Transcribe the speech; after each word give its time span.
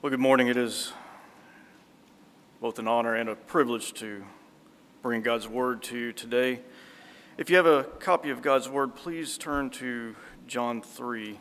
Well, 0.00 0.10
good 0.10 0.20
morning. 0.20 0.46
It 0.46 0.56
is 0.56 0.92
both 2.60 2.78
an 2.78 2.86
honor 2.86 3.16
and 3.16 3.28
a 3.28 3.34
privilege 3.34 3.92
to 3.94 4.24
bring 5.02 5.22
God's 5.22 5.48
Word 5.48 5.82
to 5.84 5.98
you 5.98 6.12
today. 6.12 6.60
If 7.36 7.50
you 7.50 7.56
have 7.56 7.66
a 7.66 7.82
copy 7.82 8.30
of 8.30 8.40
God's 8.40 8.68
Word, 8.68 8.94
please 8.94 9.36
turn 9.36 9.70
to 9.70 10.14
John 10.46 10.82
3. 10.82 11.36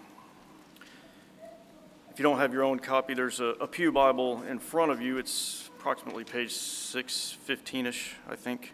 If 2.10 2.18
you 2.18 2.24
don't 2.24 2.40
have 2.40 2.52
your 2.52 2.64
own 2.64 2.80
copy, 2.80 3.14
there's 3.14 3.40
a, 3.40 3.54
a 3.62 3.68
Pew 3.68 3.92
Bible 3.92 4.42
in 4.50 4.58
front 4.58 4.92
of 4.92 5.04
you. 5.04 5.20
It's 5.20 5.70
approximately 5.78 6.24
page 6.24 6.52
615 6.52 7.86
ish, 7.86 8.16
I 8.28 8.36
think. 8.36 8.74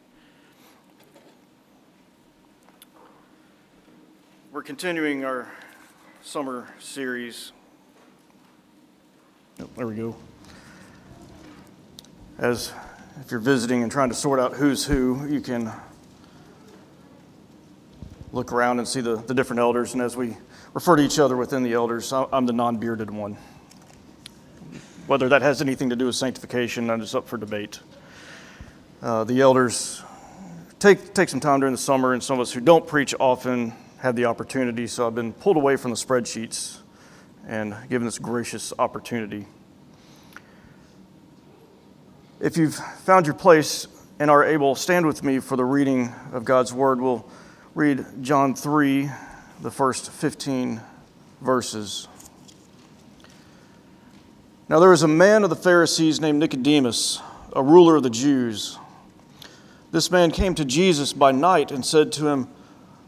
We're 4.50 4.64
continuing 4.64 5.26
our 5.26 5.52
summer 6.22 6.70
series. 6.80 7.52
There 9.58 9.88
we 9.88 9.96
go. 9.96 10.16
As 12.40 12.74
if 13.22 13.30
you're 13.30 13.40
visiting 13.40 13.84
and 13.84 13.92
trying 13.92 14.10
to 14.10 14.16
sort 14.16 14.40
out 14.40 14.54
who's 14.54 14.86
who, 14.86 15.28
you 15.28 15.42
can 15.42 15.72
look 18.32 18.52
around 18.52 18.80
and 18.80 18.88
see 18.88 19.02
the, 19.02 19.18
the 19.18 19.34
different 19.34 19.60
elders. 19.60 19.94
And 19.94 20.02
as 20.02 20.18
we 20.18 20.36
refer 20.74 20.96
to 20.96 21.04
each 21.04 21.20
other 21.20 21.38
within 21.38 21.62
the 21.62 21.74
elders, 21.74 22.12
I'm 22.12 22.46
the 22.48 22.54
non 22.54 22.78
bearded 22.78 23.12
one. 23.12 23.38
Whether 25.06 25.30
that 25.30 25.44
has 25.44 25.62
anything 25.62 25.90
to 25.92 25.96
do 25.96 26.08
with 26.08 26.16
sanctification, 26.16 26.88
that 26.88 27.00
is 27.00 27.14
up 27.14 27.28
for 27.28 27.38
debate. 27.38 27.80
Uh, 29.02 29.24
the 29.24 29.42
elders 29.42 30.02
take, 30.80 31.14
take 31.14 31.30
some 31.30 31.40
time 31.40 31.60
during 31.60 31.74
the 31.74 31.82
summer, 31.82 32.14
and 32.14 32.24
some 32.24 32.40
of 32.40 32.42
us 32.42 32.52
who 32.52 32.62
don't 32.62 32.88
preach 32.88 33.14
often 33.20 33.74
have 34.00 34.16
the 34.16 34.26
opportunity. 34.26 34.88
So 34.88 35.06
I've 35.06 35.16
been 35.16 35.34
pulled 35.34 35.58
away 35.58 35.76
from 35.76 35.92
the 35.92 35.98
spreadsheets 35.98 36.80
and 37.48 37.76
given 37.90 38.06
this 38.06 38.20
gracious 38.20 38.74
opportunity. 38.80 39.46
If 42.40 42.58
you've 42.58 42.76
found 42.76 43.26
your 43.26 43.36
place 43.36 43.88
and 44.20 44.30
are 44.30 44.44
able, 44.44 44.76
stand 44.76 45.06
with 45.06 45.24
me 45.24 45.40
for 45.40 45.56
the 45.56 45.66
reading 45.66 46.14
of 46.32 46.46
God's 46.46 46.74
Word. 46.74 47.02
We'll 47.02 47.26
read 47.76 48.06
John 48.22 48.56
3, 48.56 49.10
the 49.62 49.72
first 49.72 50.12
15 50.12 50.82
verses. 51.42 52.08
Now 54.70 54.80
there 54.80 54.90
was 54.90 55.04
a 55.04 55.08
man 55.08 55.44
of 55.44 55.50
the 55.50 55.56
Pharisees 55.56 56.20
named 56.20 56.40
Nicodemus, 56.40 57.20
a 57.54 57.62
ruler 57.62 57.98
of 57.98 58.04
the 58.04 58.10
Jews. 58.10 58.78
This 59.92 60.10
man 60.10 60.32
came 60.32 60.56
to 60.56 60.66
Jesus 60.66 61.14
by 61.14 61.32
night 61.32 61.72
and 61.72 61.86
said 61.86 62.12
to 62.14 62.28
him, 62.28 62.48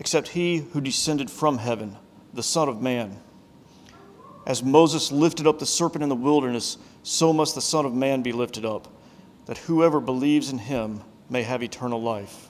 except 0.00 0.28
he 0.28 0.56
who 0.56 0.80
descended 0.80 1.30
from 1.30 1.58
heaven, 1.58 1.96
the 2.32 2.42
Son 2.42 2.68
of 2.68 2.80
Man. 2.80 3.20
As 4.46 4.62
Moses 4.62 5.12
lifted 5.12 5.46
up 5.46 5.58
the 5.58 5.66
serpent 5.66 6.02
in 6.02 6.08
the 6.08 6.16
wilderness, 6.16 6.78
so 7.02 7.32
must 7.32 7.54
the 7.54 7.60
Son 7.60 7.84
of 7.84 7.94
Man 7.94 8.22
be 8.22 8.32
lifted 8.32 8.64
up 8.64 8.88
that 9.44 9.58
whoever 9.58 10.00
believes 10.00 10.50
in 10.50 10.58
him 10.58 11.02
may 11.28 11.42
have 11.42 11.62
eternal 11.62 12.00
life. 12.00 12.48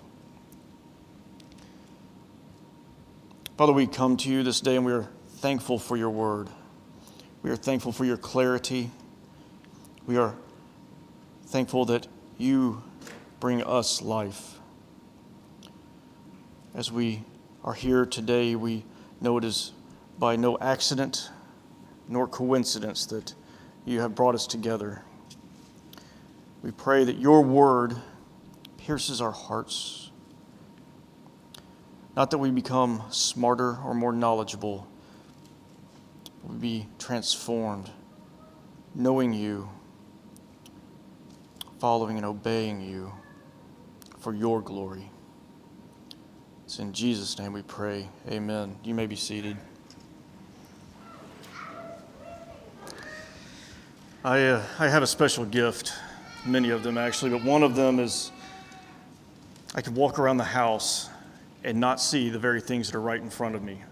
Father, 3.56 3.72
we 3.72 3.87
come 3.87 4.17
to 4.19 4.31
you 4.31 4.43
this 4.43 4.61
day 4.61 4.77
and 4.77 4.87
we 4.87 4.93
are 4.93 5.09
thankful 5.28 5.78
for 5.78 5.97
your 5.97 6.11
word. 6.11 6.49
We 7.43 7.50
are 7.50 7.56
thankful 7.56 7.93
for 7.93 8.05
your 8.05 8.17
clarity. 8.17 8.91
We 10.06 10.17
are 10.19 10.34
thankful 11.47 11.84
that 11.87 12.06
you 12.38 12.82
bring 13.41 13.62
us 13.62 14.03
life. 14.03 14.59
As 16.75 16.93
we 16.93 17.25
are 17.62 17.75
here 17.75 18.06
today, 18.06 18.54
we 18.54 18.84
know 19.21 19.37
it 19.37 19.44
is 19.44 19.72
by 20.19 20.37
no 20.37 20.56
accident 20.59 21.31
nor 22.09 22.26
coincidence 22.26 23.06
that 23.06 23.34
you 23.84 24.00
have 24.00 24.15
brought 24.15 24.34
us 24.34 24.47
together. 24.47 25.03
We 26.62 26.70
pray 26.70 27.04
that 27.04 27.19
your 27.19 27.43
word 27.43 27.97
pierces 28.78 29.20
our 29.20 29.31
hearts. 29.31 30.10
Not 32.16 32.31
that 32.31 32.38
we 32.38 32.50
become 32.50 33.03
smarter 33.10 33.76
or 33.84 33.94
more 33.94 34.12
knowledgeable, 34.12 34.87
we 36.43 36.56
be 36.56 36.88
transformed, 36.99 37.91
knowing 38.94 39.32
you, 39.32 39.69
following 41.78 42.16
and 42.16 42.26
obeying 42.26 42.81
you 42.81 43.12
for 44.19 44.34
your 44.34 44.60
glory. 44.60 45.10
It's 46.70 46.78
in 46.78 46.92
Jesus' 46.92 47.36
name 47.36 47.53
we 47.53 47.62
pray. 47.62 48.08
Amen. 48.28 48.76
You 48.84 48.94
may 48.94 49.08
be 49.08 49.16
seated. 49.16 49.56
I, 54.25 54.47
uh, 54.47 54.62
I 54.78 54.86
have 54.86 55.03
a 55.03 55.06
special 55.08 55.44
gift 55.44 55.92
many 56.47 56.70
of 56.70 56.84
them 56.84 56.97
actually, 56.97 57.32
but 57.32 57.42
one 57.42 57.64
of 57.64 57.75
them 57.75 57.98
is 57.98 58.31
I 59.75 59.81
could 59.81 59.97
walk 59.97 60.20
around 60.20 60.36
the 60.36 60.44
house 60.44 61.10
and 61.64 61.81
not 61.81 62.00
see 62.00 62.28
the 62.28 62.38
very 62.38 62.60
things 62.60 62.87
that 62.87 62.97
are 62.97 63.00
right 63.00 63.20
in 63.20 63.31
front 63.31 63.56
of 63.56 63.64
me. 63.64 63.82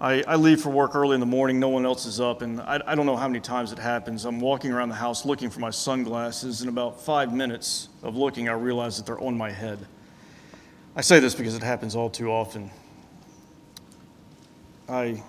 I, 0.00 0.24
I 0.26 0.34
leave 0.34 0.60
for 0.60 0.70
work 0.70 0.96
early 0.96 1.14
in 1.14 1.20
the 1.20 1.26
morning, 1.26 1.60
no 1.60 1.68
one 1.68 1.86
else 1.86 2.06
is 2.06 2.20
up, 2.20 2.42
and 2.42 2.60
I, 2.60 2.80
I 2.84 2.96
don't 2.96 3.06
know 3.06 3.16
how 3.16 3.28
many 3.28 3.38
times 3.38 3.70
it 3.70 3.78
happens. 3.78 4.24
I'm 4.24 4.40
walking 4.40 4.72
around 4.72 4.88
the 4.88 4.96
house 4.96 5.24
looking 5.24 5.50
for 5.50 5.60
my 5.60 5.70
sunglasses, 5.70 6.62
and 6.62 6.68
about 6.68 7.00
five 7.00 7.32
minutes 7.32 7.88
of 8.02 8.16
looking, 8.16 8.48
I 8.48 8.54
realize 8.54 8.96
that 8.96 9.06
they're 9.06 9.20
on 9.20 9.38
my 9.38 9.52
head. 9.52 9.86
I 10.98 11.02
say 11.02 11.20
this 11.20 11.34
because 11.34 11.54
it 11.54 11.62
happens 11.62 11.94
all 11.94 12.08
too 12.08 12.32
often. 12.32 12.70
I 14.88 15.22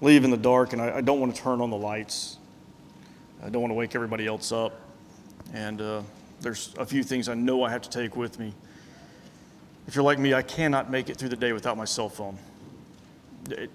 leave 0.00 0.24
in 0.24 0.30
the 0.30 0.38
dark 0.38 0.72
and 0.72 0.80
I, 0.80 0.96
I 0.96 1.00
don't 1.02 1.20
want 1.20 1.36
to 1.36 1.42
turn 1.42 1.60
on 1.60 1.68
the 1.68 1.76
lights. 1.76 2.38
I 3.44 3.50
don't 3.50 3.60
want 3.60 3.72
to 3.72 3.74
wake 3.74 3.94
everybody 3.94 4.26
else 4.26 4.52
up. 4.52 4.80
And 5.52 5.82
uh, 5.82 6.02
there's 6.40 6.72
a 6.78 6.86
few 6.86 7.02
things 7.02 7.28
I 7.28 7.34
know 7.34 7.62
I 7.62 7.68
have 7.68 7.82
to 7.82 7.90
take 7.90 8.16
with 8.16 8.38
me. 8.38 8.54
If 9.86 9.94
you're 9.94 10.04
like 10.04 10.18
me, 10.18 10.32
I 10.32 10.40
cannot 10.40 10.90
make 10.90 11.10
it 11.10 11.18
through 11.18 11.28
the 11.28 11.36
day 11.36 11.52
without 11.52 11.76
my 11.76 11.84
cell 11.84 12.08
phone. 12.08 12.38
It, 13.50 13.70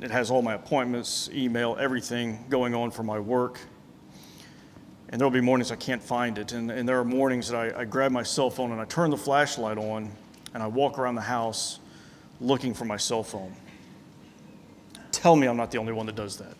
it 0.00 0.10
has 0.10 0.30
all 0.30 0.40
my 0.40 0.54
appointments, 0.54 1.28
email, 1.30 1.76
everything 1.78 2.42
going 2.48 2.74
on 2.74 2.90
for 2.90 3.02
my 3.02 3.18
work. 3.18 3.60
And 5.08 5.20
there'll 5.20 5.30
be 5.30 5.40
mornings 5.40 5.70
I 5.70 5.76
can't 5.76 6.02
find 6.02 6.38
it. 6.38 6.52
And, 6.52 6.70
and 6.70 6.88
there 6.88 6.98
are 6.98 7.04
mornings 7.04 7.48
that 7.48 7.76
I, 7.76 7.80
I 7.80 7.84
grab 7.84 8.10
my 8.10 8.22
cell 8.22 8.50
phone 8.50 8.72
and 8.72 8.80
I 8.80 8.84
turn 8.84 9.10
the 9.10 9.16
flashlight 9.16 9.78
on 9.78 10.10
and 10.52 10.62
I 10.62 10.66
walk 10.66 10.98
around 10.98 11.14
the 11.14 11.20
house 11.20 11.78
looking 12.40 12.74
for 12.74 12.84
my 12.84 12.96
cell 12.96 13.22
phone. 13.22 13.54
Tell 15.12 15.36
me 15.36 15.46
I'm 15.46 15.56
not 15.56 15.70
the 15.70 15.78
only 15.78 15.92
one 15.92 16.06
that 16.06 16.16
does 16.16 16.38
that. 16.38 16.54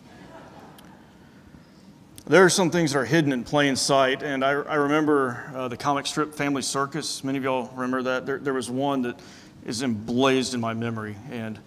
There 2.25 2.43
are 2.43 2.49
some 2.49 2.71
things 2.71 2.91
that 2.91 2.99
are 2.99 3.05
hidden 3.05 3.31
in 3.31 3.45
plain 3.45 3.77
sight, 3.77 4.21
and 4.21 4.43
I, 4.43 4.49
I 4.49 4.75
remember 4.75 5.49
uh, 5.55 5.67
the 5.69 5.77
comic 5.77 6.05
strip 6.05 6.33
Family 6.33 6.61
Circus. 6.61 7.23
Many 7.23 7.37
of 7.37 7.45
y'all 7.45 7.69
remember 7.73 8.03
that. 8.03 8.25
There, 8.25 8.37
there 8.37 8.53
was 8.53 8.69
one 8.69 9.03
that 9.03 9.17
is 9.65 9.81
emblazed 9.81 10.53
in 10.53 10.59
my 10.59 10.73
memory, 10.73 11.15
and 11.31 11.57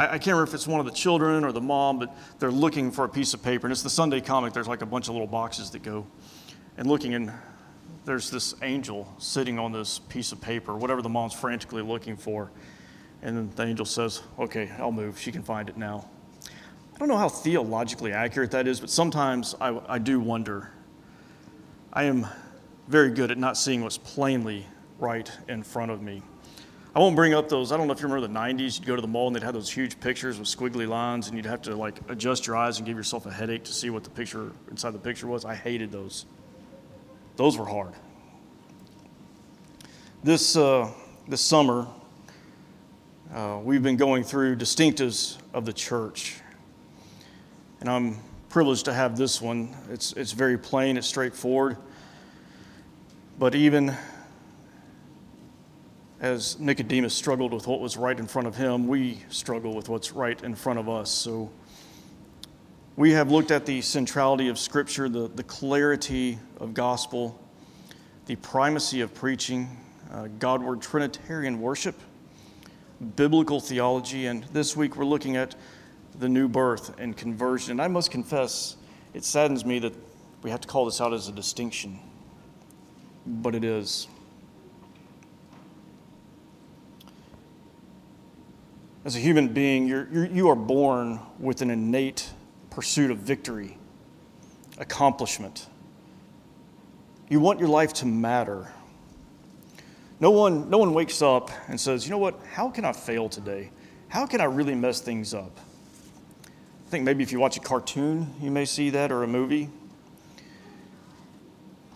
I, 0.00 0.04
I, 0.04 0.08
can't 0.12 0.28
remember 0.28 0.44
if 0.44 0.54
it's 0.54 0.66
one 0.66 0.80
of 0.80 0.86
the 0.86 0.92
children 0.92 1.44
or 1.44 1.52
the 1.52 1.60
mom, 1.60 1.98
but 1.98 2.16
they're 2.38 2.50
looking 2.50 2.90
for 2.90 3.04
a 3.04 3.08
piece 3.08 3.34
of 3.34 3.42
paper, 3.42 3.66
and 3.66 3.72
it's 3.72 3.82
the 3.82 3.90
Sunday 3.90 4.22
comic. 4.22 4.54
There's 4.54 4.66
like 4.66 4.80
a 4.80 4.86
bunch 4.86 5.08
of 5.08 5.14
little 5.14 5.26
boxes 5.26 5.70
that 5.72 5.82
go, 5.82 6.06
and 6.78 6.88
looking, 6.88 7.12
and 7.12 7.30
there's 8.06 8.30
this 8.30 8.54
angel 8.62 9.12
sitting 9.18 9.58
on 9.58 9.72
this 9.72 9.98
piece 9.98 10.32
of 10.32 10.40
paper, 10.40 10.74
whatever 10.74 11.02
the 11.02 11.10
mom's 11.10 11.34
frantically 11.34 11.82
looking 11.82 12.16
for, 12.16 12.50
and 13.20 13.36
then 13.36 13.50
the 13.56 13.62
angel 13.64 13.84
says, 13.84 14.22
"Okay, 14.38 14.70
I'll 14.78 14.90
move. 14.90 15.18
She 15.18 15.30
can 15.30 15.42
find 15.42 15.68
it 15.68 15.76
now." 15.76 16.08
I 16.94 16.98
don't 16.98 17.08
know 17.08 17.18
how 17.18 17.28
theologically 17.28 18.14
accurate 18.14 18.52
that 18.52 18.66
is, 18.66 18.80
but 18.80 18.88
sometimes 18.88 19.54
I, 19.60 19.78
I 19.86 19.98
do 19.98 20.18
wonder. 20.18 20.70
I 21.92 22.04
am 22.04 22.26
very 22.88 23.10
good 23.10 23.30
at 23.30 23.36
not 23.36 23.58
seeing 23.58 23.82
what's 23.82 23.98
plainly 23.98 24.64
right 24.98 25.30
in 25.46 25.62
front 25.62 25.90
of 25.90 26.00
me. 26.00 26.22
I 26.94 26.98
won't 26.98 27.14
bring 27.14 27.34
up 27.34 27.48
those. 27.48 27.70
I 27.70 27.76
don't 27.76 27.86
know 27.86 27.92
if 27.92 28.00
you 28.00 28.08
remember 28.08 28.26
the 28.26 28.34
90s. 28.34 28.78
You'd 28.78 28.86
go 28.86 28.96
to 28.96 29.02
the 29.02 29.08
mall 29.08 29.28
and 29.28 29.36
they'd 29.36 29.42
have 29.42 29.54
those 29.54 29.70
huge 29.70 30.00
pictures 30.00 30.38
with 30.38 30.48
squiggly 30.48 30.88
lines, 30.88 31.28
and 31.28 31.36
you'd 31.36 31.46
have 31.46 31.62
to 31.62 31.76
like 31.76 31.98
adjust 32.08 32.46
your 32.46 32.56
eyes 32.56 32.78
and 32.78 32.86
give 32.86 32.96
yourself 32.96 33.26
a 33.26 33.30
headache 33.30 33.64
to 33.64 33.72
see 33.72 33.90
what 33.90 34.04
the 34.04 34.10
picture 34.10 34.50
inside 34.70 34.90
the 34.90 34.98
picture 34.98 35.26
was. 35.26 35.44
I 35.44 35.54
hated 35.54 35.92
those. 35.92 36.26
Those 37.36 37.56
were 37.56 37.66
hard. 37.66 37.94
This, 40.24 40.56
uh, 40.56 40.90
this 41.28 41.40
summer, 41.40 41.86
uh, 43.32 43.60
we've 43.62 43.82
been 43.82 43.96
going 43.96 44.24
through 44.24 44.56
distinctives 44.56 45.38
of 45.54 45.64
the 45.64 45.72
church 45.72 46.40
and 47.80 47.88
I'm 47.88 48.18
privileged 48.50 48.84
to 48.84 48.92
have 48.92 49.16
this 49.16 49.40
one. 49.40 49.74
It's, 49.90 50.12
it's 50.12 50.32
very 50.32 50.58
plain, 50.58 50.96
it's 50.96 51.06
straightforward. 51.06 51.78
But 53.38 53.54
even 53.54 53.96
as 56.20 56.60
Nicodemus 56.60 57.14
struggled 57.14 57.54
with 57.54 57.66
what 57.66 57.80
was 57.80 57.96
right 57.96 58.18
in 58.18 58.26
front 58.26 58.46
of 58.46 58.54
him, 58.54 58.86
we 58.86 59.22
struggle 59.30 59.74
with 59.74 59.88
what's 59.88 60.12
right 60.12 60.40
in 60.44 60.54
front 60.54 60.78
of 60.78 60.88
us. 60.88 61.10
So 61.10 61.50
we 62.96 63.12
have 63.12 63.30
looked 63.30 63.50
at 63.50 63.64
the 63.64 63.80
centrality 63.80 64.48
of 64.48 64.58
Scripture, 64.58 65.08
the, 65.08 65.28
the 65.28 65.42
clarity 65.42 66.38
of 66.58 66.74
gospel, 66.74 67.40
the 68.26 68.36
primacy 68.36 69.00
of 69.00 69.14
preaching, 69.14 69.68
uh, 70.12 70.28
Godward 70.38 70.82
Trinitarian 70.82 71.58
worship, 71.58 71.98
biblical 73.16 73.58
theology, 73.58 74.26
and 74.26 74.44
this 74.52 74.76
week 74.76 74.96
we're 74.96 75.06
looking 75.06 75.36
at 75.36 75.54
the 76.18 76.28
new 76.28 76.48
birth 76.48 76.98
and 76.98 77.16
conversion. 77.16 77.72
And 77.72 77.80
I 77.80 77.88
must 77.88 78.10
confess, 78.10 78.76
it 79.14 79.24
saddens 79.24 79.64
me 79.64 79.78
that 79.78 79.94
we 80.42 80.50
have 80.50 80.60
to 80.60 80.68
call 80.68 80.84
this 80.84 81.00
out 81.00 81.14
as 81.14 81.28
a 81.28 81.32
distinction, 81.32 81.98
but 83.24 83.54
it 83.54 83.64
is. 83.64 84.06
As 89.02 89.16
a 89.16 89.18
human 89.18 89.48
being, 89.48 89.86
you're, 89.86 90.06
you're, 90.12 90.26
you 90.26 90.48
are 90.50 90.56
born 90.56 91.20
with 91.38 91.62
an 91.62 91.70
innate 91.70 92.28
pursuit 92.68 93.10
of 93.10 93.16
victory, 93.18 93.78
accomplishment. 94.76 95.66
You 97.30 97.40
want 97.40 97.60
your 97.60 97.70
life 97.70 97.94
to 97.94 98.06
matter. 98.06 98.70
No 100.20 100.30
one, 100.30 100.68
no 100.68 100.76
one 100.76 100.92
wakes 100.92 101.22
up 101.22 101.50
and 101.68 101.80
says, 101.80 102.04
you 102.04 102.10
know 102.10 102.18
what, 102.18 102.38
how 102.52 102.68
can 102.68 102.84
I 102.84 102.92
fail 102.92 103.30
today? 103.30 103.70
How 104.08 104.26
can 104.26 104.42
I 104.42 104.44
really 104.44 104.74
mess 104.74 105.00
things 105.00 105.32
up? 105.32 105.58
I 106.86 106.90
think 106.90 107.04
maybe 107.04 107.22
if 107.22 107.32
you 107.32 107.40
watch 107.40 107.56
a 107.56 107.60
cartoon, 107.60 108.34
you 108.38 108.50
may 108.50 108.66
see 108.66 108.90
that, 108.90 109.10
or 109.10 109.22
a 109.22 109.26
movie. 109.26 109.70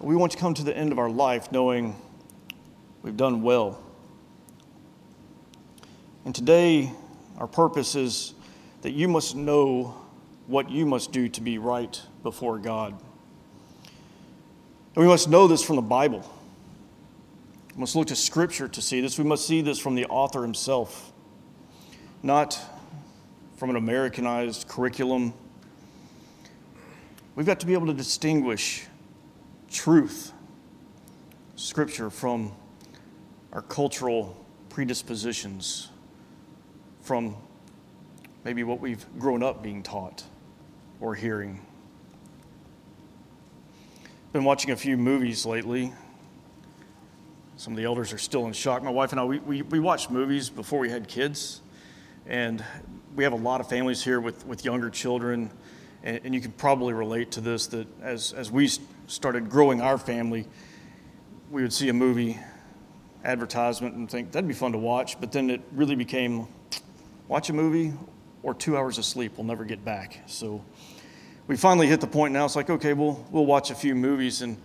We 0.00 0.16
want 0.16 0.32
to 0.32 0.38
come 0.38 0.54
to 0.54 0.62
the 0.62 0.74
end 0.74 0.90
of 0.90 0.98
our 0.98 1.10
life 1.10 1.52
knowing 1.52 1.96
we've 3.02 3.16
done 3.16 3.42
well. 3.42 3.83
And 6.24 6.34
today, 6.34 6.90
our 7.38 7.46
purpose 7.46 7.94
is 7.94 8.34
that 8.82 8.92
you 8.92 9.08
must 9.08 9.36
know 9.36 9.94
what 10.46 10.70
you 10.70 10.86
must 10.86 11.12
do 11.12 11.28
to 11.28 11.40
be 11.40 11.58
right 11.58 12.00
before 12.22 12.58
God. 12.58 12.92
And 14.94 15.02
we 15.02 15.06
must 15.06 15.28
know 15.28 15.48
this 15.48 15.62
from 15.62 15.76
the 15.76 15.82
Bible. 15.82 16.24
We 17.74 17.80
must 17.80 17.96
look 17.96 18.08
to 18.08 18.16
Scripture 18.16 18.68
to 18.68 18.80
see 18.80 19.00
this. 19.00 19.18
We 19.18 19.24
must 19.24 19.46
see 19.46 19.60
this 19.60 19.78
from 19.78 19.96
the 19.96 20.06
author 20.06 20.42
himself, 20.42 21.12
not 22.22 22.58
from 23.56 23.70
an 23.70 23.76
Americanized 23.76 24.68
curriculum. 24.68 25.34
We've 27.34 27.46
got 27.46 27.60
to 27.60 27.66
be 27.66 27.72
able 27.72 27.86
to 27.88 27.94
distinguish 27.94 28.86
truth, 29.70 30.32
Scripture, 31.56 32.10
from 32.10 32.52
our 33.52 33.62
cultural 33.62 34.36
predispositions, 34.68 35.88
from 37.04 37.36
maybe 38.44 38.64
what 38.64 38.80
we've 38.80 39.04
grown 39.18 39.42
up 39.42 39.62
being 39.62 39.82
taught 39.82 40.24
or 41.00 41.14
hearing. 41.14 41.60
Been 44.32 44.44
watching 44.44 44.70
a 44.70 44.76
few 44.76 44.96
movies 44.96 45.46
lately. 45.46 45.92
Some 47.56 47.74
of 47.74 47.76
the 47.76 47.84
elders 47.84 48.12
are 48.12 48.18
still 48.18 48.46
in 48.46 48.52
shock. 48.52 48.82
My 48.82 48.90
wife 48.90 49.12
and 49.12 49.20
I, 49.20 49.24
we, 49.24 49.38
we, 49.38 49.62
we 49.62 49.78
watched 49.78 50.10
movies 50.10 50.50
before 50.50 50.80
we 50.80 50.90
had 50.90 51.06
kids. 51.06 51.60
And 52.26 52.64
we 53.14 53.22
have 53.24 53.34
a 53.34 53.36
lot 53.36 53.60
of 53.60 53.68
families 53.68 54.02
here 54.02 54.18
with, 54.18 54.46
with 54.46 54.64
younger 54.64 54.88
children, 54.88 55.50
and, 56.02 56.20
and 56.24 56.34
you 56.34 56.40
can 56.40 56.52
probably 56.52 56.94
relate 56.94 57.30
to 57.32 57.40
this 57.40 57.66
that 57.68 57.86
as, 58.02 58.32
as 58.32 58.50
we 58.50 58.70
started 59.06 59.50
growing 59.50 59.80
our 59.80 59.98
family, 59.98 60.46
we 61.50 61.62
would 61.62 61.72
see 61.72 61.90
a 61.90 61.92
movie 61.92 62.38
advertisement 63.22 63.94
and 63.94 64.10
think 64.10 64.32
that'd 64.32 64.48
be 64.48 64.54
fun 64.54 64.72
to 64.72 64.78
watch, 64.78 65.20
but 65.20 65.32
then 65.32 65.50
it 65.50 65.60
really 65.72 65.94
became 65.94 66.48
watch 67.28 67.50
a 67.50 67.52
movie 67.52 67.92
or 68.42 68.54
two 68.54 68.76
hours 68.76 68.98
of 68.98 69.04
sleep 69.04 69.32
we'll 69.36 69.46
never 69.46 69.64
get 69.64 69.84
back. 69.84 70.20
So 70.26 70.64
we 71.46 71.56
finally 71.56 71.86
hit 71.86 72.00
the 72.00 72.06
point 72.06 72.32
now, 72.32 72.44
it's 72.44 72.56
like, 72.56 72.70
okay, 72.70 72.92
we'll, 72.92 73.24
we'll 73.30 73.46
watch 73.46 73.70
a 73.70 73.74
few 73.74 73.94
movies, 73.94 74.42
and 74.42 74.56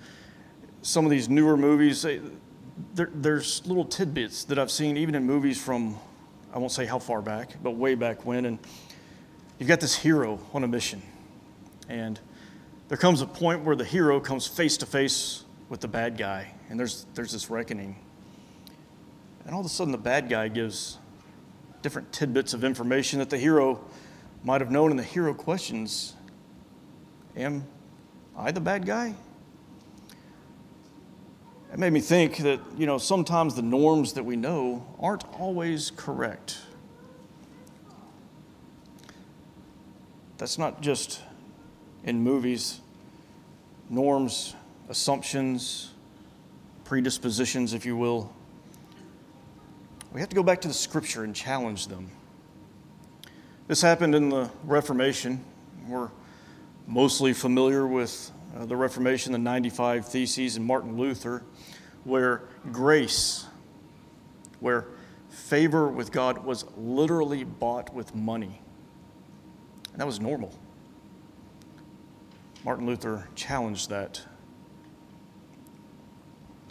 some 0.81 1.05
of 1.05 1.11
these 1.11 1.27
newer 1.27 1.57
movies, 1.57 2.05
there, 2.95 3.09
there's 3.13 3.65
little 3.65 3.85
tidbits 3.85 4.45
that 4.45 4.57
I've 4.57 4.71
seen 4.71 4.95
even 4.97 5.15
in 5.15 5.25
movies 5.25 5.61
from 5.61 5.97
I 6.53 6.57
won't 6.57 6.71
say 6.71 6.85
how 6.85 6.99
far 6.99 7.21
back, 7.21 7.55
but 7.61 7.71
way 7.71 7.95
back 7.95 8.25
when. 8.25 8.45
And 8.45 8.59
you've 9.59 9.69
got 9.69 9.79
this 9.79 9.95
hero 9.95 10.39
on 10.53 10.63
a 10.63 10.67
mission. 10.67 11.01
And 11.87 12.19
there 12.87 12.97
comes 12.97 13.21
a 13.21 13.27
point 13.27 13.63
where 13.63 13.75
the 13.75 13.85
hero 13.85 14.19
comes 14.19 14.47
face 14.47 14.77
to 14.77 14.85
face 14.85 15.43
with 15.69 15.81
the 15.81 15.87
bad 15.87 16.17
guy, 16.17 16.51
and 16.69 16.79
there's, 16.79 17.05
there's 17.13 17.31
this 17.31 17.49
reckoning. 17.49 17.95
And 19.45 19.53
all 19.53 19.59
of 19.59 19.65
a 19.65 19.69
sudden, 19.69 19.91
the 19.91 19.97
bad 19.97 20.29
guy 20.29 20.47
gives 20.47 20.97
different 21.81 22.11
tidbits 22.11 22.53
of 22.53 22.63
information 22.63 23.19
that 23.19 23.29
the 23.29 23.37
hero 23.37 23.79
might 24.43 24.61
have 24.61 24.71
known, 24.71 24.91
and 24.91 24.99
the 24.99 25.03
hero 25.03 25.33
questions 25.33 26.15
Am 27.35 27.65
I 28.37 28.51
the 28.51 28.59
bad 28.59 28.85
guy? 28.85 29.13
It 31.71 31.77
made 31.77 31.93
me 31.93 32.01
think 32.01 32.37
that, 32.37 32.59
you 32.77 32.87
know, 32.87 32.97
sometimes 32.97 33.53
the 33.53 33.61
norms 33.61 34.13
that 34.13 34.25
we 34.25 34.35
know 34.35 34.85
aren't 34.99 35.23
always 35.39 35.91
correct. 35.95 36.57
That's 40.37 40.57
not 40.57 40.81
just 40.81 41.21
in 42.03 42.23
movies, 42.23 42.79
norms, 43.89 44.55
assumptions, 44.87 45.91
predispositions, 46.85 47.73
if 47.73 47.85
you 47.85 47.95
will. 47.95 48.33
We 50.11 50.19
have 50.19 50.29
to 50.29 50.35
go 50.35 50.43
back 50.43 50.61
to 50.61 50.67
the 50.67 50.73
scripture 50.73 51.23
and 51.23 51.35
challenge 51.35 51.87
them. 51.87 52.09
This 53.67 53.81
happened 53.81 54.15
in 54.15 54.29
the 54.29 54.49
Reformation. 54.63 55.43
We're 55.87 56.09
mostly 56.87 57.33
familiar 57.33 57.85
with 57.85 58.31
uh, 58.57 58.65
the 58.65 58.75
Reformation, 58.75 59.31
the 59.31 59.37
95 59.37 60.07
Theses, 60.07 60.55
and 60.55 60.65
Martin 60.65 60.97
Luther 60.97 61.43
where 62.03 62.43
grace, 62.71 63.45
where 64.59 64.87
favor 65.29 65.87
with 65.87 66.11
God 66.11 66.43
was 66.43 66.65
literally 66.77 67.43
bought 67.43 67.93
with 67.93 68.15
money. 68.15 68.61
And 69.91 70.01
that 70.01 70.05
was 70.05 70.19
normal. 70.19 70.53
Martin 72.63 72.85
Luther 72.85 73.27
challenged 73.35 73.89
that. 73.89 74.21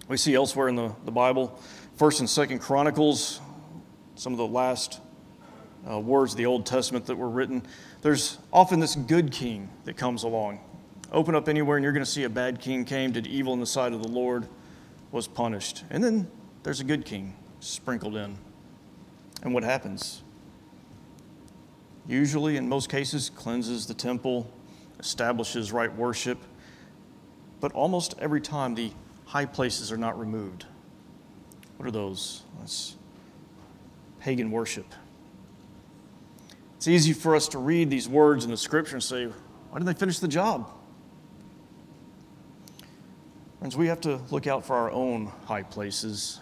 We 0.08 0.16
see 0.16 0.34
elsewhere 0.34 0.68
in 0.68 0.74
the, 0.74 0.94
the 1.04 1.10
Bible, 1.10 1.58
1st 1.98 2.20
and 2.20 2.60
2nd 2.60 2.62
Chronicles, 2.62 3.40
some 4.14 4.32
of 4.32 4.38
the 4.38 4.46
last 4.46 5.00
uh, 5.88 6.00
words 6.00 6.32
of 6.32 6.38
the 6.38 6.46
Old 6.46 6.64
Testament 6.64 7.04
that 7.06 7.16
were 7.16 7.28
written, 7.28 7.62
there's 8.00 8.38
often 8.50 8.80
this 8.80 8.96
good 8.96 9.30
king 9.30 9.68
that 9.84 9.98
comes 9.98 10.22
along. 10.22 10.60
Open 11.12 11.34
up 11.34 11.46
anywhere 11.46 11.76
and 11.76 11.84
you're 11.84 11.92
going 11.92 12.04
to 12.04 12.10
see 12.10 12.24
a 12.24 12.30
bad 12.30 12.58
king 12.58 12.86
came, 12.86 13.12
did 13.12 13.26
evil 13.26 13.52
in 13.52 13.60
the 13.60 13.66
sight 13.66 13.92
of 13.92 14.02
the 14.02 14.08
Lord 14.08 14.48
was 15.12 15.28
punished. 15.28 15.84
And 15.90 16.02
then 16.02 16.30
there's 16.62 16.80
a 16.80 16.84
good 16.84 17.04
king 17.04 17.36
sprinkled 17.60 18.16
in. 18.16 18.38
And 19.42 19.52
what 19.52 19.62
happens? 19.62 20.22
Usually, 22.06 22.56
in 22.56 22.66
most 22.66 22.88
cases, 22.88 23.28
cleanses 23.28 23.86
the 23.86 23.94
temple, 23.94 24.50
establishes 24.98 25.70
right 25.70 25.94
worship, 25.94 26.38
but 27.60 27.72
almost 27.72 28.14
every 28.18 28.40
time 28.40 28.74
the 28.74 28.92
high 29.28 29.44
places 29.44 29.92
are 29.92 29.99
not 29.99 30.18
removed. 30.18 30.64
What 31.76 31.87
are 31.87 31.92
those? 31.92 32.42
That's 32.58 32.97
pagan 34.20 34.50
worship. 34.50 34.87
It's 36.76 36.88
easy 36.88 37.12
for 37.12 37.37
us 37.37 37.47
to 37.49 37.58
read 37.58 37.90
these 37.90 38.08
words 38.08 38.44
in 38.44 38.50
the 38.50 38.56
scripture 38.56 38.97
and 38.97 39.02
say, 39.02 39.26
why 39.26 39.78
didn't 39.78 39.87
they 39.87 39.99
finish 39.99 40.18
the 40.18 40.28
job? 40.28 40.70
Friends, 43.58 43.76
we 43.76 43.88
have 43.88 44.00
to 44.02 44.20
look 44.30 44.47
out 44.47 44.64
for 44.64 44.75
our 44.75 44.90
own 44.90 45.26
high 45.44 45.62
places. 45.62 46.40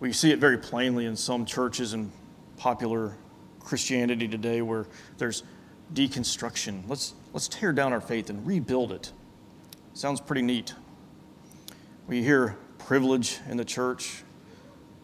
We 0.00 0.12
see 0.12 0.32
it 0.32 0.38
very 0.38 0.58
plainly 0.58 1.06
in 1.06 1.16
some 1.16 1.46
churches 1.46 1.94
and 1.94 2.12
popular 2.58 3.16
Christianity 3.60 4.28
today 4.28 4.60
where 4.60 4.86
there's 5.16 5.44
deconstruction. 5.94 6.82
Let's, 6.88 7.14
let's 7.32 7.48
tear 7.48 7.72
down 7.72 7.94
our 7.94 8.00
faith 8.00 8.28
and 8.28 8.46
rebuild 8.46 8.92
it. 8.92 9.12
Sounds 9.98 10.20
pretty 10.20 10.42
neat. 10.42 10.76
We 12.06 12.22
hear 12.22 12.56
privilege 12.78 13.40
in 13.48 13.56
the 13.56 13.64
church. 13.64 14.22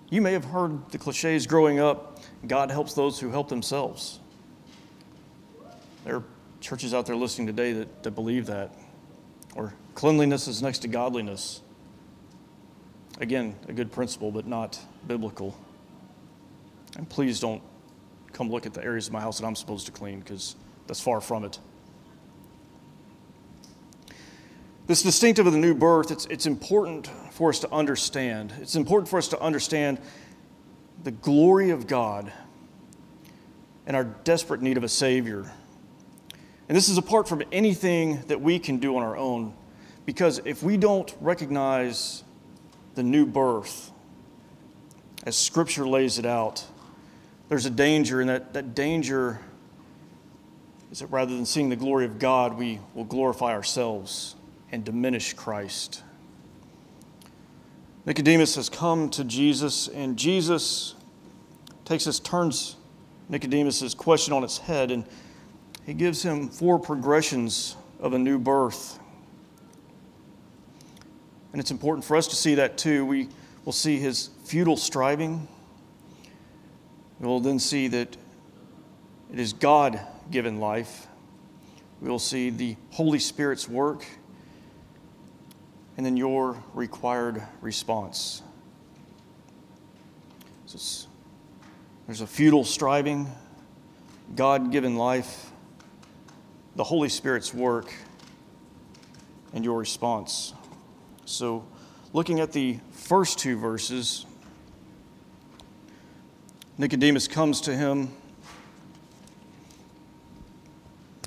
You 0.09 0.23
may 0.23 0.33
have 0.35 0.45
heard 0.45 0.89
the 0.93 0.99
cliches 0.99 1.49
growing 1.49 1.81
up 1.81 2.21
God 2.47 2.71
helps 2.71 2.95
those 2.95 3.19
who 3.19 3.29
help 3.31 3.49
themselves. 3.49 4.21
There 6.05 6.15
are 6.15 6.25
churches 6.61 6.95
out 6.95 7.07
there 7.07 7.17
listening 7.17 7.49
today 7.49 7.73
that, 7.73 8.05
that 8.05 8.13
believe 8.13 8.47
that. 8.47 8.73
Or 9.57 9.75
cleanliness 9.97 10.47
is 10.47 10.63
next 10.63 10.79
to 10.81 10.89
godliness. 10.89 11.61
Again, 13.19 13.57
a 13.67 13.73
good 13.73 13.91
principle, 13.91 14.31
but 14.31 14.47
not 14.47 14.79
biblical. 15.09 15.59
And 16.97 17.09
please 17.09 17.41
don't 17.41 17.63
come 18.33 18.49
look 18.49 18.65
at 18.65 18.75
the 18.75 18.85
areas 18.85 19.09
of 19.09 19.13
my 19.13 19.21
house 19.21 19.41
that 19.41 19.45
I'm 19.45 19.57
supposed 19.57 19.87
to 19.87 19.93
clean 19.93 20.21
because 20.21 20.55
that's 20.87 21.01
far 21.01 21.21
from 21.21 21.45
it. 21.45 21.59
This 24.87 25.03
distinctive 25.03 25.47
of 25.47 25.55
the 25.55 25.59
new 25.59 25.75
birth, 25.75 26.11
it's, 26.11 26.27
it's 26.27 26.45
important 26.45 27.11
for 27.31 27.49
us 27.49 27.59
to 27.61 27.73
understand. 27.73 28.53
It's 28.61 28.77
important 28.77 29.09
for 29.09 29.19
us 29.19 29.29
to 29.29 29.41
understand 29.41 29.99
the 31.03 31.11
glory 31.11 31.71
of 31.71 31.87
God 31.87 32.31
and 33.87 33.97
our 33.97 34.05
desperate 34.05 34.61
need 34.61 34.77
of 34.77 34.85
a 34.85 34.89
Savior. 34.89 35.51
And 36.69 36.77
this 36.77 36.91
is 36.91 36.99
apart 36.99 37.27
from 37.29 37.43
anything 37.51 38.21
that 38.27 38.43
we 38.43 38.59
can 38.59 38.77
do 38.77 38.97
on 38.97 39.03
our 39.03 39.17
own, 39.17 39.55
because 40.05 40.41
if 40.45 40.63
we 40.63 40.77
don't 40.77 41.15
recognize 41.19 42.23
the 42.95 43.03
new 43.03 43.25
birth, 43.25 43.91
as 45.25 45.35
Scripture 45.35 45.89
lays 45.89 46.19
it 46.19 46.27
out, 46.27 46.63
there's 47.49 47.65
a 47.65 47.71
danger, 47.71 48.21
and 48.21 48.29
that, 48.29 48.53
that 48.53 48.75
danger 48.75 49.41
is 50.93 50.99
that 50.99 51.07
rather 51.07 51.35
than 51.35 51.47
seeing 51.47 51.71
the 51.71 51.77
glory 51.77 52.05
of 52.05 52.19
God, 52.19 52.59
we 52.59 52.81
will 52.95 53.05
glorify 53.05 53.53
ourselves 53.53 54.37
and 54.75 54.85
diminish 54.85 55.35
Christ. 55.35 56.03
Nicodemus 58.07 58.57
has 58.57 58.69
come 58.69 59.09
to 59.11 59.23
Jesus, 59.23 59.87
and 59.87 60.17
Jesus 60.17 60.97
takes 61.85 62.09
us, 62.09 62.19
turns 62.19 62.75
Nicodemus' 63.29 63.95
question 63.95 64.35
on 64.35 64.43
its 64.43 64.59
head, 64.59 64.91
and 64.91 65.05
he 65.87 65.95
gives 65.95 66.25
him 66.25 66.49
four 66.49 66.81
progressions 66.81 67.77
of 68.01 68.15
a 68.15 68.19
new 68.19 68.37
birth. 68.37 68.99
And 71.53 71.61
it's 71.61 71.71
important 71.71 72.05
for 72.05 72.17
us 72.17 72.27
to 72.27 72.35
see 72.35 72.57
that 72.57 72.77
too. 72.77 73.07
We 73.07 73.29
will 73.65 73.73
see 73.73 73.99
his 73.99 74.31
futile 74.45 74.77
striving. 74.77 75.47
We 77.21 77.29
will 77.29 77.39
then 77.39 77.61
see 77.61 77.87
that 77.87 78.17
it 79.33 79.39
is 79.39 79.53
God 79.53 80.01
given 80.33 80.59
life. 80.59 81.07
We 82.01 82.09
will 82.09 82.19
see 82.19 82.51
the 82.51 82.75
Holy 82.91 83.21
Spirit's 83.21 83.69
work. 83.69 84.05
And 85.97 86.05
then 86.05 86.17
your 86.17 86.63
required 86.75 87.43
response. 87.61 88.43
So 90.67 91.09
there's 92.07 92.21
a 92.21 92.27
futile 92.27 92.65
striving, 92.65 93.31
God 94.35 94.73
given 94.73 94.97
life, 94.97 95.53
the 96.77 96.85
Holy 96.85 97.09
Spirit's 97.09 97.55
work, 97.55 97.95
and 99.53 99.65
your 99.65 99.79
response. 99.79 100.53
So, 101.25 101.65
looking 102.13 102.41
at 102.41 102.53
the 102.53 102.81
first 102.91 103.39
two 103.39 103.57
verses, 103.57 104.27
Nicodemus 106.77 107.29
comes 107.29 107.61
to 107.63 107.75
him. 107.75 108.09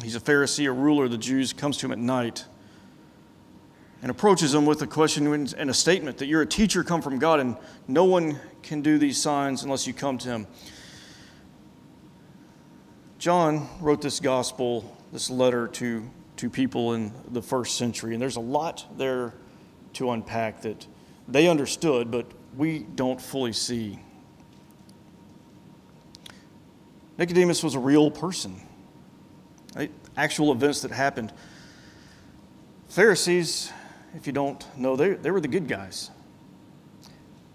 He's 0.04 0.16
a 0.16 0.20
Pharisee, 0.20 0.68
a 0.68 0.72
ruler 0.72 1.06
of 1.06 1.12
the 1.12 1.18
Jews, 1.18 1.54
comes 1.54 1.78
to 1.78 1.86
him 1.86 1.94
at 1.94 2.00
night 2.00 2.46
and 4.02 4.12
approaches 4.12 4.54
him 4.54 4.66
with 4.66 4.82
a 4.82 4.88
question 4.88 5.28
and 5.34 5.70
a 5.70 5.74
statement 5.74 6.18
that 6.20 6.28
you're 6.28 6.42
a 6.42 6.48
teacher 6.48 6.84
come 6.84 7.02
from 7.02 7.20
God 7.20 7.40
and 7.40 7.58
no 7.88 8.04
one 8.04 8.40
can 8.62 8.82
do 8.82 8.98
these 8.98 9.20
signs 9.20 9.64
unless 9.64 9.88
you 9.88 9.94
come 9.94 10.18
to 10.20 10.30
him. 10.30 10.48
John 13.18 13.68
wrote 13.82 14.02
this 14.02 14.20
gospel, 14.20 14.96
this 15.12 15.30
letter 15.30 15.68
to, 15.70 16.08
to 16.38 16.50
people 16.50 16.94
in 16.94 17.12
the 17.32 17.42
first 17.42 17.78
century, 17.78 18.14
and 18.14 18.22
there's 18.22 18.36
a 18.36 18.42
lot 18.42 18.86
there 18.98 19.34
to 19.94 20.12
unpack 20.12 20.62
that 20.62 20.86
they 21.28 21.48
understood, 21.48 22.12
but 22.12 22.28
we 22.56 22.80
don't 22.80 23.20
fully 23.20 23.54
see. 23.54 24.00
Nicodemus 27.18 27.64
was 27.64 27.74
a 27.74 27.80
real 27.80 28.12
person, 28.12 28.62
right? 29.76 29.92
actual 30.16 30.52
events 30.52 30.82
that 30.82 30.92
happened. 30.92 31.32
Pharisees 32.90 33.72
if 34.18 34.26
you 34.26 34.34
don't 34.34 34.66
know, 34.76 34.96
they, 34.96 35.14
they 35.14 35.30
were 35.30 35.40
the 35.40 35.48
good 35.48 35.68
guys 35.68 36.10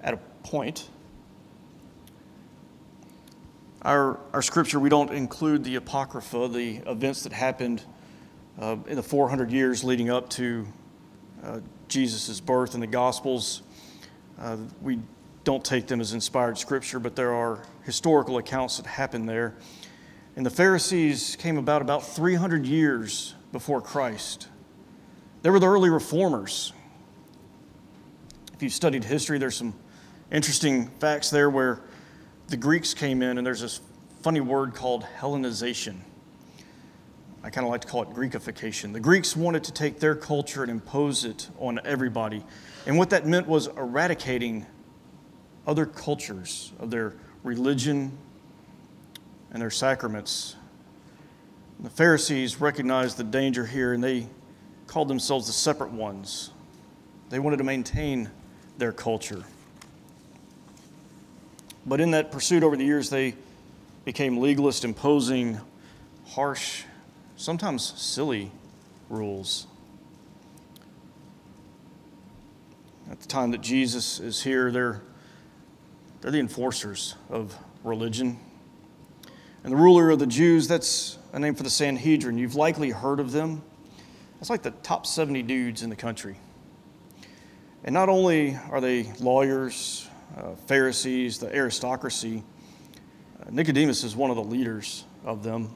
at 0.00 0.14
a 0.14 0.16
point. 0.44 0.88
Our, 3.82 4.20
our 4.32 4.42
scripture, 4.42 4.78
we 4.78 4.88
don't 4.88 5.12
include 5.12 5.64
the 5.64 5.74
Apocrypha, 5.74 6.46
the 6.46 6.76
events 6.86 7.24
that 7.24 7.32
happened 7.32 7.82
uh, 8.60 8.76
in 8.86 8.94
the 8.94 9.02
400 9.02 9.50
years 9.50 9.82
leading 9.82 10.08
up 10.08 10.30
to 10.30 10.64
uh, 11.42 11.60
Jesus' 11.88 12.38
birth 12.38 12.74
in 12.74 12.80
the 12.80 12.86
Gospels. 12.86 13.62
Uh, 14.40 14.56
we 14.80 15.00
don't 15.42 15.64
take 15.64 15.88
them 15.88 16.00
as 16.00 16.12
inspired 16.12 16.56
scripture, 16.58 17.00
but 17.00 17.16
there 17.16 17.34
are 17.34 17.64
historical 17.82 18.38
accounts 18.38 18.76
that 18.76 18.86
happened 18.86 19.28
there. 19.28 19.56
And 20.36 20.46
the 20.46 20.50
Pharisees 20.50 21.34
came 21.34 21.58
about 21.58 21.82
about 21.82 22.06
300 22.06 22.66
years 22.66 23.34
before 23.50 23.80
Christ. 23.80 24.46
They 25.42 25.50
were 25.50 25.58
the 25.58 25.68
early 25.68 25.90
reformers. 25.90 26.72
If 28.54 28.62
you've 28.62 28.72
studied 28.72 29.02
history, 29.02 29.38
there's 29.38 29.56
some 29.56 29.74
interesting 30.30 30.86
facts 31.00 31.30
there 31.30 31.50
where 31.50 31.80
the 32.48 32.56
Greeks 32.56 32.94
came 32.94 33.22
in, 33.22 33.38
and 33.38 33.46
there's 33.46 33.60
this 33.60 33.80
funny 34.22 34.40
word 34.40 34.74
called 34.74 35.04
Hellenization. 35.18 35.96
I 37.42 37.50
kind 37.50 37.66
of 37.66 37.72
like 37.72 37.80
to 37.80 37.88
call 37.88 38.02
it 38.02 38.10
Greekification. 38.10 38.92
The 38.92 39.00
Greeks 39.00 39.36
wanted 39.36 39.64
to 39.64 39.72
take 39.72 39.98
their 39.98 40.14
culture 40.14 40.62
and 40.62 40.70
impose 40.70 41.24
it 41.24 41.48
on 41.58 41.80
everybody. 41.84 42.44
And 42.86 42.96
what 42.96 43.10
that 43.10 43.26
meant 43.26 43.48
was 43.48 43.66
eradicating 43.66 44.64
other 45.66 45.86
cultures 45.86 46.72
of 46.78 46.92
their 46.92 47.14
religion 47.42 48.16
and 49.50 49.60
their 49.60 49.70
sacraments. 49.70 50.54
And 51.78 51.86
the 51.86 51.90
Pharisees 51.90 52.60
recognized 52.60 53.16
the 53.16 53.24
danger 53.24 53.66
here 53.66 53.92
and 53.92 54.04
they 54.04 54.28
called 54.92 55.08
themselves 55.08 55.46
the 55.46 55.52
separate 55.54 55.90
ones. 55.90 56.50
They 57.30 57.38
wanted 57.38 57.56
to 57.56 57.64
maintain 57.64 58.30
their 58.76 58.92
culture. 58.92 59.42
But 61.86 61.98
in 61.98 62.10
that 62.10 62.30
pursuit 62.30 62.62
over 62.62 62.76
the 62.76 62.84
years, 62.84 63.08
they 63.08 63.34
became 64.04 64.36
legalist, 64.36 64.84
imposing 64.84 65.58
harsh, 66.26 66.84
sometimes 67.36 67.98
silly 67.98 68.52
rules. 69.08 69.66
At 73.10 73.18
the 73.18 73.28
time 73.28 73.50
that 73.52 73.62
Jesus 73.62 74.20
is 74.20 74.42
here, 74.42 74.70
they're, 74.70 75.00
they're 76.20 76.32
the 76.32 76.38
enforcers 76.38 77.14
of 77.30 77.56
religion. 77.82 78.38
And 79.64 79.72
the 79.72 79.76
ruler 79.76 80.10
of 80.10 80.18
the 80.18 80.26
Jews, 80.26 80.68
that's 80.68 81.16
a 81.32 81.38
name 81.38 81.54
for 81.54 81.62
the 81.62 81.70
Sanhedrin. 81.70 82.36
You've 82.36 82.56
likely 82.56 82.90
heard 82.90 83.20
of 83.20 83.32
them. 83.32 83.62
That's 84.42 84.50
like 84.50 84.62
the 84.62 84.72
top 84.72 85.06
70 85.06 85.44
dudes 85.44 85.84
in 85.84 85.88
the 85.88 85.94
country. 85.94 86.36
And 87.84 87.94
not 87.94 88.08
only 88.08 88.58
are 88.70 88.80
they 88.80 89.12
lawyers, 89.20 90.08
uh, 90.36 90.56
Pharisees, 90.66 91.38
the 91.38 91.54
aristocracy, 91.54 92.42
uh, 93.40 93.50
Nicodemus 93.52 94.02
is 94.02 94.16
one 94.16 94.30
of 94.30 94.36
the 94.36 94.42
leaders 94.42 95.04
of 95.24 95.44
them. 95.44 95.70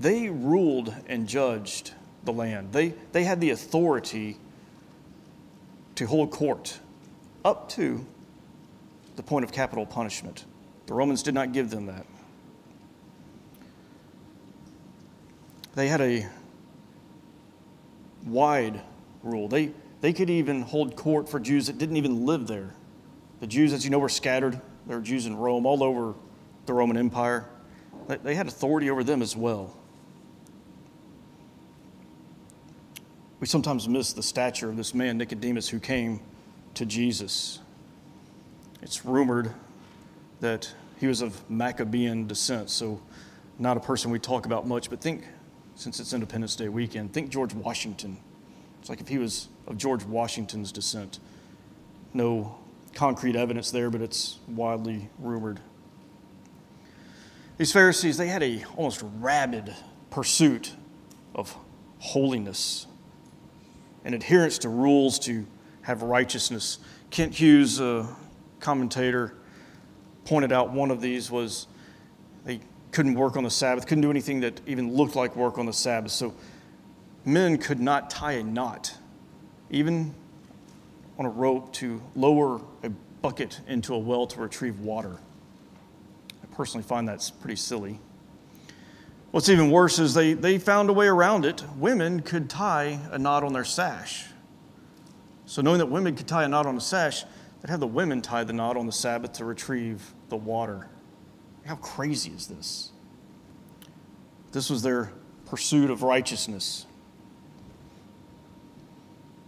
They 0.00 0.28
ruled 0.28 0.92
and 1.06 1.28
judged 1.28 1.92
the 2.24 2.32
land, 2.32 2.72
they, 2.72 2.94
they 3.12 3.22
had 3.22 3.40
the 3.40 3.50
authority 3.50 4.36
to 5.94 6.06
hold 6.06 6.32
court 6.32 6.80
up 7.44 7.68
to 7.68 8.04
the 9.14 9.22
point 9.22 9.44
of 9.44 9.52
capital 9.52 9.86
punishment. 9.86 10.44
The 10.86 10.94
Romans 10.94 11.22
did 11.22 11.34
not 11.34 11.52
give 11.52 11.70
them 11.70 11.86
that. 11.86 12.04
They 15.76 15.86
had 15.86 16.00
a 16.00 16.26
wide 18.26 18.80
rule. 19.22 19.48
They, 19.48 19.72
they 20.00 20.12
could 20.12 20.30
even 20.30 20.62
hold 20.62 20.96
court 20.96 21.28
for 21.28 21.40
Jews 21.40 21.66
that 21.66 21.78
didn't 21.78 21.96
even 21.96 22.26
live 22.26 22.46
there. 22.46 22.74
The 23.40 23.46
Jews, 23.46 23.72
as 23.72 23.84
you 23.84 23.90
know, 23.90 23.98
were 23.98 24.08
scattered. 24.08 24.60
There 24.86 24.96
were 24.96 25.02
Jews 25.02 25.26
in 25.26 25.36
Rome, 25.36 25.66
all 25.66 25.82
over 25.82 26.14
the 26.66 26.72
Roman 26.72 26.96
Empire. 26.96 27.46
They 28.08 28.34
had 28.34 28.48
authority 28.48 28.90
over 28.90 29.02
them 29.02 29.22
as 29.22 29.36
well. 29.36 29.76
We 33.40 33.46
sometimes 33.46 33.88
miss 33.88 34.12
the 34.12 34.22
stature 34.22 34.70
of 34.70 34.76
this 34.76 34.94
man, 34.94 35.18
Nicodemus, 35.18 35.68
who 35.68 35.78
came 35.78 36.20
to 36.74 36.86
Jesus. 36.86 37.60
It's 38.82 39.04
rumored 39.04 39.52
that 40.40 40.72
he 40.98 41.06
was 41.06 41.20
of 41.20 41.48
Maccabean 41.50 42.26
descent, 42.26 42.70
so 42.70 43.00
not 43.58 43.76
a 43.76 43.80
person 43.80 44.10
we 44.10 44.18
talk 44.18 44.46
about 44.46 44.66
much, 44.66 44.90
but 44.90 45.00
think, 45.00 45.26
since 45.76 46.00
it's 46.00 46.12
Independence 46.12 46.56
Day 46.56 46.68
weekend, 46.68 47.12
think 47.12 47.30
George 47.30 47.54
Washington. 47.54 48.18
It's 48.80 48.88
like 48.88 49.00
if 49.00 49.08
he 49.08 49.18
was 49.18 49.48
of 49.66 49.78
George 49.78 50.04
Washington's 50.04 50.72
descent. 50.72 51.18
No 52.12 52.58
concrete 52.94 53.34
evidence 53.34 53.70
there, 53.70 53.90
but 53.90 54.00
it's 54.00 54.38
widely 54.48 55.08
rumored. 55.18 55.60
These 57.56 57.72
Pharisees, 57.72 58.16
they 58.16 58.28
had 58.28 58.42
a 58.42 58.64
almost 58.76 59.02
rabid 59.20 59.74
pursuit 60.10 60.72
of 61.34 61.56
holiness 61.98 62.86
and 64.04 64.14
adherence 64.14 64.58
to 64.58 64.68
rules 64.68 65.18
to 65.20 65.46
have 65.82 66.02
righteousness. 66.02 66.78
Kent 67.10 67.34
Hughes, 67.34 67.80
a 67.80 68.14
commentator, 68.60 69.34
pointed 70.24 70.52
out 70.52 70.72
one 70.72 70.90
of 70.90 71.00
these 71.00 71.30
was 71.30 71.66
they 72.44 72.60
couldn't 72.94 73.14
work 73.14 73.36
on 73.36 73.42
the 73.42 73.50
Sabbath, 73.50 73.86
couldn't 73.86 74.02
do 74.02 74.10
anything 74.10 74.40
that 74.40 74.60
even 74.66 74.94
looked 74.94 75.16
like 75.16 75.34
work 75.34 75.58
on 75.58 75.66
the 75.66 75.72
Sabbath. 75.72 76.12
So 76.12 76.32
men 77.24 77.58
could 77.58 77.80
not 77.80 78.08
tie 78.08 78.32
a 78.32 78.42
knot, 78.42 78.96
even 79.68 80.14
on 81.18 81.26
a 81.26 81.28
rope, 81.28 81.72
to 81.74 82.00
lower 82.14 82.60
a 82.82 82.90
bucket 83.20 83.60
into 83.66 83.94
a 83.94 83.98
well 83.98 84.26
to 84.28 84.40
retrieve 84.40 84.78
water. 84.80 85.18
I 86.42 86.54
personally 86.54 86.84
find 86.84 87.06
that's 87.06 87.30
pretty 87.30 87.56
silly. 87.56 87.98
What's 89.32 89.48
even 89.48 89.72
worse 89.72 89.98
is 89.98 90.14
they, 90.14 90.34
they 90.34 90.58
found 90.58 90.88
a 90.88 90.92
way 90.92 91.08
around 91.08 91.44
it. 91.44 91.64
Women 91.76 92.20
could 92.20 92.48
tie 92.48 93.00
a 93.10 93.18
knot 93.18 93.42
on 93.42 93.52
their 93.52 93.64
sash. 93.64 94.26
So, 95.46 95.60
knowing 95.60 95.78
that 95.78 95.86
women 95.86 96.14
could 96.14 96.28
tie 96.28 96.44
a 96.44 96.48
knot 96.48 96.66
on 96.66 96.76
a 96.76 96.80
sash, 96.80 97.24
they'd 97.60 97.70
have 97.70 97.80
the 97.80 97.86
women 97.86 98.22
tie 98.22 98.44
the 98.44 98.52
knot 98.52 98.76
on 98.76 98.86
the 98.86 98.92
Sabbath 98.92 99.32
to 99.34 99.44
retrieve 99.44 100.14
the 100.28 100.36
water. 100.36 100.88
How 101.66 101.76
crazy 101.76 102.30
is 102.30 102.46
this? 102.46 102.90
This 104.52 104.68
was 104.68 104.82
their 104.82 105.12
pursuit 105.46 105.90
of 105.90 106.02
righteousness. 106.02 106.86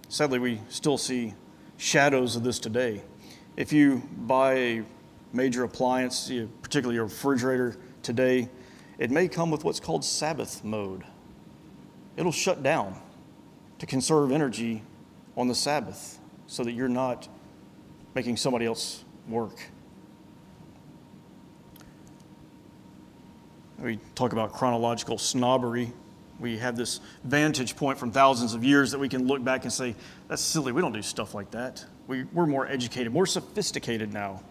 Sadly, 0.08 0.38
we 0.38 0.60
still 0.68 0.96
see 0.98 1.34
shadows 1.76 2.36
of 2.36 2.42
this 2.42 2.58
today. 2.58 3.02
If 3.56 3.72
you 3.72 4.02
buy 4.16 4.54
a 4.54 4.82
major 5.32 5.64
appliance, 5.64 6.30
particularly 6.62 6.98
a 6.98 7.02
refrigerator 7.02 7.76
today, 8.02 8.48
it 8.98 9.10
may 9.10 9.28
come 9.28 9.50
with 9.50 9.62
what's 9.62 9.80
called 9.80 10.04
Sabbath 10.04 10.64
mode. 10.64 11.04
It'll 12.16 12.32
shut 12.32 12.62
down 12.62 12.98
to 13.78 13.84
conserve 13.84 14.32
energy 14.32 14.82
on 15.36 15.48
the 15.48 15.54
Sabbath 15.54 16.18
so 16.46 16.64
that 16.64 16.72
you're 16.72 16.88
not 16.88 17.28
making 18.14 18.38
somebody 18.38 18.64
else 18.64 19.04
work. 19.28 19.60
We 23.78 23.98
talk 24.14 24.32
about 24.32 24.52
chronological 24.52 25.18
snobbery. 25.18 25.92
We 26.40 26.58
have 26.58 26.76
this 26.76 27.00
vantage 27.24 27.76
point 27.76 27.98
from 27.98 28.10
thousands 28.10 28.54
of 28.54 28.64
years 28.64 28.90
that 28.90 28.98
we 28.98 29.08
can 29.08 29.26
look 29.26 29.42
back 29.42 29.64
and 29.64 29.72
say, 29.72 29.94
that's 30.28 30.42
silly. 30.42 30.72
We 30.72 30.80
don't 30.80 30.92
do 30.92 31.02
stuff 31.02 31.34
like 31.34 31.50
that. 31.52 31.84
We, 32.06 32.24
we're 32.24 32.46
more 32.46 32.66
educated, 32.66 33.12
more 33.12 33.26
sophisticated 33.26 34.12
now. 34.12 34.42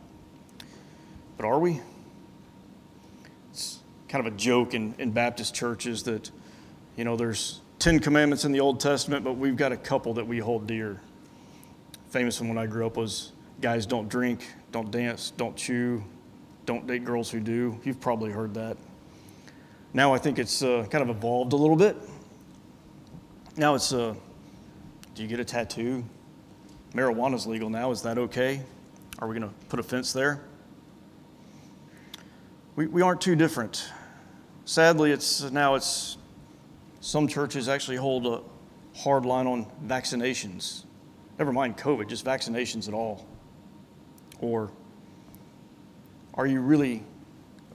But 1.37 1.45
are 1.45 1.59
we? 1.59 1.81
It's 3.51 3.79
kind 4.07 4.25
of 4.25 4.33
a 4.33 4.35
joke 4.35 4.73
in, 4.73 4.95
in 4.97 5.11
Baptist 5.11 5.53
churches 5.53 6.03
that, 6.03 6.29
you 6.95 7.03
know, 7.03 7.15
there's 7.15 7.61
10 7.79 7.99
commandments 7.99 8.45
in 8.45 8.51
the 8.51 8.59
Old 8.59 8.79
Testament, 8.79 9.23
but 9.23 9.33
we've 9.33 9.57
got 9.57 9.71
a 9.71 9.77
couple 9.77 10.13
that 10.15 10.25
we 10.25 10.39
hold 10.39 10.67
dear. 10.67 11.01
Famous 12.09 12.39
one 12.39 12.49
when 12.49 12.57
I 12.57 12.65
grew 12.65 12.85
up 12.85 12.97
was 12.97 13.31
guys 13.61 13.85
don't 13.85 14.07
drink, 14.07 14.47
don't 14.71 14.91
dance, 14.91 15.31
don't 15.31 15.55
chew, 15.55 16.03
don't 16.65 16.87
date 16.87 17.03
girls 17.03 17.29
who 17.29 17.39
do. 17.39 17.79
You've 17.83 17.99
probably 17.99 18.31
heard 18.31 18.53
that. 18.53 18.77
Now 19.95 20.13
I 20.13 20.17
think 20.17 20.39
it's 20.39 20.61
uh, 20.61 20.85
kind 20.89 21.09
of 21.09 21.15
evolved 21.15 21.53
a 21.53 21.55
little 21.55 21.77
bit. 21.77 21.95
Now 23.55 23.75
it's, 23.75 23.93
uh, 23.93 24.13
do 25.13 25.21
you 25.21 25.29
get 25.29 25.39
a 25.39 25.45
tattoo? 25.45 26.03
Marijuana's 26.93 27.47
legal 27.47 27.69
now. 27.69 27.91
Is 27.91 28.01
that 28.01 28.17
okay? 28.17 28.61
Are 29.19 29.29
we 29.29 29.39
going 29.39 29.49
to 29.49 29.55
put 29.69 29.79
a 29.79 29.83
fence 29.83 30.11
there? 30.11 30.41
we, 32.75 32.87
we 32.87 33.01
aren't 33.01 33.21
too 33.21 33.37
different. 33.37 33.89
Sadly, 34.65 35.11
it's 35.11 35.43
now 35.43 35.75
it's 35.75 36.17
some 36.99 37.25
churches 37.25 37.69
actually 37.69 37.95
hold 37.95 38.27
a 38.27 38.41
hard 38.99 39.25
line 39.25 39.47
on 39.47 39.65
vaccinations. 39.85 40.83
Never 41.39 41.53
mind 41.53 41.77
COVID, 41.77 42.09
just 42.09 42.25
vaccinations 42.25 42.89
at 42.89 42.93
all. 42.93 43.25
Or 44.41 44.71
are 46.33 46.47
you 46.47 46.59
really 46.59 47.01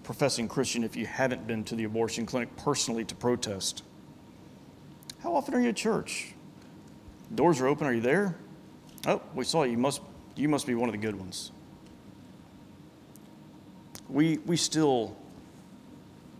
professing 0.02 0.48
Christian 0.48 0.84
if 0.84 0.96
you 0.96 1.06
haven't 1.06 1.46
been 1.46 1.64
to 1.64 1.76
the 1.76 1.84
abortion 1.84 2.26
clinic 2.26 2.54
personally 2.56 3.04
to 3.04 3.14
protest? 3.14 3.82
How 5.22 5.34
often 5.34 5.54
are 5.54 5.60
you 5.60 5.68
at 5.68 5.76
church? 5.76 6.34
Doors 7.34 7.60
are 7.60 7.66
open, 7.66 7.86
are 7.86 7.92
you 7.92 8.00
there? 8.00 8.36
Oh, 9.06 9.22
we 9.34 9.44
saw 9.44 9.62
you. 9.62 9.72
You 9.72 9.78
must, 9.78 10.00
you 10.36 10.48
must 10.48 10.66
be 10.66 10.74
one 10.74 10.88
of 10.88 10.92
the 10.92 10.98
good 10.98 11.14
ones 11.14 11.52
we, 14.10 14.38
we 14.38 14.56
still 14.56 15.16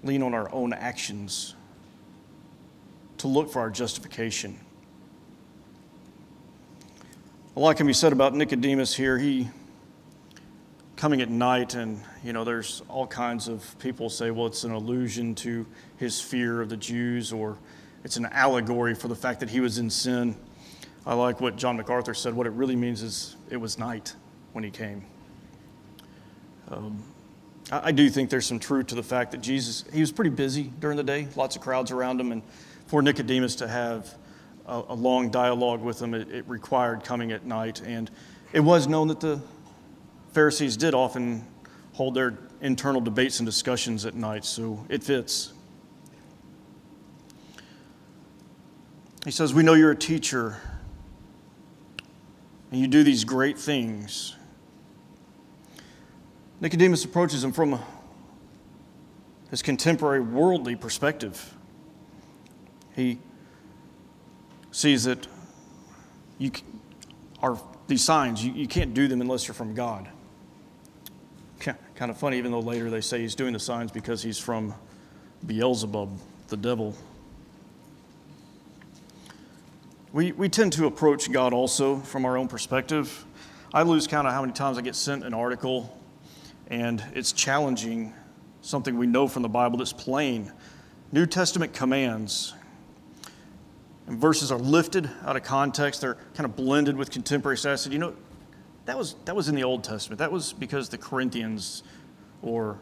lean 0.03 0.23
on 0.23 0.35
our 0.35 0.53
own 0.53 0.73
actions 0.73 1.55
to 3.19 3.29
look 3.29 3.51
for 3.51 3.61
our 3.61 3.71
justification. 3.71 4.59
A 7.57 7.61
lot 7.61 7.77
can 7.77 7.87
be 7.87 7.93
said 7.93 8.13
about 8.13 8.35
Nicodemus 8.35 8.95
here. 8.95 9.19
He 9.19 9.49
coming 11.01 11.23
at 11.23 11.31
night, 11.31 11.77
and 11.77 11.99
you 12.23 12.35
know, 12.35 12.45
there's 12.45 12.83
all 12.87 13.07
kinds 13.07 13.49
of 13.49 13.75
people 13.79 14.11
say, 14.11 14.31
well, 14.31 14.47
it's 14.47 14.65
an 14.65 14.73
allusion 14.73 15.35
to 15.35 15.65
his 15.97 16.21
fear 16.21 16.61
of 16.61 16.69
the 16.69 16.77
Jews, 16.77 17.33
or 17.33 17.57
it's 18.05 18.19
an 18.19 18.27
allegory 18.27 18.95
for 18.95 19.09
the 19.09 19.15
fact 19.15 19.41
that 19.41 19.49
he 19.49 19.61
was 19.61 19.79
in 19.79 19.89
sin. 19.89 20.37
I 21.07 21.15
like 21.15 21.41
what 21.41 21.57
John 21.57 21.79
MacArthur 21.79 22.13
said. 22.13 22.35
What 22.35 22.47
it 22.47 22.51
really 22.51 22.77
means 22.77 23.01
is 23.01 23.37
it 23.49 23.57
was 23.57 23.79
night 23.79 24.15
when 24.53 24.63
he 24.63 24.71
came. 24.71 25.03
Um, 26.69 27.03
I 27.73 27.93
do 27.93 28.11
think 28.11 28.29
there's 28.29 28.45
some 28.45 28.59
truth 28.59 28.89
to 28.89 28.95
the 28.95 29.03
fact 29.03 29.31
that 29.31 29.41
Jesus, 29.41 29.87
he 29.95 30.01
was 30.01 30.13
pretty 30.13 30.31
busy 30.31 30.71
during 30.81 30.99
the 30.99 31.03
day, 31.03 31.29
lots 31.35 31.57
of 31.57 31.63
crowds 31.63 31.91
around 31.91 32.21
him, 32.21 32.31
and 32.31 32.43
for 32.89 33.01
Nicodemus 33.01 33.55
to 33.57 33.69
have 33.69 34.15
a, 34.67 34.83
a 34.89 34.95
long 34.95 35.31
dialogue 35.31 35.81
with 35.81 36.03
him, 36.03 36.13
it, 36.13 36.31
it, 36.31 36.47
required 36.47 37.05
coming 37.05 37.33
at 37.33 37.47
night. 37.47 37.81
And 37.81 38.11
it 38.53 38.61
was 38.61 38.87
known 38.87 39.09
that 39.09 39.21
the 39.21 39.41
Pharisees 40.33 40.77
did 40.77 40.95
often 40.95 41.45
hold 41.93 42.15
their 42.15 42.39
internal 42.61 43.01
debates 43.01 43.41
and 43.41 43.47
discussions 43.47 44.07
at 44.07 44.15
night, 44.15 44.45
so 44.45 44.85
it 44.89 45.03
fits. 45.03 45.53
He 49.25 49.31
says, 49.31 49.53
We 49.53 49.63
know 49.63 49.75
you're 49.75 49.91
a 49.91 49.97
teacher, 49.97 50.57
and 52.71 52.81
you 52.81 52.87
do 52.87 53.03
these 53.03 53.25
great 53.25 53.59
things. 53.59 54.37
Nicodemus 56.61 57.05
approaches 57.05 57.43
him 57.43 57.53
from 57.53 57.81
his 59.51 59.63
contemporary 59.63 60.21
worldly 60.21 60.77
perspective. 60.77 61.55
He 62.95 63.19
sees 64.71 65.05
that 65.05 65.27
you 66.39 66.53
are 67.43 67.59
these 67.89 68.05
signs, 68.05 68.45
you, 68.45 68.53
you 68.53 68.69
can't 68.69 68.95
do 68.95 69.09
them 69.09 69.21
unless 69.21 69.49
you're 69.49 69.55
from 69.55 69.75
God. 69.75 70.09
Kind 72.01 72.11
of 72.11 72.17
funny, 72.17 72.39
even 72.39 72.51
though 72.51 72.61
later 72.61 72.89
they 72.89 73.03
say 73.03 73.21
he's 73.21 73.35
doing 73.35 73.53
the 73.53 73.59
signs 73.59 73.93
because 73.93 74.23
he's 74.23 74.39
from 74.39 74.73
Beelzebub, 75.45 76.09
the 76.49 76.57
devil. 76.57 76.97
We, 80.11 80.33
we 80.33 80.49
tend 80.49 80.73
to 80.73 80.87
approach 80.87 81.31
God 81.31 81.53
also 81.53 81.97
from 81.99 82.25
our 82.25 82.39
own 82.39 82.49
perspective. 82.49 83.27
I 83.75 83.83
lose 83.83 84.07
count 84.07 84.27
of 84.27 84.33
how 84.33 84.41
many 84.41 84.55
times 84.55 84.79
I 84.79 84.81
get 84.81 84.95
sent 84.95 85.25
an 85.25 85.35
article 85.35 85.95
and 86.69 87.05
it's 87.15 87.33
challenging 87.33 88.15
something 88.63 88.97
we 88.97 89.07
know 89.07 89.29
from 89.29 89.43
the 89.43 89.51
Bible 89.51 89.77
that's 89.77 89.93
plain. 89.93 90.51
New 91.13 91.27
Testament 91.27 91.75
commands 91.75 92.55
and 94.07 94.17
verses 94.17 94.51
are 94.51 94.59
lifted 94.59 95.11
out 95.27 95.37
of 95.37 95.43
context. 95.43 96.01
They're 96.01 96.17
kind 96.33 96.47
of 96.47 96.57
blended 96.57 96.97
with 96.97 97.11
contemporary 97.11 97.59
status. 97.59 97.87
You 97.89 97.99
know, 97.99 98.15
that 98.91 98.99
was, 98.99 99.15
that 99.25 99.37
was 99.37 99.49
in 99.49 99.55
the 99.55 99.63
Old 99.63 99.85
Testament. 99.85 100.19
That 100.19 100.33
was 100.33 100.53
because 100.53 100.89
the 100.89 100.99
Corinthians, 100.99 101.85
or 102.43 102.81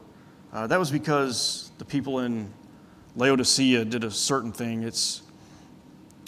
uh, 0.54 0.66
that 0.66 0.78
was 0.78 0.90
because 0.90 1.70
the 1.76 1.84
people 1.84 2.20
in 2.20 2.50
Laodicea 3.14 3.84
did 3.84 4.04
a 4.04 4.10
certain 4.10 4.50
thing. 4.50 4.84
It's 4.84 5.20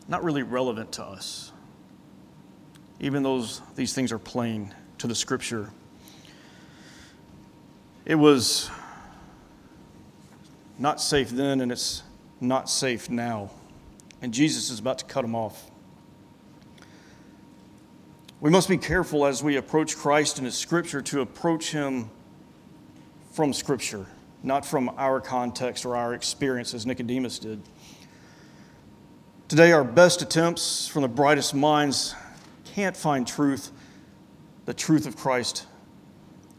not 0.06 0.22
really 0.22 0.42
relevant 0.42 0.92
to 0.92 1.04
us, 1.04 1.52
even 3.00 3.22
though 3.22 3.42
these 3.74 3.94
things 3.94 4.12
are 4.12 4.18
plain 4.18 4.74
to 4.98 5.06
the 5.06 5.14
scripture. 5.14 5.70
It 8.04 8.16
was 8.16 8.68
not 10.78 11.00
safe 11.00 11.30
then, 11.30 11.62
and 11.62 11.72
it's 11.72 12.02
not 12.38 12.68
safe 12.68 13.08
now. 13.08 13.50
And 14.20 14.34
Jesus 14.34 14.68
is 14.68 14.78
about 14.78 14.98
to 14.98 15.06
cut 15.06 15.22
them 15.22 15.34
off. 15.34 15.69
We 18.42 18.48
must 18.48 18.70
be 18.70 18.78
careful 18.78 19.26
as 19.26 19.42
we 19.42 19.56
approach 19.56 19.98
Christ 19.98 20.38
in 20.38 20.46
His 20.46 20.56
Scripture 20.56 21.02
to 21.02 21.20
approach 21.20 21.72
Him 21.72 22.08
from 23.32 23.52
Scripture, 23.52 24.06
not 24.42 24.64
from 24.64 24.88
our 24.96 25.20
context 25.20 25.84
or 25.84 25.94
our 25.94 26.14
experience 26.14 26.72
as 26.72 26.86
Nicodemus 26.86 27.38
did. 27.38 27.60
Today, 29.48 29.72
our 29.72 29.84
best 29.84 30.22
attempts 30.22 30.88
from 30.88 31.02
the 31.02 31.08
brightest 31.08 31.52
minds 31.52 32.14
can't 32.64 32.96
find 32.96 33.26
truth, 33.26 33.72
the 34.64 34.72
truth 34.72 35.06
of 35.06 35.18
Christ, 35.18 35.66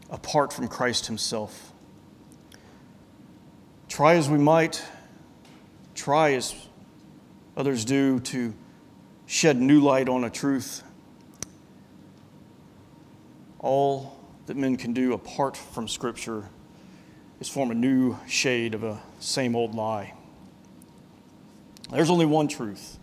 apart 0.08 0.52
from 0.52 0.68
Christ 0.68 1.06
Himself. 1.06 1.72
Try 3.88 4.14
as 4.14 4.30
we 4.30 4.38
might, 4.38 4.84
try 5.96 6.34
as 6.34 6.54
others 7.56 7.84
do 7.84 8.20
to 8.20 8.54
shed 9.26 9.56
new 9.56 9.80
light 9.80 10.08
on 10.08 10.22
a 10.22 10.30
truth. 10.30 10.84
All 13.62 14.18
that 14.46 14.56
men 14.56 14.76
can 14.76 14.92
do 14.92 15.12
apart 15.12 15.56
from 15.56 15.88
Scripture 15.88 16.48
is 17.40 17.48
form 17.48 17.70
a 17.70 17.74
new 17.74 18.16
shade 18.26 18.74
of 18.74 18.84
a 18.84 19.00
same 19.20 19.56
old 19.56 19.74
lie. 19.74 20.14
There's 21.90 22.10
only 22.10 22.26
one 22.26 22.48
truth. 22.48 22.98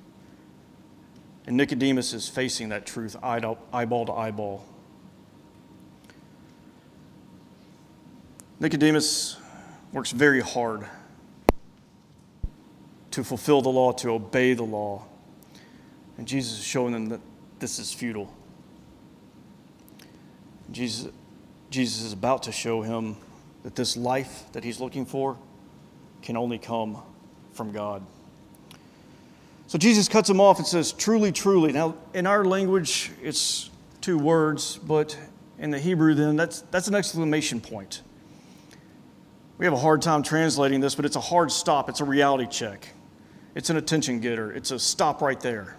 And 1.48 1.58
Nicodemus 1.58 2.14
is 2.14 2.30
facing 2.30 2.70
that 2.70 2.86
truth 2.86 3.16
eyeball 3.24 4.06
to 4.06 4.14
eyeball. 4.14 4.66
Nicodemus 8.60 9.38
works 9.94 10.12
very 10.12 10.42
hard 10.42 10.86
to 13.12 13.24
fulfill 13.24 13.62
the 13.62 13.70
law, 13.70 13.92
to 13.94 14.10
obey 14.10 14.54
the 14.54 14.64
law. 14.64 15.06
And 16.18 16.28
Jesus 16.28 16.60
is 16.60 16.66
showing 16.66 16.92
them 16.92 17.10
that 17.10 17.22
this 17.60 17.80
is 17.80 17.94
futile. 17.94 18.34
Jesus, 20.72 21.12
Jesus 21.70 22.04
is 22.04 22.14
about 22.14 22.44
to 22.44 22.52
show 22.52 22.82
him 22.82 23.18
that 23.64 23.76
this 23.76 23.98
life 23.98 24.44
that 24.54 24.64
he's 24.64 24.80
looking 24.80 25.06
for 25.06 25.38
can 26.22 26.38
only 26.38 26.58
come 26.58 27.02
from 27.54 27.72
God. 27.72 28.04
So 29.68 29.78
Jesus 29.78 30.08
cuts 30.08 30.30
him 30.30 30.42
off 30.42 30.58
and 30.58 30.66
says, 30.66 30.92
Truly, 30.92 31.32
truly. 31.32 31.72
Now, 31.72 31.96
in 32.14 32.26
our 32.26 32.44
language, 32.44 33.12
it's 33.22 33.70
two 34.02 34.18
words, 34.18 34.78
but 34.78 35.18
in 35.60 35.72
the 35.72 35.80
Hebrew, 35.80 36.16
then, 36.16 36.36
that's, 36.36 36.62
that's 36.72 36.88
an 36.88 36.96
exclamation 36.96 37.62
point. 37.62 38.02
We 39.58 39.66
have 39.66 39.74
a 39.74 39.78
hard 39.78 40.02
time 40.02 40.24
translating 40.24 40.80
this, 40.80 40.96
but 40.96 41.06
it's 41.06 41.18
a 41.18 41.22
hard 41.22 41.52
stop. 41.52 41.90
It's 41.90 42.00
a 42.00 42.06
reality 42.06 42.48
check. 42.48 42.88
It's 43.56 43.70
an 43.70 43.76
attention 43.76 44.22
getter. 44.22 44.52
It's 44.54 44.72
a 44.72 44.80
stop 44.80 45.22
right 45.22 45.40
there. 45.40 45.76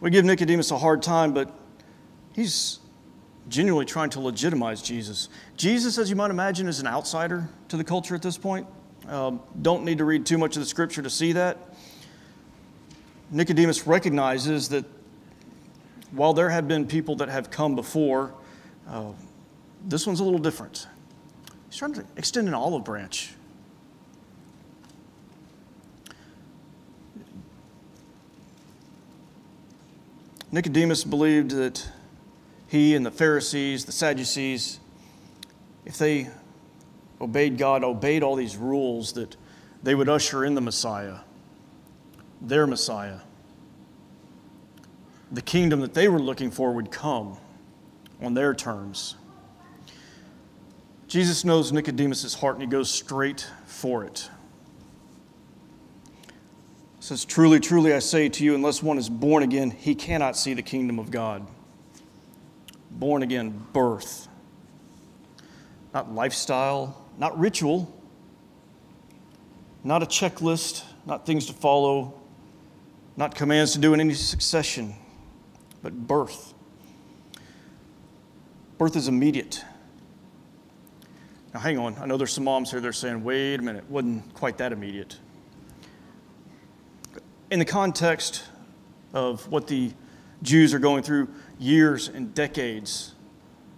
We 0.00 0.10
give 0.10 0.24
Nicodemus 0.24 0.70
a 0.70 0.78
hard 0.78 1.02
time, 1.02 1.34
but 1.34 1.54
he's 2.38 2.78
genuinely 3.48 3.84
trying 3.84 4.10
to 4.10 4.20
legitimize 4.20 4.80
Jesus. 4.80 5.28
Jesus, 5.56 5.98
as 5.98 6.08
you 6.08 6.14
might 6.14 6.30
imagine, 6.30 6.68
is 6.68 6.78
an 6.78 6.86
outsider 6.86 7.48
to 7.66 7.76
the 7.76 7.82
culture 7.82 8.14
at 8.14 8.22
this 8.22 8.38
point. 8.38 8.64
Um, 9.08 9.40
don't 9.60 9.84
need 9.84 9.98
to 9.98 10.04
read 10.04 10.24
too 10.24 10.38
much 10.38 10.54
of 10.54 10.62
the 10.62 10.68
scripture 10.68 11.02
to 11.02 11.10
see 11.10 11.32
that. 11.32 11.74
Nicodemus 13.32 13.88
recognizes 13.88 14.68
that 14.68 14.84
while 16.12 16.32
there 16.32 16.48
have 16.48 16.68
been 16.68 16.86
people 16.86 17.16
that 17.16 17.28
have 17.28 17.50
come 17.50 17.74
before, 17.74 18.32
uh, 18.88 19.10
this 19.84 20.06
one's 20.06 20.20
a 20.20 20.24
little 20.24 20.38
different. 20.38 20.86
He's 21.68 21.78
trying 21.78 21.94
to 21.94 22.04
extend 22.16 22.46
an 22.46 22.54
olive 22.54 22.84
branch. 22.84 23.32
Nicodemus 30.52 31.02
believed 31.02 31.50
that 31.50 31.84
he 32.68 32.94
and 32.94 33.04
the 33.04 33.10
Pharisees, 33.10 33.86
the 33.86 33.92
Sadducees, 33.92 34.78
if 35.86 35.96
they 35.96 36.28
obeyed 37.20 37.56
God, 37.56 37.82
obeyed 37.82 38.22
all 38.22 38.36
these 38.36 38.56
rules, 38.56 39.14
that 39.14 39.36
they 39.82 39.94
would 39.94 40.08
usher 40.08 40.44
in 40.44 40.54
the 40.54 40.60
Messiah, 40.60 41.20
their 42.42 42.66
Messiah. 42.66 43.20
The 45.32 45.42
kingdom 45.42 45.80
that 45.80 45.94
they 45.94 46.08
were 46.08 46.20
looking 46.20 46.50
for 46.50 46.72
would 46.72 46.90
come 46.90 47.38
on 48.20 48.34
their 48.34 48.54
terms. 48.54 49.16
Jesus 51.06 51.44
knows 51.44 51.72
Nicodemus' 51.72 52.34
heart 52.34 52.56
and 52.56 52.62
he 52.62 52.68
goes 52.68 52.90
straight 52.90 53.46
for 53.64 54.04
it. 54.04 54.28
He 56.98 57.04
says, 57.04 57.24
Truly, 57.24 57.60
truly, 57.60 57.94
I 57.94 58.00
say 58.00 58.28
to 58.28 58.44
you, 58.44 58.54
unless 58.54 58.82
one 58.82 58.98
is 58.98 59.08
born 59.08 59.42
again, 59.42 59.70
he 59.70 59.94
cannot 59.94 60.36
see 60.36 60.52
the 60.52 60.62
kingdom 60.62 60.98
of 60.98 61.10
God. 61.10 61.46
Born 62.98 63.22
again, 63.22 63.66
birth. 63.72 64.26
Not 65.94 66.12
lifestyle, 66.12 67.06
not 67.16 67.38
ritual, 67.38 67.92
not 69.84 70.02
a 70.02 70.06
checklist, 70.06 70.84
not 71.06 71.24
things 71.24 71.46
to 71.46 71.52
follow, 71.52 72.14
not 73.16 73.34
commands 73.34 73.72
to 73.72 73.78
do 73.78 73.94
in 73.94 74.00
any 74.00 74.14
succession, 74.14 74.94
but 75.82 75.92
birth. 76.06 76.54
Birth 78.78 78.96
is 78.96 79.08
immediate. 79.08 79.64
Now, 81.54 81.60
hang 81.60 81.78
on. 81.78 81.96
I 81.98 82.06
know 82.06 82.16
there's 82.16 82.32
some 82.32 82.44
moms 82.44 82.70
here 82.70 82.80
that 82.80 82.86
are 82.86 82.92
saying, 82.92 83.24
wait 83.24 83.54
a 83.54 83.62
minute, 83.62 83.88
wasn't 83.88 84.34
quite 84.34 84.58
that 84.58 84.72
immediate. 84.72 85.18
In 87.50 87.58
the 87.58 87.64
context 87.64 88.44
of 89.14 89.48
what 89.48 89.66
the 89.66 89.92
Jews 90.42 90.74
are 90.74 90.78
going 90.78 91.02
through, 91.02 91.28
years 91.58 92.08
and 92.08 92.34
decades 92.34 93.14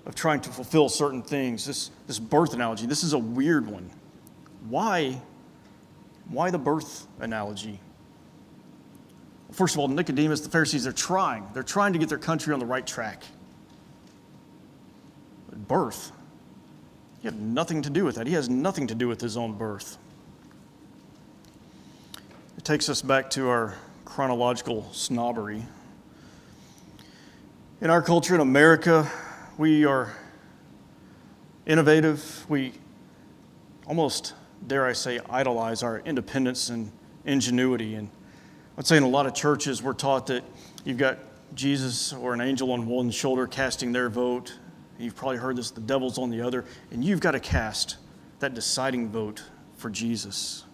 of 0.07 0.15
trying 0.15 0.41
to 0.41 0.51
fulfill 0.51 0.89
certain 0.89 1.23
things, 1.23 1.67
this, 1.67 1.91
this 2.07 2.19
birth 2.19 2.55
analogy, 2.55 2.87
this 2.87 3.05
is 3.05 3.13
a 3.13 3.19
weird 3.19 3.67
one. 3.67 3.91
Why? 4.69 5.21
Why 6.29 6.51
the 6.51 6.59
birth 6.59 7.07
analogy? 7.21 7.81
First 9.53 9.75
of 9.75 9.81
all, 9.81 9.89
Nicodemus, 9.89 10.41
the 10.41 10.49
Pharisees, 10.49 10.85
they're 10.85 10.93
trying. 10.93 11.47
They're 11.55 11.63
trying 11.63 11.93
to 11.93 11.99
get 11.99 12.09
their 12.09 12.19
country 12.19 12.53
on 12.53 12.61
the 12.61 12.67
right 12.67 12.87
track. 12.87 13.25
But 15.49 15.67
birth, 15.67 16.13
he 17.21 17.27
had 17.27 17.41
nothing 17.41 17.83
to 17.83 17.91
do 17.91 18.05
with 18.05 18.15
that. 18.17 18.27
He 18.27 18.35
has 18.35 18.49
nothing 18.49 18.87
to 18.87 18.95
do 18.95 19.09
with 19.09 19.21
his 19.21 19.37
own 19.37 19.55
birth. 19.55 19.99
It 22.57 22.65
takes 22.65 22.89
us 22.89 23.03
back 23.03 23.31
to 23.31 23.49
our 23.49 23.75
chronological 24.05 24.89
snobbery. 24.93 25.65
In 27.83 27.89
our 27.89 28.03
culture 28.03 28.35
in 28.35 28.43
America, 28.43 29.11
we 29.57 29.87
are 29.87 30.15
innovative. 31.65 32.45
We 32.47 32.75
almost, 33.87 34.35
dare 34.67 34.85
I 34.85 34.93
say, 34.93 35.19
idolize 35.31 35.83
our 35.83 36.01
independence 36.01 36.69
and 36.69 36.93
ingenuity. 37.25 37.95
And 37.95 38.11
I'd 38.77 38.87
say 38.87 38.99
in 38.99 39.03
a 39.03 39.09
lot 39.09 39.25
of 39.25 39.33
churches, 39.33 39.83
we're 39.83 39.95
taught 39.95 40.27
that 40.27 40.45
you've 40.85 40.99
got 40.99 41.21
Jesus 41.55 42.13
or 42.13 42.35
an 42.35 42.43
angel 42.43 42.71
on 42.73 42.87
one 42.87 43.11
shoulder 43.11 43.47
casting 43.47 43.93
their 43.93 44.11
vote, 44.11 44.59
You've 44.99 45.17
probably 45.17 45.39
heard 45.39 45.57
this 45.57 45.71
the 45.71 45.81
devil's 45.81 46.19
on 46.19 46.29
the 46.29 46.43
other, 46.43 46.67
and 46.91 47.03
you've 47.03 47.21
got 47.21 47.31
to 47.31 47.41
cast 47.41 47.97
that 48.41 48.53
deciding 48.53 49.09
vote 49.09 49.43
for 49.79 49.89
Jesus. 49.89 50.65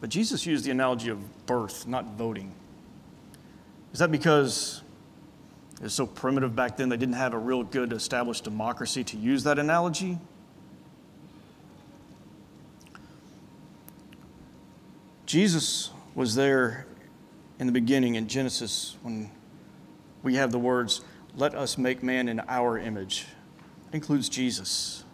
But 0.00 0.10
Jesus 0.10 0.44
used 0.44 0.64
the 0.64 0.72
analogy 0.72 1.10
of 1.10 1.46
birth, 1.46 1.86
not 1.86 2.16
voting. 2.16 2.52
Is 3.92 4.00
that 4.00 4.10
because 4.10 4.82
it 5.80 5.84
was 5.84 5.94
so 5.94 6.06
primitive 6.06 6.56
back 6.56 6.76
then 6.76 6.88
they 6.88 6.96
didn't 6.96 7.14
have 7.14 7.34
a 7.34 7.38
real 7.38 7.62
good 7.62 7.92
established 7.92 8.44
democracy 8.44 9.04
to 9.04 9.16
use 9.16 9.44
that 9.44 9.58
analogy? 9.58 10.18
Jesus 15.26 15.90
was 16.14 16.34
there 16.34 16.86
in 17.58 17.66
the 17.66 17.72
beginning 17.72 18.14
in 18.14 18.28
Genesis 18.28 18.96
when 19.02 19.30
we 20.22 20.34
have 20.36 20.52
the 20.52 20.58
words, 20.58 21.02
let 21.36 21.54
us 21.54 21.78
make 21.78 22.02
man 22.02 22.28
in 22.28 22.40
our 22.48 22.78
image. 22.78 23.26
It 23.88 23.94
includes 23.94 24.28
Jesus. 24.28 25.04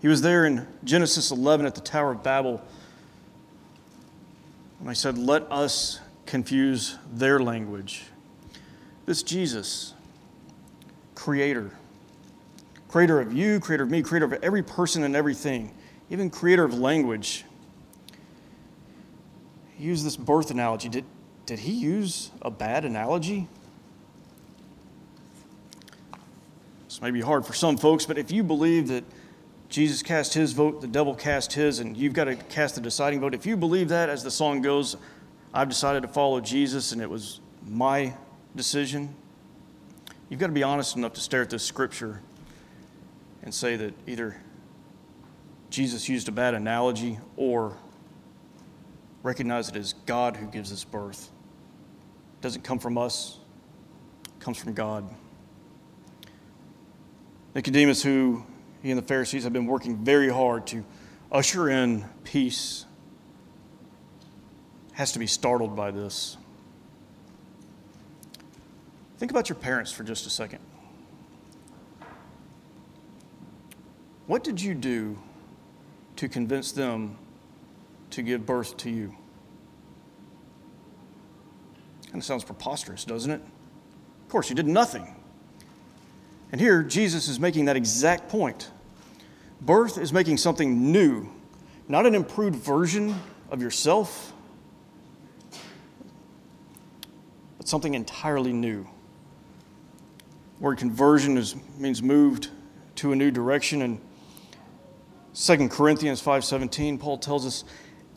He 0.00 0.08
was 0.08 0.22
there 0.22 0.44
in 0.46 0.66
Genesis 0.84 1.30
11 1.30 1.66
at 1.66 1.74
the 1.74 1.80
Tower 1.80 2.12
of 2.12 2.22
Babel. 2.22 2.62
And 4.80 4.90
I 4.90 4.92
said, 4.92 5.18
Let 5.18 5.50
us 5.50 6.00
confuse 6.26 6.96
their 7.12 7.40
language. 7.40 8.04
This 9.06 9.22
Jesus, 9.22 9.94
creator, 11.14 11.70
creator 12.88 13.20
of 13.20 13.32
you, 13.32 13.60
creator 13.60 13.84
of 13.84 13.90
me, 13.90 14.02
creator 14.02 14.26
of 14.26 14.32
every 14.34 14.62
person 14.62 15.04
and 15.04 15.16
everything, 15.16 15.74
even 16.10 16.28
creator 16.28 16.64
of 16.64 16.74
language, 16.74 17.44
Use 19.78 20.02
this 20.02 20.16
birth 20.16 20.50
analogy. 20.50 20.88
Did, 20.88 21.04
did 21.44 21.58
he 21.58 21.72
use 21.72 22.30
a 22.40 22.50
bad 22.50 22.84
analogy? 22.84 23.46
This 26.88 27.02
may 27.02 27.10
be 27.10 27.20
hard 27.20 27.44
for 27.44 27.52
some 27.52 27.76
folks, 27.76 28.06
but 28.06 28.16
if 28.16 28.30
you 28.30 28.42
believe 28.42 28.88
that 28.88 29.04
Jesus 29.68 30.02
cast 30.02 30.32
his 30.32 30.52
vote, 30.52 30.80
the 30.80 30.86
devil 30.86 31.14
cast 31.14 31.52
his, 31.52 31.80
and 31.80 31.96
you've 31.96 32.14
got 32.14 32.24
to 32.24 32.36
cast 32.36 32.76
the 32.76 32.80
deciding 32.80 33.20
vote, 33.20 33.34
if 33.34 33.44
you 33.44 33.56
believe 33.56 33.88
that, 33.90 34.08
as 34.08 34.24
the 34.24 34.30
song 34.30 34.62
goes, 34.62 34.96
I've 35.52 35.68
decided 35.68 36.02
to 36.02 36.08
follow 36.08 36.40
Jesus 36.40 36.92
and 36.92 37.02
it 37.02 37.10
was 37.10 37.40
my 37.66 38.14
decision, 38.56 39.14
you've 40.28 40.40
got 40.40 40.46
to 40.46 40.52
be 40.52 40.62
honest 40.62 40.96
enough 40.96 41.12
to 41.14 41.20
stare 41.20 41.42
at 41.42 41.50
this 41.50 41.62
scripture 41.62 42.20
and 43.42 43.54
say 43.54 43.76
that 43.76 43.94
either 44.06 44.36
Jesus 45.70 46.08
used 46.08 46.28
a 46.28 46.32
bad 46.32 46.54
analogy 46.54 47.18
or 47.36 47.76
recognize 49.22 49.68
it 49.68 49.76
as 49.76 49.92
God 50.06 50.36
who 50.36 50.46
gives 50.46 50.72
us 50.72 50.84
birth. 50.84 51.30
It 52.38 52.42
doesn't 52.42 52.62
come 52.62 52.78
from 52.78 52.96
us, 52.96 53.38
it 54.26 54.40
comes 54.40 54.56
from 54.56 54.72
God. 54.72 55.04
Nicodemus, 57.54 58.02
who 58.02 58.44
he 58.82 58.90
and 58.90 58.98
the 58.98 59.06
Pharisees 59.06 59.44
have 59.44 59.52
been 59.52 59.66
working 59.66 59.96
very 60.04 60.28
hard 60.28 60.66
to 60.68 60.84
usher 61.32 61.68
in 61.68 62.04
peace, 62.24 62.84
has 64.92 65.12
to 65.12 65.18
be 65.18 65.26
startled 65.26 65.76
by 65.76 65.90
this. 65.90 66.36
Think 69.18 69.30
about 69.30 69.48
your 69.48 69.56
parents 69.56 69.92
for 69.92 70.04
just 70.04 70.26
a 70.26 70.30
second. 70.30 70.60
What 74.26 74.44
did 74.44 74.60
you 74.60 74.74
do 74.74 75.18
to 76.16 76.28
convince 76.28 76.72
them 76.72 77.16
to 78.10 78.22
give 78.22 78.44
birth 78.44 78.76
to 78.78 78.90
you? 78.90 79.14
Kind 82.06 82.16
of 82.16 82.24
sounds 82.24 82.44
preposterous, 82.44 83.04
doesn't 83.04 83.30
it? 83.30 83.40
Of 83.40 84.28
course, 84.28 84.48
you 84.48 84.56
did 84.56 84.66
nothing. 84.66 85.14
And 86.52 86.60
here, 86.60 86.82
Jesus 86.82 87.28
is 87.28 87.38
making 87.40 87.66
that 87.66 87.76
exact 87.76 88.28
point. 88.28 88.70
Birth 89.60 89.98
is 89.98 90.12
making 90.12 90.36
something 90.36 90.92
new, 90.92 91.28
not 91.88 92.06
an 92.06 92.14
improved 92.14 92.56
version 92.56 93.14
of 93.50 93.62
yourself, 93.62 94.32
but 97.58 97.66
something 97.66 97.94
entirely 97.94 98.52
new. 98.52 98.86
Word 100.60 100.78
conversion 100.78 101.36
is, 101.36 101.54
means 101.78 102.02
moved 102.02 102.48
to 102.96 103.12
a 103.12 103.16
new 103.16 103.30
direction. 103.30 103.82
And 103.82 104.00
2 105.34 105.68
Corinthians 105.68 106.22
5:17, 106.22 106.98
Paul 106.98 107.18
tells 107.18 107.44
us, 107.44 107.64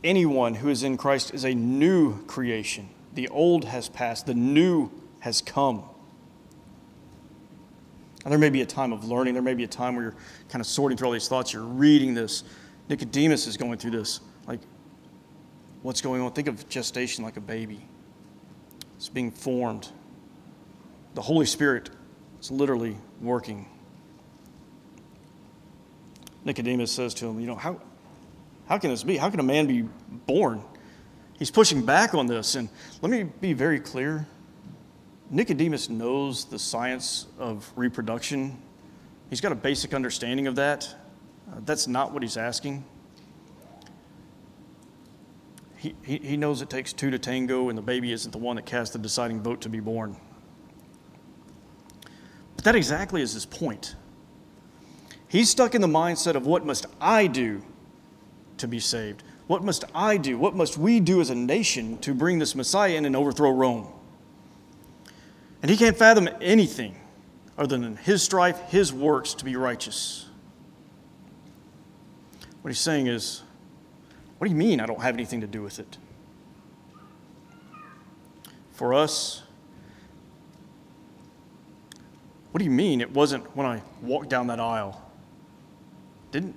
anyone 0.03 0.55
who 0.55 0.69
is 0.69 0.83
in 0.83 0.97
Christ 0.97 1.33
is 1.33 1.43
a 1.43 1.53
new 1.53 2.23
creation. 2.25 2.89
The 3.13 3.27
old 3.27 3.65
has 3.65 3.89
passed, 3.89 4.25
the 4.25 4.33
new 4.33 4.89
has 5.19 5.41
come. 5.41 5.83
And 8.23 8.31
there 8.31 8.39
may 8.39 8.49
be 8.49 8.61
a 8.61 8.65
time 8.65 8.93
of 8.93 9.05
learning. 9.05 9.33
There 9.33 9.43
may 9.43 9.53
be 9.53 9.63
a 9.63 9.67
time 9.67 9.95
where 9.95 10.03
you're 10.03 10.15
kind 10.49 10.61
of 10.61 10.67
sorting 10.67 10.97
through 10.97 11.07
all 11.07 11.13
these 11.13 11.27
thoughts. 11.27 11.53
You're 11.53 11.63
reading 11.63 12.13
this. 12.13 12.43
Nicodemus 12.89 13.47
is 13.47 13.55
going 13.57 13.77
through 13.77 13.91
this. 13.91 14.19
Like, 14.45 14.59
what's 15.81 16.01
going 16.01 16.21
on? 16.21 16.31
Think 16.33 16.47
of 16.47 16.67
gestation 16.69 17.23
like 17.23 17.37
a 17.37 17.41
baby. 17.41 17.87
It's 18.97 19.09
being 19.09 19.31
formed. 19.31 19.89
The 21.13 21.21
Holy 21.21 21.45
Spirit 21.45 21.89
is 22.39 22.51
literally 22.51 22.95
working. 23.21 23.65
Nicodemus 26.45 26.91
says 26.91 27.13
to 27.15 27.27
him, 27.27 27.39
You 27.39 27.47
know, 27.47 27.55
how, 27.55 27.81
how 28.67 28.77
can 28.77 28.89
this 28.89 29.03
be? 29.03 29.17
How 29.17 29.29
can 29.29 29.39
a 29.39 29.43
man 29.43 29.67
be 29.67 29.81
born? 30.25 30.63
He's 31.37 31.51
pushing 31.51 31.85
back 31.85 32.13
on 32.13 32.27
this. 32.27 32.55
And 32.55 32.69
let 33.01 33.09
me 33.09 33.23
be 33.23 33.53
very 33.53 33.79
clear 33.79 34.27
Nicodemus 35.31 35.89
knows 35.89 36.45
the 36.45 36.57
science 36.57 37.27
of 37.37 37.71
reproduction, 37.75 38.57
he's 39.29 39.41
got 39.41 39.51
a 39.51 39.55
basic 39.55 39.93
understanding 39.93 40.47
of 40.47 40.55
that. 40.55 40.95
Uh, 41.51 41.57
that's 41.65 41.87
not 41.87 42.11
what 42.11 42.23
he's 42.23 42.37
asking. 42.37 42.83
He, 45.77 45.95
he, 46.03 46.17
he 46.17 46.37
knows 46.37 46.61
it 46.61 46.69
takes 46.69 46.93
two 46.93 47.11
to 47.11 47.19
tango, 47.19 47.69
and 47.69 47.77
the 47.77 47.81
baby 47.81 48.11
isn't 48.11 48.31
the 48.31 48.37
one 48.37 48.55
that 48.55 48.65
casts 48.65 48.91
the 48.91 48.99
deciding 48.99 49.41
vote 49.41 49.61
to 49.61 49.69
be 49.69 49.79
born. 49.79 50.17
But 52.59 52.65
that 52.65 52.75
exactly 52.75 53.21
is 53.21 53.31
his 53.31 53.45
point. 53.45 53.95
He's 55.29 55.49
stuck 55.49 55.75
in 55.75 55.79
the 55.79 55.87
mindset 55.87 56.35
of 56.35 56.45
what 56.45 56.65
must 56.65 56.87
I 56.99 57.25
do 57.25 57.61
to 58.57 58.67
be 58.67 58.81
saved? 58.81 59.23
What 59.47 59.63
must 59.63 59.85
I 59.95 60.17
do? 60.17 60.37
What 60.37 60.57
must 60.57 60.77
we 60.77 60.99
do 60.99 61.21
as 61.21 61.29
a 61.29 61.35
nation 61.35 61.99
to 61.99 62.13
bring 62.13 62.37
this 62.37 62.55
Messiah 62.55 62.95
in 62.95 63.05
and 63.05 63.15
overthrow 63.15 63.51
Rome? 63.51 63.87
And 65.61 65.71
he 65.71 65.77
can't 65.77 65.95
fathom 65.95 66.27
anything 66.41 66.99
other 67.57 67.77
than 67.77 67.95
his 67.95 68.23
strife, 68.23 68.59
his 68.67 68.91
works 68.91 69.33
to 69.35 69.45
be 69.45 69.55
righteous. 69.55 70.27
What 72.61 72.71
he's 72.71 72.81
saying 72.81 73.07
is, 73.07 73.41
what 74.37 74.47
do 74.47 74.51
you 74.51 74.59
mean 74.59 74.81
I 74.81 74.85
don't 74.85 75.01
have 75.01 75.15
anything 75.15 75.39
to 75.39 75.47
do 75.47 75.61
with 75.61 75.79
it? 75.79 75.97
For 78.73 78.93
us, 78.93 79.43
what 82.51 82.59
do 82.59 82.65
you 82.65 82.71
mean 82.71 83.01
it 83.01 83.11
wasn't 83.11 83.55
when 83.55 83.65
I 83.65 83.81
walked 84.01 84.29
down 84.29 84.47
that 84.47 84.59
aisle? 84.59 85.01
Didn't, 86.31 86.55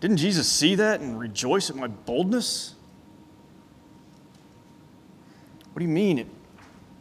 didn't 0.00 0.18
Jesus 0.18 0.48
see 0.50 0.74
that 0.76 1.00
and 1.00 1.18
rejoice 1.18 1.70
at 1.70 1.76
my 1.76 1.88
boldness? 1.88 2.74
What 5.72 5.80
do 5.80 5.84
you 5.84 5.92
mean 5.92 6.18
it 6.18 6.26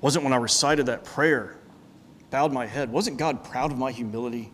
wasn't 0.01 0.23
when 0.23 0.33
I 0.33 0.37
recited 0.37 0.85
that 0.85 1.03
prayer, 1.03 1.55
bowed 2.29 2.53
my 2.53 2.67
head. 2.67 2.91
Wasn't 2.91 3.17
God 3.17 3.43
proud 3.43 3.71
of 3.71 3.77
my 3.79 3.91
humility? 3.91 4.51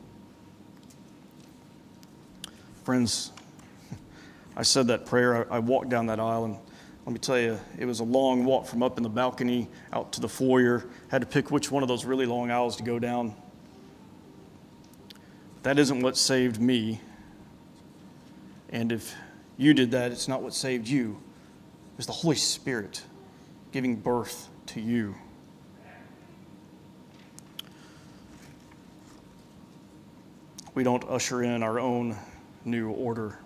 Friends, 2.83 3.33
I 4.55 4.63
said 4.63 4.87
that 4.87 5.05
prayer. 5.05 5.51
I, 5.51 5.59
walked 5.59 5.89
down 5.89 6.05
that 6.05 6.19
aisle, 6.19 6.45
and 6.45 6.57
let 7.05 7.11
me 7.11 7.19
tell 7.19 7.37
you, 7.37 7.59
it 7.77 7.85
was 7.85 7.99
a 7.99 8.03
long 8.03 8.45
walk 8.45 8.65
from 8.65 8.81
up 8.81 8.95
in 8.95 9.03
the 9.03 9.09
balcony 9.09 9.67
out 9.91 10.13
to 10.13 10.21
the 10.21 10.29
foyer. 10.29 10.85
Had 11.09 11.21
to 11.21 11.27
pick 11.27 11.51
which 11.51 11.69
one 11.69 11.83
of 11.83 11.89
those 11.89 12.05
really 12.05 12.25
long 12.25 12.49
aisles 12.49 12.77
to 12.77 12.83
go 12.83 12.97
down. 12.97 13.35
That 15.63 15.77
isn't 15.77 16.01
what 16.01 16.17
saved 16.17 16.59
me. 16.59 16.99
And 18.69 18.91
if 18.91 19.13
you 19.57 19.73
did 19.73 19.91
that, 19.91 20.11
it's 20.11 20.27
not 20.27 20.41
what 20.41 20.53
saved 20.53 20.87
you. 20.87 21.17
It 21.93 21.97
was 21.97 22.05
the 22.07 22.13
Holy 22.13 22.35
Spirit 22.35 23.03
giving 23.71 23.95
birth 23.95 24.49
to 24.67 24.81
you. 24.81 25.15
We 30.73 30.83
don't 30.83 31.03
usher 31.09 31.43
in 31.43 31.63
our 31.63 31.79
own 31.79 32.15
new 32.63 32.89
order. 32.89 33.37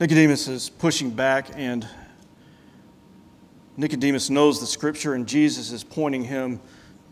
Nicodemus 0.00 0.48
is 0.48 0.68
pushing 0.68 1.10
back, 1.10 1.50
and 1.54 1.86
Nicodemus 3.76 4.28
knows 4.28 4.58
the 4.60 4.66
scripture, 4.66 5.14
and 5.14 5.26
Jesus 5.26 5.70
is 5.70 5.84
pointing 5.84 6.24
him 6.24 6.60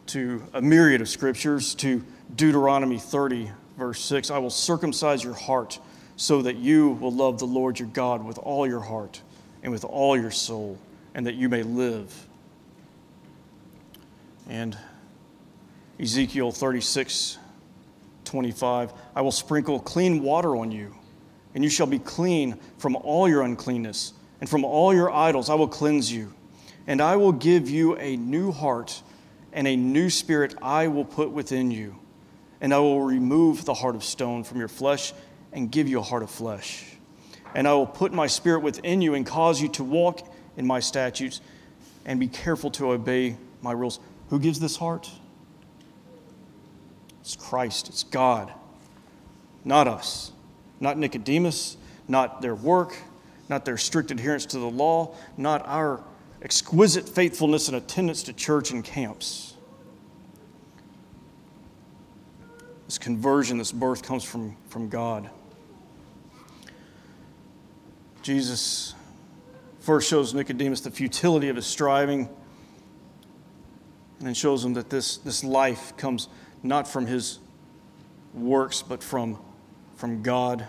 to 0.06 0.42
a 0.52 0.60
myriad 0.60 1.00
of 1.00 1.08
scriptures, 1.08 1.74
to 1.76 2.04
Deuteronomy 2.34 2.98
30, 2.98 3.50
verse 3.76 4.00
6 4.00 4.30
I 4.30 4.38
will 4.38 4.50
circumcise 4.50 5.24
your 5.24 5.34
heart 5.34 5.78
so 6.16 6.42
that 6.42 6.56
you 6.56 6.90
will 6.90 7.12
love 7.12 7.38
the 7.38 7.46
Lord 7.46 7.78
your 7.78 7.88
God 7.88 8.24
with 8.24 8.38
all 8.38 8.66
your 8.66 8.80
heart 8.80 9.22
and 9.62 9.72
with 9.72 9.84
all 9.84 10.16
your 10.16 10.30
soul, 10.30 10.78
and 11.14 11.26
that 11.26 11.34
you 11.34 11.48
may 11.48 11.62
live. 11.62 12.26
And 14.48 14.76
Ezekiel 16.00 16.52
36, 16.52 17.38
25 18.24 18.92
I 19.16 19.20
will 19.20 19.32
sprinkle 19.32 19.80
clean 19.80 20.22
water 20.22 20.56
on 20.56 20.70
you, 20.70 20.94
and 21.54 21.64
you 21.64 21.70
shall 21.70 21.86
be 21.86 21.98
clean 21.98 22.58
from 22.78 22.96
all 22.96 23.28
your 23.28 23.42
uncleanness, 23.42 24.12
and 24.40 24.48
from 24.48 24.64
all 24.64 24.94
your 24.94 25.10
idols 25.10 25.50
I 25.50 25.54
will 25.54 25.68
cleanse 25.68 26.12
you. 26.12 26.32
And 26.86 27.00
I 27.00 27.16
will 27.16 27.32
give 27.32 27.68
you 27.68 27.96
a 27.96 28.16
new 28.16 28.50
heart, 28.50 29.02
and 29.52 29.66
a 29.66 29.76
new 29.76 30.08
spirit 30.08 30.54
I 30.62 30.88
will 30.88 31.04
put 31.04 31.30
within 31.30 31.70
you. 31.70 31.96
And 32.60 32.74
I 32.74 32.78
will 32.78 33.02
remove 33.02 33.64
the 33.64 33.74
heart 33.74 33.94
of 33.94 34.02
stone 34.02 34.44
from 34.44 34.58
your 34.58 34.68
flesh 34.68 35.12
and 35.52 35.70
give 35.70 35.88
you 35.88 36.00
a 36.00 36.02
heart 36.02 36.22
of 36.22 36.30
flesh. 36.30 36.84
And 37.54 37.66
I 37.66 37.74
will 37.74 37.86
put 37.86 38.12
my 38.12 38.26
spirit 38.26 38.60
within 38.60 39.00
you 39.00 39.14
and 39.14 39.24
cause 39.24 39.60
you 39.60 39.68
to 39.70 39.84
walk 39.84 40.32
in 40.56 40.66
my 40.66 40.80
statutes 40.80 41.40
and 42.04 42.18
be 42.18 42.28
careful 42.28 42.70
to 42.72 42.92
obey 42.92 43.36
my 43.62 43.72
rules. 43.72 44.00
Who 44.30 44.38
gives 44.38 44.60
this 44.60 44.76
heart? 44.76 45.10
It's 47.20 47.36
Christ, 47.36 47.88
it's 47.88 48.04
God, 48.04 48.52
not 49.64 49.86
us, 49.86 50.32
not 50.80 50.96
Nicodemus, 50.96 51.76
not 52.08 52.40
their 52.40 52.54
work, 52.54 52.96
not 53.48 53.64
their 53.64 53.76
strict 53.76 54.10
adherence 54.10 54.46
to 54.46 54.58
the 54.58 54.70
law, 54.70 55.14
not 55.36 55.66
our 55.66 56.02
exquisite 56.42 57.08
faithfulness 57.08 57.68
and 57.68 57.76
attendance 57.76 58.22
to 58.24 58.32
church 58.32 58.70
and 58.70 58.84
camps. 58.84 59.47
This 62.88 62.96
conversion, 62.96 63.58
this 63.58 63.70
birth 63.70 64.02
comes 64.02 64.24
from, 64.24 64.56
from 64.70 64.88
God. 64.88 65.28
Jesus 68.22 68.94
first 69.80 70.08
shows 70.08 70.32
Nicodemus 70.32 70.80
the 70.80 70.90
futility 70.90 71.50
of 71.50 71.56
his 71.56 71.66
striving, 71.66 72.30
and 74.18 74.26
then 74.26 74.32
shows 74.32 74.64
him 74.64 74.72
that 74.72 74.88
this, 74.88 75.18
this 75.18 75.44
life 75.44 75.98
comes 75.98 76.30
not 76.62 76.88
from 76.88 77.04
his 77.04 77.40
works, 78.32 78.80
but 78.80 79.02
from, 79.02 79.38
from 79.96 80.22
God. 80.22 80.66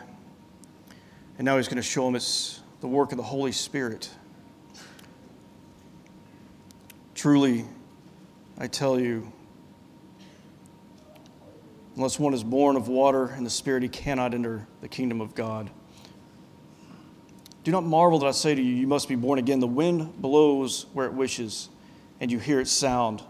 And 1.37 1.45
now 1.45 1.55
he's 1.55 1.69
going 1.69 1.77
to 1.77 1.81
show 1.81 2.05
him 2.05 2.17
it's 2.17 2.59
the 2.81 2.87
work 2.87 3.11
of 3.13 3.17
the 3.17 3.23
Holy 3.23 3.53
Spirit. 3.53 4.09
Truly, 7.15 7.63
I 8.57 8.67
tell 8.67 8.99
you, 8.99 9.31
unless 11.99 12.17
one 12.17 12.33
is 12.33 12.45
born 12.45 12.77
of 12.77 12.87
water 12.87 13.25
and 13.25 13.45
the 13.45 13.49
Spirit, 13.49 13.83
he 13.83 13.89
cannot 13.89 14.33
enter 14.33 14.65
the 14.79 14.87
kingdom 14.87 15.19
of 15.19 15.35
God. 15.35 15.69
Do 17.65 17.73
not 17.73 17.83
marvel 17.83 18.19
that 18.19 18.25
I 18.25 18.31
say 18.31 18.55
to 18.55 18.61
you, 18.61 18.73
you 18.73 18.87
must 18.87 19.09
be 19.09 19.15
born 19.15 19.37
again. 19.37 19.59
The 19.59 19.67
wind 19.67 20.21
blows 20.21 20.85
where 20.93 21.05
it 21.05 21.13
wishes, 21.13 21.67
and 22.21 22.31
you 22.31 22.39
hear 22.39 22.61
its 22.61 22.71
sound, 22.71 23.21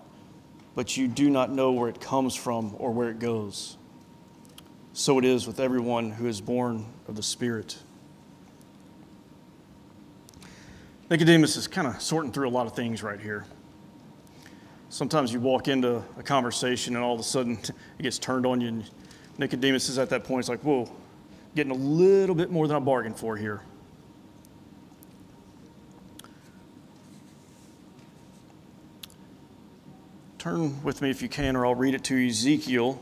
but 0.75 0.95
you 0.95 1.07
do 1.07 1.31
not 1.31 1.51
know 1.51 1.71
where 1.71 1.89
it 1.89 1.99
comes 1.99 2.35
from 2.35 2.75
or 2.77 2.91
where 2.91 3.09
it 3.09 3.17
goes. 3.17 3.75
So 4.93 5.17
it 5.17 5.25
is 5.25 5.47
with 5.47 5.59
everyone 5.59 6.11
who 6.11 6.27
is 6.27 6.39
born 6.39 6.85
of 7.07 7.15
the 7.15 7.23
Spirit. 7.23 7.75
Nicodemus 11.09 11.57
is 11.57 11.67
kind 11.67 11.87
of 11.87 11.99
sorting 12.03 12.31
through 12.31 12.47
a 12.47 12.51
lot 12.51 12.67
of 12.67 12.75
things 12.75 13.01
right 13.01 13.19
here. 13.19 13.47
Sometimes 14.89 15.31
you 15.31 15.39
walk 15.39 15.67
into 15.67 16.03
a 16.17 16.23
conversation 16.23 16.95
and 16.95 17.05
all 17.05 17.13
of 17.13 17.19
a 17.19 17.23
sudden 17.23 17.59
it 17.99 18.03
gets 18.03 18.17
turned 18.19 18.45
on 18.45 18.59
you, 18.59 18.69
and 18.69 18.89
Nicodemus 19.37 19.87
is 19.87 19.97
at 19.97 20.09
that 20.09 20.23
point, 20.23 20.41
it's 20.41 20.49
like, 20.49 20.61
whoa, 20.61 20.91
getting 21.55 21.71
a 21.71 21.75
little 21.75 22.35
bit 22.35 22.51
more 22.51 22.67
than 22.67 22.75
I 22.75 22.79
bargained 22.79 23.17
for 23.17 23.37
here. 23.37 23.61
Turn 30.39 30.81
with 30.83 31.01
me 31.01 31.09
if 31.09 31.21
you 31.21 31.29
can, 31.29 31.55
or 31.55 31.65
I'll 31.65 31.75
read 31.75 31.93
it 31.93 32.03
to 32.05 32.15
you 32.15 32.29
Ezekiel 32.29 32.99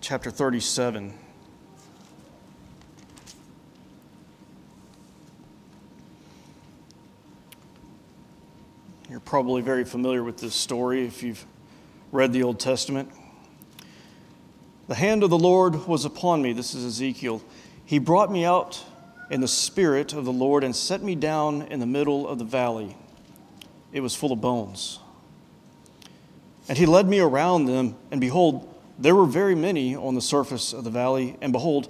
chapter 0.00 0.30
37. 0.30 1.14
You're 9.14 9.20
probably 9.20 9.62
very 9.62 9.84
familiar 9.84 10.24
with 10.24 10.38
this 10.38 10.56
story 10.56 11.06
if 11.06 11.22
you've 11.22 11.46
read 12.10 12.32
the 12.32 12.42
Old 12.42 12.58
Testament. 12.58 13.08
The 14.88 14.96
hand 14.96 15.22
of 15.22 15.30
the 15.30 15.38
Lord 15.38 15.86
was 15.86 16.04
upon 16.04 16.42
me. 16.42 16.52
This 16.52 16.74
is 16.74 16.84
Ezekiel. 16.84 17.40
He 17.84 18.00
brought 18.00 18.32
me 18.32 18.44
out 18.44 18.82
in 19.30 19.40
the 19.40 19.46
spirit 19.46 20.14
of 20.14 20.24
the 20.24 20.32
Lord 20.32 20.64
and 20.64 20.74
set 20.74 21.00
me 21.00 21.14
down 21.14 21.62
in 21.62 21.78
the 21.78 21.86
middle 21.86 22.26
of 22.26 22.40
the 22.40 22.44
valley. 22.44 22.96
It 23.92 24.00
was 24.00 24.16
full 24.16 24.32
of 24.32 24.40
bones. 24.40 24.98
And 26.68 26.76
he 26.76 26.84
led 26.84 27.06
me 27.06 27.20
around 27.20 27.66
them, 27.66 27.94
and 28.10 28.20
behold, 28.20 28.68
there 28.98 29.14
were 29.14 29.26
very 29.26 29.54
many 29.54 29.94
on 29.94 30.16
the 30.16 30.20
surface 30.20 30.72
of 30.72 30.82
the 30.82 30.90
valley, 30.90 31.36
and 31.40 31.52
behold, 31.52 31.88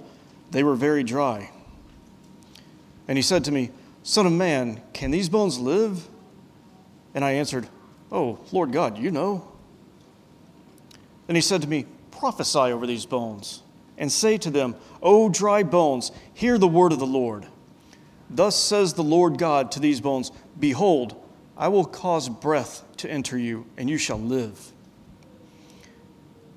they 0.51 0.61
were 0.63 0.75
very 0.75 1.01
dry. 1.01 1.49
And 3.07 3.17
he 3.17 3.23
said 3.23 3.43
to 3.45 3.51
me, 3.51 3.71
Son 4.03 4.27
of 4.27 4.31
man, 4.31 4.79
can 4.93 5.09
these 5.09 5.27
bones 5.27 5.57
live? 5.57 6.07
And 7.15 7.23
I 7.23 7.31
answered, 7.31 7.67
Oh, 8.11 8.39
Lord 8.51 8.71
God, 8.71 8.99
you 8.99 9.09
know. 9.09 9.47
Then 11.25 11.35
he 11.35 11.41
said 11.41 11.61
to 11.63 11.67
me, 11.67 11.87
Prophesy 12.11 12.59
over 12.59 12.85
these 12.85 13.05
bones, 13.05 13.63
and 13.97 14.11
say 14.11 14.37
to 14.37 14.51
them, 14.51 14.75
O 15.01 15.29
dry 15.29 15.63
bones, 15.63 16.11
hear 16.33 16.57
the 16.57 16.67
word 16.67 16.91
of 16.91 16.99
the 16.99 17.07
Lord. 17.07 17.47
Thus 18.29 18.55
says 18.55 18.93
the 18.93 19.03
Lord 19.03 19.37
God 19.37 19.71
to 19.71 19.79
these 19.79 20.01
bones 20.01 20.31
Behold, 20.59 21.15
I 21.57 21.69
will 21.69 21.85
cause 21.85 22.27
breath 22.27 22.83
to 22.97 23.09
enter 23.09 23.37
you, 23.37 23.65
and 23.77 23.89
you 23.89 23.97
shall 23.97 24.19
live. 24.19 24.71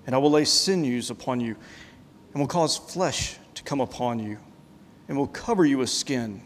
And 0.07 0.15
I 0.15 0.19
will 0.19 0.31
lay 0.31 0.45
sinews 0.45 1.11
upon 1.11 1.41
you, 1.41 1.57
and 2.33 2.41
will 2.41 2.49
cause 2.49 2.77
flesh 2.77 3.37
to 3.55 3.63
come 3.63 3.81
upon 3.81 4.19
you, 4.19 4.39
and 5.07 5.17
will 5.17 5.29
cover 5.29 5.65
you 5.65 5.79
with 5.79 5.91
skin, 5.91 6.43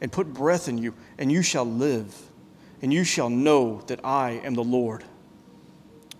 and 0.00 0.10
put 0.10 0.32
breath 0.32 0.68
in 0.68 0.78
you, 0.78 0.94
and 1.18 1.30
you 1.30 1.42
shall 1.42 1.64
live 1.64 2.31
and 2.82 2.92
you 2.92 3.04
shall 3.04 3.30
know 3.30 3.80
that 3.86 4.04
I 4.04 4.40
am 4.44 4.54
the 4.54 4.64
Lord. 4.64 5.04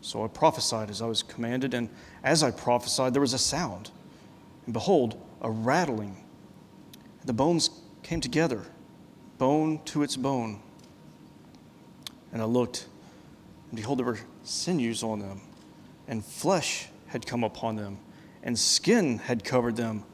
So 0.01 0.25
I 0.25 0.29
prophesied 0.29 0.91
as 0.91 1.03
I 1.03 1.07
was 1.07 1.23
commanded, 1.23 1.75
and 1.75 1.89
as 2.23 2.43
I 2.43 2.53
prophesied, 2.53 3.13
there 3.13 3.21
was 3.21 3.35
a 3.35 3.39
sound. 3.39 3.91
And 4.65 4.73
behold, 4.73 5.21
a 5.41 5.51
rattling. 5.51 6.17
The 7.25 7.33
bones 7.33 7.71
came 8.03 8.21
together, 8.21 8.63
bone 9.39 9.81
to 9.87 10.03
its 10.03 10.17
bone. 10.17 10.61
And 12.33 12.41
I 12.41 12.47
looked, 12.47 12.87
and 13.71 13.77
behold, 13.77 13.99
there 13.99 14.07
were 14.07 14.21
sinews 14.45 15.03
on 15.03 15.19
them, 15.19 15.41
and 16.09 16.25
flesh 16.25 16.89
had 17.07 17.27
come 17.27 17.45
upon 17.45 17.77
them, 17.77 17.99
and 18.43 18.59
skin 18.59 19.19
had 19.19 19.45
covered 19.45 19.77
them, 19.77 20.05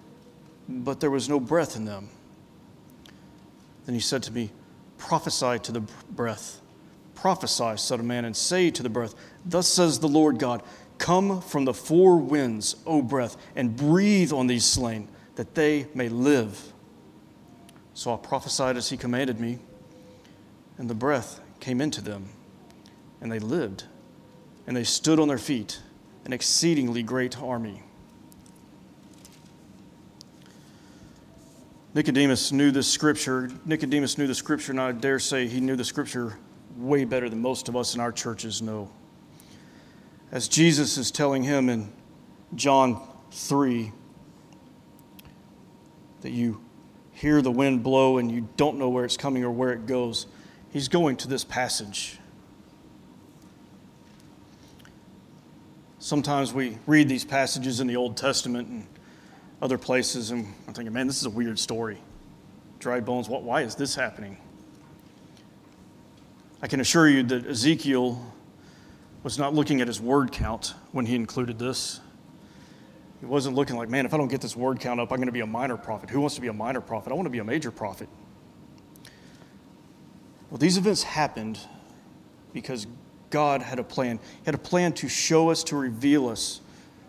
but 0.68 1.00
there 1.00 1.10
was 1.10 1.28
no 1.28 1.40
breath 1.40 1.76
in 1.76 1.84
them. 1.84 2.08
Then 3.86 3.94
he 3.94 4.00
said 4.00 4.22
to 4.24 4.32
me, 4.32 4.50
Prophesy 4.98 5.58
to 5.60 5.72
the 5.72 5.80
breath. 6.10 6.60
Prophesy, 7.14 7.76
Son 7.76 8.00
of 8.00 8.06
Man, 8.06 8.24
and 8.24 8.36
say 8.36 8.70
to 8.70 8.82
the 8.82 8.88
breath, 8.88 9.14
Thus 9.44 9.66
says 9.66 9.98
the 9.98 10.08
Lord 10.08 10.38
God, 10.38 10.62
Come 10.98 11.40
from 11.40 11.64
the 11.64 11.74
four 11.74 12.18
winds, 12.18 12.76
O 12.86 13.02
breath, 13.02 13.36
and 13.56 13.76
breathe 13.76 14.32
on 14.32 14.46
these 14.46 14.64
slain, 14.64 15.08
that 15.36 15.54
they 15.54 15.86
may 15.94 16.08
live. 16.08 16.72
So 17.94 18.12
I 18.12 18.16
prophesied 18.16 18.76
as 18.76 18.90
he 18.90 18.96
commanded 18.96 19.40
me, 19.40 19.58
and 20.76 20.88
the 20.90 20.94
breath 20.94 21.40
came 21.60 21.80
into 21.80 22.00
them, 22.00 22.28
and 23.20 23.30
they 23.30 23.38
lived, 23.38 23.84
and 24.66 24.76
they 24.76 24.84
stood 24.84 25.18
on 25.18 25.28
their 25.28 25.38
feet, 25.38 25.80
an 26.24 26.32
exceedingly 26.32 27.02
great 27.02 27.40
army. 27.40 27.82
Nicodemus 31.98 32.52
knew 32.52 32.70
the 32.70 32.84
scripture. 32.84 33.50
Nicodemus 33.64 34.18
knew 34.18 34.28
the 34.28 34.34
scripture, 34.36 34.70
and 34.70 34.80
I 34.80 34.92
dare 34.92 35.18
say 35.18 35.48
he 35.48 35.58
knew 35.58 35.74
the 35.74 35.84
scripture 35.84 36.38
way 36.76 37.04
better 37.04 37.28
than 37.28 37.42
most 37.42 37.68
of 37.68 37.74
us 37.74 37.96
in 37.96 38.00
our 38.00 38.12
churches 38.12 38.62
know. 38.62 38.88
As 40.30 40.46
Jesus 40.46 40.96
is 40.96 41.10
telling 41.10 41.42
him 41.42 41.68
in 41.68 41.92
John 42.54 43.02
3 43.32 43.90
that 46.20 46.30
you 46.30 46.60
hear 47.14 47.42
the 47.42 47.50
wind 47.50 47.82
blow 47.82 48.18
and 48.18 48.30
you 48.30 48.48
don't 48.56 48.78
know 48.78 48.88
where 48.88 49.04
it's 49.04 49.16
coming 49.16 49.42
or 49.42 49.50
where 49.50 49.72
it 49.72 49.86
goes, 49.86 50.28
he's 50.70 50.86
going 50.86 51.16
to 51.16 51.26
this 51.26 51.42
passage. 51.42 52.20
Sometimes 55.98 56.52
we 56.52 56.78
read 56.86 57.08
these 57.08 57.24
passages 57.24 57.80
in 57.80 57.88
the 57.88 57.96
Old 57.96 58.16
Testament 58.16 58.68
and 58.68 58.86
other 59.60 59.78
places, 59.78 60.30
and 60.30 60.46
I'm 60.66 60.74
thinking, 60.74 60.92
man, 60.92 61.06
this 61.06 61.16
is 61.16 61.24
a 61.24 61.30
weird 61.30 61.58
story. 61.58 61.98
Dry 62.78 63.00
bones, 63.00 63.28
what, 63.28 63.42
why 63.42 63.62
is 63.62 63.74
this 63.74 63.94
happening? 63.94 64.36
I 66.62 66.68
can 66.68 66.80
assure 66.80 67.08
you 67.08 67.22
that 67.24 67.46
Ezekiel 67.46 68.20
was 69.22 69.38
not 69.38 69.54
looking 69.54 69.80
at 69.80 69.88
his 69.88 70.00
word 70.00 70.30
count 70.32 70.74
when 70.92 71.06
he 71.06 71.14
included 71.14 71.58
this. 71.58 72.00
He 73.20 73.26
wasn't 73.26 73.56
looking 73.56 73.76
like, 73.76 73.88
man, 73.88 74.06
if 74.06 74.14
I 74.14 74.16
don't 74.16 74.28
get 74.28 74.40
this 74.40 74.54
word 74.54 74.78
count 74.78 75.00
up, 75.00 75.10
I'm 75.10 75.18
going 75.18 75.26
to 75.26 75.32
be 75.32 75.40
a 75.40 75.46
minor 75.46 75.76
prophet. 75.76 76.08
Who 76.10 76.20
wants 76.20 76.36
to 76.36 76.40
be 76.40 76.46
a 76.46 76.52
minor 76.52 76.80
prophet? 76.80 77.10
I 77.10 77.16
want 77.16 77.26
to 77.26 77.30
be 77.30 77.40
a 77.40 77.44
major 77.44 77.72
prophet. 77.72 78.08
Well, 80.50 80.58
these 80.58 80.76
events 80.76 81.02
happened 81.02 81.58
because 82.52 82.86
God 83.30 83.60
had 83.60 83.80
a 83.80 83.84
plan. 83.84 84.18
He 84.18 84.44
had 84.44 84.54
a 84.54 84.58
plan 84.58 84.92
to 84.94 85.08
show 85.08 85.50
us, 85.50 85.64
to 85.64 85.76
reveal 85.76 86.28
us, 86.28 86.60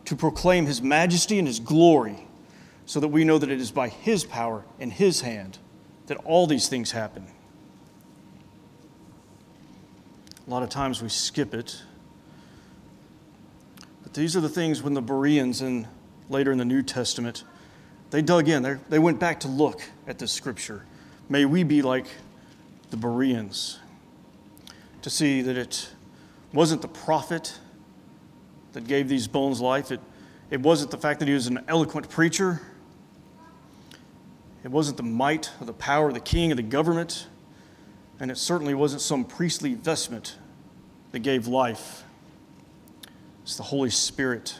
to 0.06 0.16
proclaim 0.16 0.66
His 0.66 0.82
majesty 0.82 1.38
and 1.38 1.48
His 1.48 1.60
glory 1.60 2.28
so 2.90 3.00
that 3.00 3.10
we 3.10 3.24
know 3.24 3.38
that 3.38 3.52
it 3.52 3.62
is 3.62 3.70
by 3.70 3.88
His 3.88 4.24
power 4.24 4.66
and 4.80 4.92
His 4.92 5.22
hand 5.22 5.60
that 6.08 6.18
all 6.26 6.48
these 6.48 6.68
things 6.68 6.90
happen. 6.90 7.28
A 10.48 10.50
lot 10.50 10.64
of 10.64 10.70
times 10.70 11.00
we 11.00 11.08
skip 11.08 11.54
it. 11.54 11.84
But 14.02 14.16
these 14.16 14.36
are 14.36 14.42
the 14.42 14.50
things 14.50 14.82
when 14.82 14.96
the 14.96 15.04
Bereans 15.04 15.62
and 15.62 15.86
later 16.30 16.52
in 16.52 16.58
the 16.58 16.66
New 16.66 16.82
Testament, 16.82 17.44
they 18.10 18.24
dug 18.24 18.50
in. 18.50 18.64
They, 18.64 18.78
they 18.90 18.98
went 18.98 19.20
back 19.20 19.42
to 19.42 19.48
look 19.48 19.84
at 20.08 20.18
this 20.18 20.32
scripture. 20.32 20.84
May 21.30 21.46
we 21.46 21.62
be 21.62 21.84
like 21.84 22.08
the 22.90 22.98
Bereans 22.98 23.78
to 25.04 25.12
see 25.12 25.44
that 25.44 25.58
it 25.58 25.92
wasn't 26.54 26.82
the 26.82 26.88
prophet 26.88 27.60
that 28.74 28.88
gave 28.88 29.08
these 29.08 29.28
bones 29.28 29.62
life. 29.62 29.92
It, 29.92 30.02
it 30.50 30.60
wasn't 30.60 30.90
the 30.90 30.98
fact 30.98 31.20
that 31.20 31.28
he 31.28 31.36
was 31.36 31.46
an 31.46 31.64
eloquent 31.68 32.10
preacher. 32.10 32.64
It 34.64 34.72
wasn't 34.72 34.98
the 34.98 35.04
might 35.04 35.52
or 35.62 35.66
the 35.66 35.74
power 35.74 36.10
of 36.10 36.14
the 36.14 36.20
king 36.20 36.52
or 36.52 36.56
the 36.56 36.62
government, 36.62 37.28
and 38.20 38.30
it 38.30 38.38
certainly 38.38 38.74
wasn't 38.74 39.02
some 39.02 39.24
priestly 39.24 39.74
vestment 39.74 40.38
that 41.12 41.20
gave 41.20 41.48
life. 41.48 42.04
It's 43.44 43.56
the 43.56 43.64
Holy 43.64 43.90
Spirit. 43.90 44.60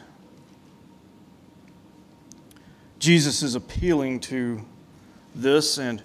Jesus 2.98 3.42
is 3.42 3.54
appealing 3.54 4.20
to 4.20 4.64
this, 5.34 5.78
and 5.78 6.02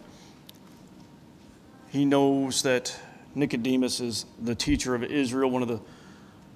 He 1.89 2.05
knows 2.05 2.61
that 2.63 2.97
Nicodemus 3.35 3.99
is 3.99 4.25
the 4.41 4.55
teacher 4.55 4.95
of 4.95 5.03
Israel, 5.03 5.51
one 5.51 5.61
of 5.61 5.67
the 5.67 5.81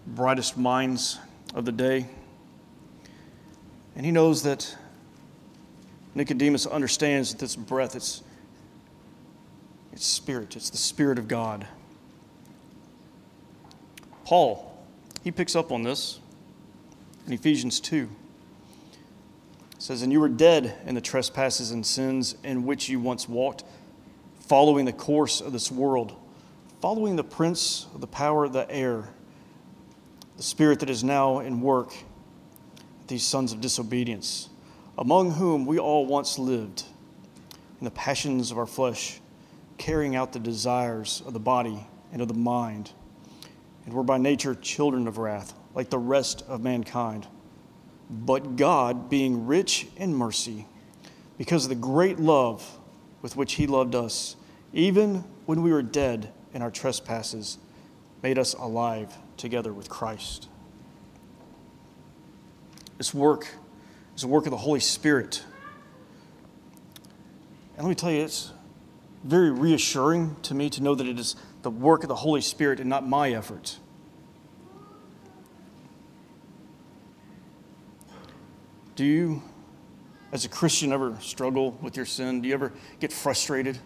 brightest 0.07 0.57
minds 0.57 1.19
of 1.53 1.65
the 1.65 1.71
day. 1.71 2.07
And 3.95 4.05
he 4.05 4.11
knows 4.11 4.43
that 4.43 4.77
Nicodemus 6.19 6.65
understands 6.65 7.31
that 7.31 7.39
this 7.39 7.55
breath, 7.55 7.95
it's, 7.95 8.23
it's 9.93 10.05
spirit, 10.05 10.57
it's 10.57 10.69
the 10.69 10.75
Spirit 10.75 11.17
of 11.17 11.29
God. 11.29 11.65
Paul, 14.25 14.77
he 15.23 15.31
picks 15.31 15.55
up 15.55 15.71
on 15.71 15.81
this 15.83 16.19
in 17.25 17.31
Ephesians 17.31 17.79
2. 17.79 18.09
It 19.71 19.81
says, 19.81 20.01
And 20.01 20.11
you 20.11 20.19
were 20.19 20.27
dead 20.27 20.75
in 20.85 20.93
the 20.93 20.99
trespasses 20.99 21.71
and 21.71 21.85
sins 21.85 22.35
in 22.43 22.65
which 22.65 22.89
you 22.89 22.99
once 22.99 23.29
walked, 23.29 23.63
following 24.41 24.83
the 24.83 24.91
course 24.91 25.39
of 25.39 25.53
this 25.53 25.71
world, 25.71 26.13
following 26.81 27.15
the 27.15 27.23
prince 27.23 27.87
of 27.95 28.01
the 28.01 28.07
power 28.07 28.43
of 28.43 28.51
the 28.51 28.69
air, 28.69 29.07
the 30.35 30.43
spirit 30.43 30.81
that 30.81 30.89
is 30.89 31.01
now 31.01 31.39
in 31.39 31.61
work, 31.61 31.93
these 33.07 33.23
sons 33.23 33.53
of 33.53 33.61
disobedience, 33.61 34.48
among 34.99 35.31
whom 35.31 35.65
we 35.65 35.79
all 35.79 36.05
once 36.05 36.37
lived 36.37 36.83
in 37.79 37.85
the 37.85 37.91
passions 37.91 38.51
of 38.51 38.57
our 38.57 38.65
flesh, 38.65 39.21
carrying 39.77 40.13
out 40.13 40.33
the 40.33 40.39
desires 40.39 41.23
of 41.25 41.31
the 41.31 41.39
body 41.39 41.87
and 42.11 42.21
of 42.21 42.27
the 42.27 42.33
mind, 42.33 42.91
and 43.85 43.93
were 43.93 44.03
by 44.03 44.17
nature 44.17 44.53
children 44.53 45.07
of 45.07 45.17
wrath, 45.17 45.53
like 45.73 45.89
the 45.89 45.97
rest 45.97 46.43
of 46.49 46.61
mankind. 46.61 47.25
But 48.09 48.57
God, 48.57 49.09
being 49.09 49.47
rich 49.47 49.87
in 49.95 50.13
mercy, 50.13 50.67
because 51.37 51.63
of 51.63 51.69
the 51.69 51.75
great 51.75 52.19
love 52.19 52.77
with 53.21 53.37
which 53.37 53.53
He 53.53 53.67
loved 53.67 53.95
us, 53.95 54.35
even 54.73 55.23
when 55.45 55.61
we 55.61 55.71
were 55.71 55.81
dead 55.81 56.33
in 56.53 56.61
our 56.61 56.71
trespasses, 56.71 57.57
made 58.21 58.37
us 58.37 58.53
alive 58.53 59.15
together 59.37 59.71
with 59.71 59.87
Christ. 59.87 60.49
This 62.97 63.13
work 63.13 63.47
is 64.19 64.25
a 64.25 64.27
work 64.27 64.45
of 64.45 64.51
the 64.51 64.57
Holy 64.57 64.81
Spirit. 64.81 65.45
And 67.77 67.85
let 67.85 67.89
me 67.89 67.95
tell 67.95 68.11
you, 68.11 68.21
it's 68.21 68.51
very 69.23 69.49
reassuring 69.49 70.35
to 70.41 70.53
me 70.53 70.69
to 70.71 70.83
know 70.83 70.93
that 70.93 71.07
it 71.07 71.17
is 71.17 71.37
the 71.61 71.69
work 71.71 72.03
of 72.03 72.09
the 72.09 72.15
Holy 72.15 72.41
Spirit 72.41 72.81
and 72.81 72.89
not 72.89 73.07
my 73.07 73.31
effort. 73.31 73.77
Do 78.97 79.05
you, 79.05 79.41
as 80.33 80.43
a 80.43 80.49
Christian, 80.49 80.91
ever 80.91 81.15
struggle 81.21 81.77
with 81.81 81.95
your 81.95 82.05
sin? 82.05 82.41
Do 82.41 82.49
you 82.49 82.53
ever 82.53 82.73
get 82.99 83.13
frustrated? 83.13 83.79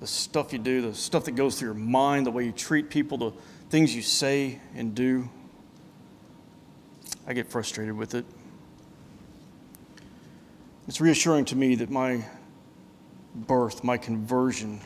The 0.00 0.08
stuff 0.08 0.52
you 0.52 0.58
do, 0.58 0.82
the 0.82 0.94
stuff 0.94 1.26
that 1.26 1.36
goes 1.36 1.60
through 1.60 1.68
your 1.68 1.74
mind, 1.74 2.26
the 2.26 2.32
way 2.32 2.44
you 2.44 2.50
treat 2.50 2.90
people, 2.90 3.18
the 3.18 3.32
things 3.70 3.94
you 3.94 4.02
say 4.02 4.58
and 4.74 4.96
do. 4.96 5.28
I 7.26 7.32
get 7.32 7.48
frustrated 7.48 7.96
with 7.96 8.14
it. 8.14 8.24
It's 10.86 11.00
reassuring 11.00 11.46
to 11.46 11.56
me 11.56 11.74
that 11.76 11.90
my 11.90 12.24
birth, 13.34 13.82
my 13.82 13.96
conversion, 13.96 14.80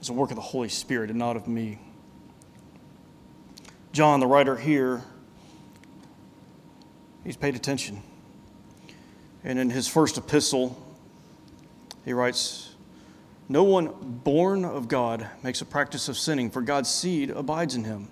is 0.00 0.08
a 0.08 0.12
work 0.12 0.30
of 0.30 0.36
the 0.36 0.42
Holy 0.42 0.68
Spirit 0.68 1.10
and 1.10 1.18
not 1.18 1.36
of 1.36 1.46
me. 1.46 1.78
John, 3.92 4.20
the 4.20 4.26
writer 4.26 4.56
here, 4.56 5.02
He's 7.24 7.36
paid 7.36 7.54
attention. 7.54 8.02
And 9.44 9.58
in 9.58 9.70
his 9.70 9.88
first 9.88 10.18
epistle, 10.18 10.80
he 12.04 12.12
writes, 12.12 12.74
No 13.48 13.64
one 13.64 13.92
born 14.24 14.64
of 14.64 14.88
God 14.88 15.28
makes 15.42 15.60
a 15.60 15.64
practice 15.64 16.08
of 16.08 16.16
sinning, 16.16 16.50
for 16.50 16.62
God's 16.62 16.88
seed 16.88 17.30
abides 17.30 17.74
in 17.74 17.84
him. 17.84 18.08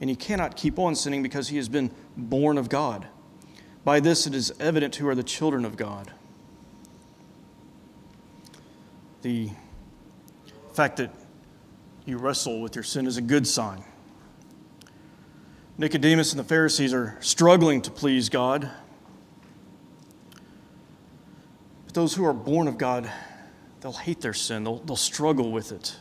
And 0.00 0.10
he 0.10 0.16
cannot 0.16 0.56
keep 0.56 0.78
on 0.78 0.94
sinning 0.94 1.22
because 1.22 1.48
he 1.48 1.56
has 1.56 1.68
been 1.68 1.90
born 2.16 2.58
of 2.58 2.68
God. 2.68 3.06
By 3.84 4.00
this 4.00 4.26
it 4.26 4.34
is 4.34 4.52
evident 4.58 4.96
who 4.96 5.08
are 5.08 5.14
the 5.14 5.22
children 5.22 5.64
of 5.64 5.76
God. 5.76 6.12
The 9.22 9.50
fact 10.72 10.96
that 10.96 11.14
you 12.04 12.18
wrestle 12.18 12.60
with 12.60 12.74
your 12.74 12.82
sin 12.82 13.06
is 13.06 13.16
a 13.16 13.22
good 13.22 13.46
sign. 13.46 13.84
Nicodemus 15.76 16.32
and 16.32 16.38
the 16.38 16.44
Pharisees 16.44 16.92
are 16.92 17.16
struggling 17.20 17.82
to 17.82 17.90
please 17.90 18.28
God. 18.28 18.70
But 21.86 21.94
those 21.94 22.14
who 22.14 22.24
are 22.24 22.32
born 22.32 22.68
of 22.68 22.78
God, 22.78 23.10
they'll 23.80 23.92
hate 23.92 24.20
their 24.20 24.34
sin, 24.34 24.64
they'll, 24.64 24.78
they'll 24.78 24.96
struggle 24.96 25.50
with 25.50 25.72
it. 25.72 25.96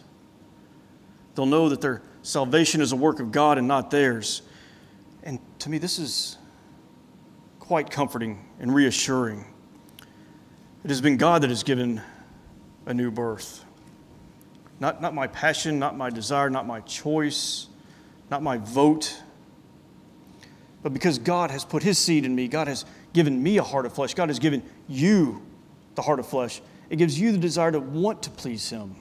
They'll 1.35 1.45
know 1.47 1.69
that 1.69 1.81
their 1.81 2.03
salvation 2.23 2.81
is 2.81 2.91
a 2.91 2.95
work 2.95 3.19
of 3.19 3.31
God 3.31 3.57
and 3.57 3.67
not 3.67 3.91
theirs. 3.91 4.41
And 5.23 5.39
to 5.59 5.69
me, 5.69 5.77
this 5.77 5.99
is 5.99 6.37
quite 7.59 7.89
comforting 7.89 8.43
and 8.59 8.73
reassuring. 8.73 9.45
It 10.83 10.89
has 10.89 10.99
been 10.99 11.17
God 11.17 11.43
that 11.43 11.49
has 11.49 11.63
given 11.63 12.01
a 12.85 12.93
new 12.93 13.11
birth. 13.11 13.63
Not, 14.79 15.01
not 15.01 15.13
my 15.13 15.27
passion, 15.27 15.79
not 15.79 15.95
my 15.95 16.09
desire, 16.09 16.49
not 16.49 16.65
my 16.65 16.81
choice, 16.81 17.67
not 18.31 18.41
my 18.41 18.57
vote 18.57 19.21
but 20.83 20.93
because 20.93 21.17
God 21.17 21.49
has 21.49 21.63
put 21.63 21.81
his 21.81 21.97
seed 21.97 22.25
in 22.25 22.35
me, 22.35 22.49
God 22.49 22.67
has 22.67 22.85
given 23.13 23.41
me 23.41 23.57
a 23.57 23.63
heart 23.63 23.85
of 23.85 23.93
flesh, 23.93 24.13
God 24.13 24.29
has 24.29 24.37
given 24.37 24.61
you 24.87 25.41
the 25.95 26.01
heart 26.01 26.19
of 26.19 26.27
flesh. 26.27 26.61
It 26.89 26.97
gives 26.97 27.19
you 27.19 27.31
the 27.31 27.37
desire 27.37 27.71
to 27.71 27.79
want 27.79 28.21
to 28.23 28.29
please 28.29 28.69
him. 28.69 28.95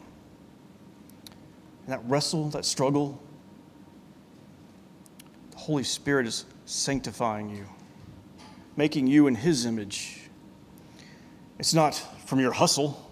And 1.85 1.93
that 1.93 2.01
wrestle, 2.09 2.49
that 2.51 2.65
struggle, 2.65 3.21
the 5.51 5.57
Holy 5.57 5.85
Spirit 5.85 6.27
is 6.27 6.45
sanctifying 6.65 7.51
you, 7.51 7.67
making 8.77 9.07
you 9.07 9.27
in 9.27 9.35
his 9.35 9.67
image. 9.67 10.21
It's 11.59 11.75
not 11.75 11.95
from 12.27 12.41
your 12.41 12.53
hustle, 12.53 13.11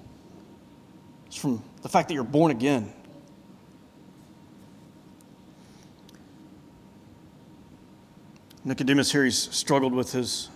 it's 1.27 1.37
from 1.37 1.63
the 1.83 1.89
fact 1.89 2.09
that 2.09 2.15
you're 2.15 2.25
born 2.25 2.51
again. 2.51 2.93
Nicodemus 8.65 9.11
here, 9.11 9.25
he's 9.25 9.39
struggled 9.39 9.95
with 9.95 10.13
his 10.13 10.49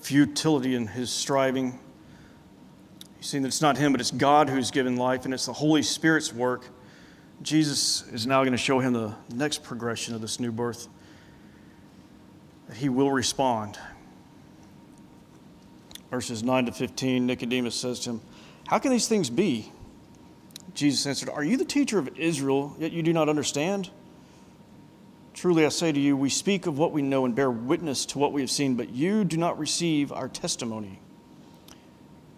futility 0.00 0.74
and 0.74 0.88
his 0.88 1.10
striving. 1.10 1.78
He's 3.18 3.26
seen 3.26 3.42
that 3.42 3.48
it's 3.48 3.60
not 3.60 3.76
him, 3.76 3.92
but 3.92 4.00
it's 4.00 4.10
God 4.10 4.48
who's 4.48 4.70
given 4.70 4.96
life, 4.96 5.24
and 5.24 5.34
it's 5.34 5.46
the 5.46 5.52
Holy 5.52 5.82
Spirit's 5.82 6.32
work. 6.32 6.64
Jesus 7.42 8.02
is 8.12 8.26
now 8.26 8.40
going 8.42 8.52
to 8.52 8.58
show 8.58 8.80
him 8.80 8.92
the 8.92 9.14
next 9.34 9.62
progression 9.62 10.14
of 10.14 10.20
this 10.20 10.40
new 10.40 10.50
birth 10.50 10.88
he 12.74 12.88
will 12.88 13.10
respond. 13.10 13.78
Verses 16.10 16.42
9 16.42 16.66
to 16.66 16.72
15, 16.72 17.26
Nicodemus 17.26 17.74
says 17.74 18.00
to 18.00 18.10
him, 18.10 18.20
How 18.66 18.78
can 18.78 18.90
these 18.90 19.08
things 19.08 19.30
be? 19.30 19.72
Jesus 20.74 21.06
answered, 21.06 21.28
Are 21.30 21.44
you 21.44 21.56
the 21.56 21.64
teacher 21.64 21.98
of 21.98 22.16
Israel, 22.18 22.76
yet 22.78 22.92
you 22.92 23.02
do 23.02 23.12
not 23.12 23.28
understand? 23.28 23.90
Truly 25.34 25.66
I 25.66 25.68
say 25.68 25.92
to 25.92 26.00
you, 26.00 26.16
we 26.16 26.30
speak 26.30 26.66
of 26.66 26.78
what 26.78 26.92
we 26.92 27.02
know 27.02 27.24
and 27.24 27.34
bear 27.34 27.50
witness 27.50 28.06
to 28.06 28.18
what 28.18 28.32
we 28.32 28.40
have 28.40 28.50
seen, 28.50 28.74
but 28.74 28.90
you 28.90 29.24
do 29.24 29.36
not 29.36 29.58
receive 29.58 30.10
our 30.10 30.28
testimony. 30.28 30.98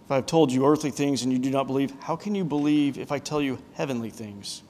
If 0.05 0.11
I 0.11 0.17
have 0.17 0.27
told 0.27 0.51
you 0.51 0.67
earthly 0.67 0.91
things 0.91 1.23
and 1.23 1.33
you 1.33 1.39
do 1.39 1.51
not 1.51 1.67
believe, 1.67 1.93
how 2.01 2.17
can 2.17 2.35
you 2.35 2.45
believe 2.45 2.99
if 2.99 3.13
I 3.13 3.19
tell 3.19 3.41
you 3.41 3.59
heavenly 3.75 4.11
things? 4.11 4.63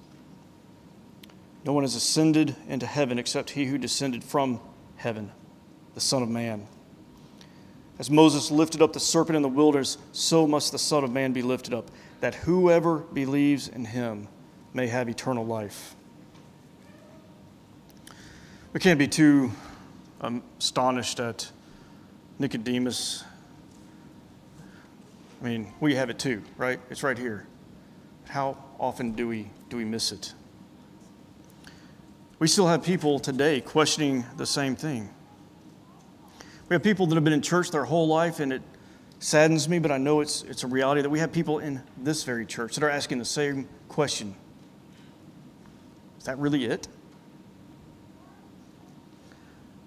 No 1.68 1.74
one 1.74 1.84
has 1.84 1.94
ascended 1.94 2.56
into 2.66 2.86
heaven 2.86 3.18
except 3.18 3.50
he 3.50 3.66
who 3.66 3.76
descended 3.76 4.24
from 4.24 4.58
heaven, 4.96 5.30
the 5.92 6.00
Son 6.00 6.22
of 6.22 6.30
Man. 6.30 6.66
As 7.98 8.10
Moses 8.10 8.50
lifted 8.50 8.80
up 8.80 8.94
the 8.94 9.00
serpent 9.00 9.36
in 9.36 9.42
the 9.42 9.50
wilderness, 9.50 9.98
so 10.12 10.46
must 10.46 10.72
the 10.72 10.78
Son 10.78 11.04
of 11.04 11.12
Man 11.12 11.34
be 11.34 11.42
lifted 11.42 11.74
up, 11.74 11.90
that 12.20 12.36
whoever 12.36 13.00
believes 13.00 13.68
in 13.68 13.84
him 13.84 14.28
may 14.72 14.86
have 14.86 15.10
eternal 15.10 15.44
life. 15.44 15.94
We 18.72 18.80
can't 18.80 18.98
be 18.98 19.06
too 19.06 19.52
um, 20.22 20.42
astonished 20.58 21.20
at 21.20 21.50
Nicodemus. 22.38 23.24
I 25.42 25.44
mean, 25.44 25.74
we 25.80 25.96
have 25.96 26.08
it 26.08 26.18
too, 26.18 26.40
right? 26.56 26.80
It's 26.88 27.02
right 27.02 27.18
here. 27.18 27.46
How 28.26 28.56
often 28.80 29.12
do 29.12 29.28
we, 29.28 29.50
do 29.68 29.76
we 29.76 29.84
miss 29.84 30.12
it? 30.12 30.32
We 32.38 32.46
still 32.46 32.68
have 32.68 32.84
people 32.84 33.18
today 33.18 33.60
questioning 33.60 34.24
the 34.36 34.46
same 34.46 34.76
thing. 34.76 35.10
We 36.68 36.74
have 36.74 36.82
people 36.82 37.06
that 37.06 37.14
have 37.14 37.24
been 37.24 37.32
in 37.32 37.42
church 37.42 37.70
their 37.70 37.84
whole 37.84 38.06
life, 38.06 38.40
and 38.40 38.52
it 38.52 38.62
saddens 39.18 39.68
me, 39.68 39.78
but 39.78 39.90
I 39.90 39.98
know 39.98 40.20
it's, 40.20 40.42
it's 40.42 40.62
a 40.62 40.66
reality 40.66 41.02
that 41.02 41.10
we 41.10 41.18
have 41.18 41.32
people 41.32 41.58
in 41.58 41.82
this 41.96 42.22
very 42.22 42.46
church 42.46 42.74
that 42.76 42.84
are 42.84 42.90
asking 42.90 43.18
the 43.18 43.24
same 43.24 43.68
question 43.88 44.34
Is 46.18 46.24
that 46.24 46.38
really 46.38 46.66
it? 46.66 46.86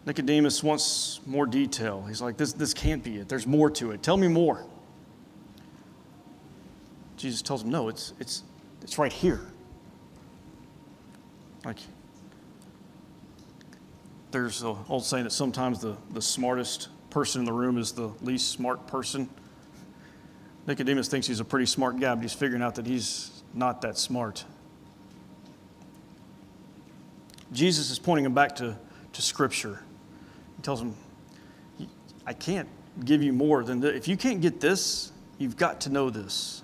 Nicodemus 0.06 0.64
wants 0.64 1.22
more 1.26 1.46
detail. 1.46 2.04
He's 2.08 2.22
like, 2.22 2.36
this, 2.36 2.54
this 2.54 2.74
can't 2.74 3.04
be 3.04 3.18
it. 3.18 3.30
There's 3.30 3.46
more 3.46 3.70
to 3.72 3.92
it. 3.92 4.02
Tell 4.02 4.18
me 4.18 4.28
more. 4.28 4.66
Jesus 7.18 7.44
tells 7.44 7.64
him, 7.64 7.70
no, 7.70 7.88
it's, 7.88 8.14
it's, 8.20 8.44
it's 8.82 8.98
right 8.98 9.14
here. 9.14 9.42
Like, 11.64 11.78
there's 14.32 14.62
an 14.62 14.76
old 14.90 15.06
saying 15.06 15.26
that 15.26 15.32
sometimes 15.32 15.80
the, 15.80 15.96
the 16.12 16.22
smartest 16.22 16.90
person 17.10 17.42
in 17.42 17.46
the 17.46 17.54
room 17.54 17.78
is 17.78 17.92
the 17.92 18.08
least 18.22 18.50
smart 18.52 18.88
person. 18.88 19.30
Nicodemus 20.68 21.08
thinks 21.08 21.28
he's 21.28 21.40
a 21.40 21.46
pretty 21.46 21.66
smart 21.66 22.00
guy, 22.00 22.16
but 22.16 22.22
he's 22.22 22.34
figuring 22.34 22.62
out 22.62 22.76
that 22.76 22.86
he's 22.86 23.44
not 23.54 23.82
that 23.82 23.98
smart. 23.98 24.46
Jesus 27.52 27.90
is 27.90 28.00
pointing 28.00 28.26
him 28.26 28.34
back 28.34 28.56
to, 28.58 28.78
to 29.14 29.22
Scripture. 29.22 29.82
He 30.58 30.62
tells 30.62 30.82
him, 30.82 30.96
I 32.26 32.34
can't 32.34 32.70
give 33.04 33.22
you 33.24 33.34
more 33.34 33.64
than 33.64 33.80
this. 33.80 33.96
If 33.96 34.08
you 34.08 34.16
can't 34.16 34.42
get 34.42 34.62
this, 34.62 35.12
you've 35.38 35.58
got 35.58 35.82
to 35.82 35.90
know 35.90 36.10
this. 36.10 36.64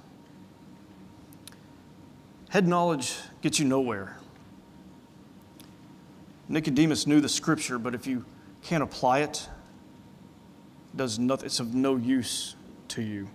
Head 2.49 2.67
knowledge 2.67 3.15
gets 3.41 3.59
you 3.59 3.65
nowhere. 3.65 4.16
Nicodemus 6.49 7.05
knew 7.07 7.19
the 7.19 7.29
Scripture, 7.29 7.77
but 7.77 7.93
if 7.93 8.07
you 8.07 8.25
can't 8.63 8.83
apply 8.83 9.19
it, 9.19 9.47
it 10.93 10.97
does 10.97 11.19
nothing, 11.19 11.45
it's 11.45 11.59
of 11.59 11.73
no 11.73 11.95
use 11.95 12.55
to 12.89 13.01
you. 13.01 13.27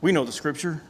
We 0.00 0.12
know 0.12 0.24
the 0.24 0.32
Scripture. 0.32 0.82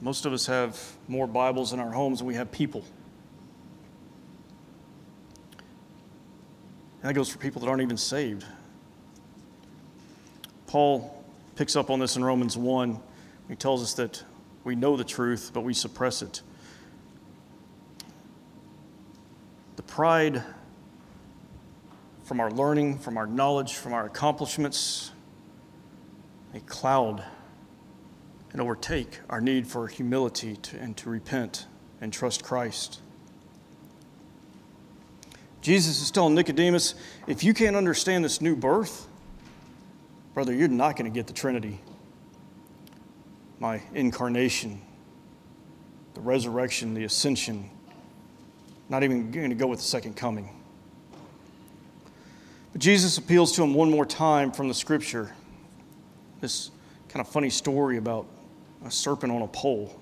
Most 0.00 0.26
of 0.26 0.32
us 0.32 0.46
have 0.46 0.80
more 1.06 1.26
Bibles 1.26 1.72
in 1.72 1.78
our 1.78 1.90
homes 1.90 2.18
than 2.18 2.26
we 2.26 2.34
have 2.34 2.50
people. 2.50 2.84
And 7.02 7.08
that 7.08 7.14
goes 7.14 7.30
for 7.30 7.38
people 7.38 7.60
that 7.60 7.68
aren't 7.68 7.82
even 7.82 7.96
saved. 7.96 8.44
Paul 10.66 11.24
picks 11.56 11.76
up 11.76 11.90
on 11.90 11.98
this 11.98 12.16
in 12.16 12.24
Romans 12.24 12.56
1. 12.56 12.98
He 13.48 13.56
tells 13.56 13.82
us 13.82 13.94
that 13.94 14.22
we 14.64 14.74
know 14.74 14.96
the 14.96 15.04
truth, 15.04 15.50
but 15.52 15.62
we 15.62 15.74
suppress 15.74 16.22
it. 16.22 16.42
The 19.76 19.79
pride 19.90 20.42
from 22.24 22.40
our 22.40 22.50
learning, 22.50 22.96
from 22.96 23.18
our 23.18 23.26
knowledge, 23.26 23.74
from 23.74 23.92
our 23.92 24.06
accomplishments, 24.06 25.10
they 26.52 26.60
cloud 26.60 27.24
and 28.52 28.60
overtake 28.60 29.18
our 29.28 29.40
need 29.40 29.66
for 29.66 29.88
humility 29.88 30.56
to, 30.56 30.78
and 30.78 30.96
to 30.96 31.10
repent 31.10 31.66
and 32.00 32.12
trust 32.12 32.44
Christ. 32.44 33.00
Jesus 35.60 36.00
is 36.00 36.10
telling 36.10 36.34
Nicodemus, 36.36 36.94
if 37.26 37.42
you 37.42 37.52
can't 37.52 37.76
understand 37.76 38.24
this 38.24 38.40
new 38.40 38.54
birth, 38.54 39.08
brother, 40.34 40.54
you're 40.54 40.68
not 40.68 40.96
going 40.96 41.10
to 41.10 41.14
get 41.14 41.26
the 41.26 41.32
Trinity. 41.32 41.80
My 43.58 43.82
incarnation, 43.92 44.80
the 46.14 46.20
resurrection, 46.20 46.94
the 46.94 47.04
ascension, 47.04 47.70
not 48.90 49.04
even 49.04 49.30
going 49.30 49.50
to 49.50 49.56
go 49.56 49.68
with 49.68 49.78
the 49.78 49.84
second 49.84 50.16
coming. 50.16 50.50
But 52.72 52.82
Jesus 52.82 53.16
appeals 53.18 53.52
to 53.52 53.62
him 53.62 53.72
one 53.72 53.90
more 53.90 54.04
time 54.04 54.50
from 54.50 54.68
the 54.68 54.74
scripture. 54.74 55.32
This 56.40 56.72
kind 57.08 57.24
of 57.24 57.32
funny 57.32 57.50
story 57.50 57.96
about 57.96 58.26
a 58.84 58.90
serpent 58.90 59.32
on 59.32 59.42
a 59.42 59.46
pole. 59.46 59.98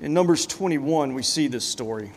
In 0.00 0.14
Numbers 0.14 0.46
21, 0.46 1.12
we 1.12 1.22
see 1.22 1.48
this 1.48 1.64
story. 1.64 2.12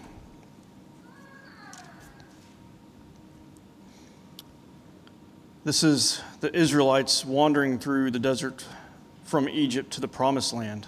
This 5.64 5.84
is 5.84 6.22
the 6.42 6.56
Israelites 6.56 7.26
wandering 7.26 7.80
through 7.80 8.12
the 8.12 8.20
desert 8.20 8.68
from 9.24 9.50
Egypt 9.50 9.94
to 9.94 10.02
the 10.02 10.08
promised 10.08 10.54
land. 10.54 10.88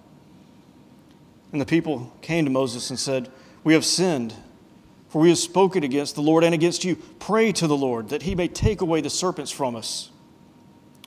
And 1.51 1.59
the 1.59 1.65
people 1.65 2.13
came 2.21 2.45
to 2.45 2.51
Moses 2.51 2.89
and 2.89 2.99
said, 2.99 3.29
We 3.63 3.73
have 3.73 3.85
sinned, 3.85 4.33
for 5.09 5.21
we 5.21 5.29
have 5.29 5.37
spoken 5.37 5.83
against 5.83 6.15
the 6.15 6.21
Lord 6.21 6.43
and 6.43 6.53
against 6.53 6.83
you. 6.83 6.95
Pray 7.19 7.51
to 7.53 7.67
the 7.67 7.75
Lord 7.75 8.09
that 8.09 8.23
he 8.23 8.35
may 8.35 8.47
take 8.47 8.81
away 8.81 9.01
the 9.01 9.09
serpents 9.09 9.51
from 9.51 9.75
us. 9.75 10.09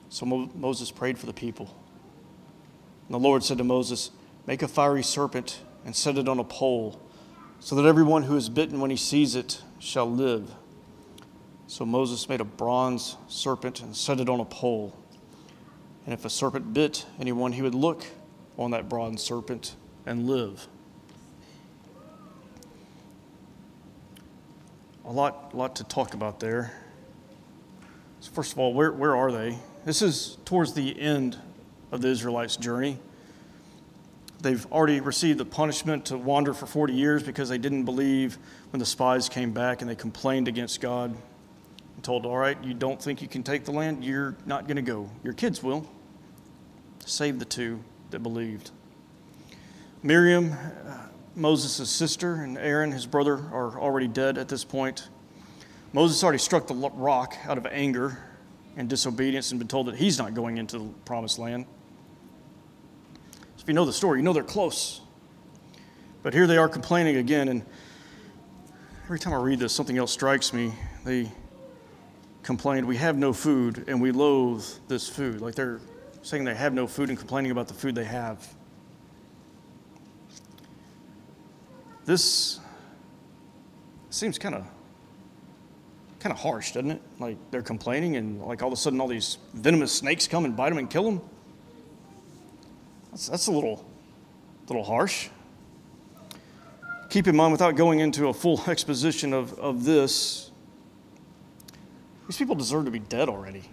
So 0.09 0.25
Moses 0.25 0.91
prayed 0.91 1.17
for 1.17 1.25
the 1.25 1.33
people. 1.33 1.75
And 3.07 3.15
the 3.15 3.19
Lord 3.19 3.43
said 3.43 3.57
to 3.57 3.63
Moses, 3.63 4.11
Make 4.45 4.61
a 4.61 4.67
fiery 4.67 5.03
serpent 5.03 5.61
and 5.83 5.95
set 5.95 6.17
it 6.17 6.27
on 6.27 6.39
a 6.39 6.43
pole, 6.43 7.01
so 7.59 7.75
that 7.75 7.85
everyone 7.85 8.23
who 8.23 8.35
is 8.35 8.49
bitten 8.49 8.79
when 8.79 8.91
he 8.91 8.97
sees 8.97 9.35
it 9.35 9.61
shall 9.79 10.09
live. 10.09 10.51
So 11.67 11.85
Moses 11.85 12.29
made 12.29 12.41
a 12.41 12.45
bronze 12.45 13.17
serpent 13.27 13.81
and 13.81 13.95
set 13.95 14.19
it 14.19 14.29
on 14.29 14.39
a 14.39 14.45
pole. 14.45 14.95
And 16.05 16.13
if 16.13 16.25
a 16.25 16.29
serpent 16.29 16.73
bit 16.73 17.05
anyone, 17.19 17.51
he 17.51 17.63
would 17.63 17.73
look 17.73 18.05
on 18.57 18.71
that 18.71 18.87
bronze 18.87 19.23
serpent 19.23 19.75
and 20.05 20.27
live. 20.27 20.67
A 25.05 25.11
lot, 25.11 25.55
lot 25.55 25.75
to 25.77 25.83
talk 25.83 26.13
about 26.13 26.39
there. 26.39 26.73
So 28.19 28.31
first 28.31 28.53
of 28.53 28.59
all, 28.59 28.73
where, 28.73 28.91
where 28.91 29.15
are 29.15 29.31
they? 29.31 29.57
This 29.85 30.01
is 30.01 30.37
towards 30.45 30.73
the 30.73 30.99
end 30.99 31.37
of 31.91 32.01
the 32.01 32.07
Israelites' 32.07 32.57
journey. 32.57 32.97
They've 34.41 34.65
already 34.71 34.99
received 34.99 35.39
the 35.39 35.45
punishment 35.45 36.05
to 36.07 36.17
wander 36.17 36.53
for 36.53 36.65
40 36.65 36.93
years 36.93 37.23
because 37.23 37.49
they 37.49 37.57
didn't 37.57 37.85
believe 37.85 38.37
when 38.71 38.79
the 38.79 38.85
spies 38.85 39.29
came 39.29 39.51
back 39.51 39.81
and 39.81 39.89
they 39.89 39.95
complained 39.95 40.47
against 40.47 40.81
God 40.81 41.15
and 41.95 42.03
told, 42.03 42.25
All 42.25 42.37
right, 42.37 42.61
you 42.63 42.73
don't 42.73 43.01
think 43.01 43.21
you 43.21 43.27
can 43.27 43.43
take 43.43 43.65
the 43.65 43.71
land? 43.71 44.03
You're 44.03 44.35
not 44.45 44.67
going 44.67 44.75
to 44.75 44.81
go. 44.81 45.09
Your 45.23 45.33
kids 45.33 45.63
will. 45.63 45.87
Save 47.05 47.39
the 47.39 47.45
two 47.45 47.79
that 48.09 48.19
believed. 48.19 48.71
Miriam, 50.05 50.55
Moses' 51.35 51.89
sister, 51.89 52.35
and 52.35 52.59
Aaron, 52.59 52.91
his 52.91 53.07
brother, 53.07 53.37
are 53.51 53.79
already 53.79 54.07
dead 54.07 54.37
at 54.37 54.47
this 54.47 54.63
point. 54.63 55.09
Moses 55.93 56.23
already 56.23 56.37
struck 56.37 56.67
the 56.67 56.75
rock 56.75 57.35
out 57.47 57.57
of 57.57 57.65
anger 57.65 58.19
and 58.77 58.87
disobedience 58.87 59.49
and 59.49 59.57
been 59.57 59.67
told 59.67 59.87
that 59.87 59.95
he's 59.95 60.19
not 60.19 60.35
going 60.35 60.59
into 60.59 60.77
the 60.77 60.85
promised 61.05 61.39
land. 61.39 61.65
So 63.55 63.63
if 63.63 63.67
you 63.67 63.73
know 63.73 63.83
the 63.83 63.93
story, 63.93 64.19
you 64.19 64.23
know 64.23 64.31
they're 64.31 64.43
close. 64.43 65.01
But 66.21 66.35
here 66.35 66.45
they 66.45 66.57
are 66.57 66.69
complaining 66.69 67.15
again, 67.15 67.47
and 67.47 67.65
every 69.05 69.17
time 69.17 69.33
I 69.33 69.37
read 69.37 69.57
this, 69.57 69.73
something 69.73 69.97
else 69.97 70.11
strikes 70.11 70.53
me. 70.53 70.71
They 71.03 71.31
complained, 72.43 72.87
We 72.87 72.97
have 72.97 73.17
no 73.17 73.33
food, 73.33 73.85
and 73.87 73.99
we 73.99 74.11
loathe 74.11 74.65
this 74.87 75.09
food. 75.09 75.41
Like 75.41 75.55
they're 75.55 75.79
saying 76.21 76.43
they 76.43 76.53
have 76.53 76.75
no 76.75 76.85
food 76.85 77.09
and 77.09 77.17
complaining 77.17 77.49
about 77.49 77.67
the 77.67 77.73
food 77.73 77.95
they 77.95 78.05
have. 78.05 78.54
This 82.05 82.59
seems 84.09 84.37
kind 84.37 84.55
of 84.55 84.65
kind 86.25 86.33
of 86.33 86.39
harsh, 86.39 86.71
doesn't 86.71 86.89
it? 86.89 87.01
Like 87.19 87.37
they're 87.51 87.61
complaining, 87.61 88.15
and 88.15 88.41
like 88.41 88.63
all 88.63 88.69
of 88.69 88.73
a 88.73 88.77
sudden, 88.77 88.99
all 88.99 89.07
these 89.07 89.37
venomous 89.53 89.91
snakes 89.91 90.27
come 90.27 90.43
and 90.45 90.57
bite 90.57 90.69
them 90.69 90.79
and 90.79 90.89
kill 90.89 91.03
them. 91.03 91.21
That's, 93.11 93.27
that's 93.27 93.45
a 93.45 93.51
little, 93.51 93.85
little 94.67 94.83
harsh. 94.83 95.29
Keep 97.11 97.27
in 97.27 97.35
mind, 97.35 97.51
without 97.51 97.75
going 97.75 97.99
into 97.99 98.29
a 98.29 98.33
full 98.33 98.59
exposition 98.67 99.33
of, 99.33 99.53
of 99.59 99.83
this, 99.83 100.49
these 102.27 102.37
people 102.37 102.55
deserve 102.55 102.85
to 102.85 102.91
be 102.91 102.97
dead 102.97 103.29
already. 103.29 103.63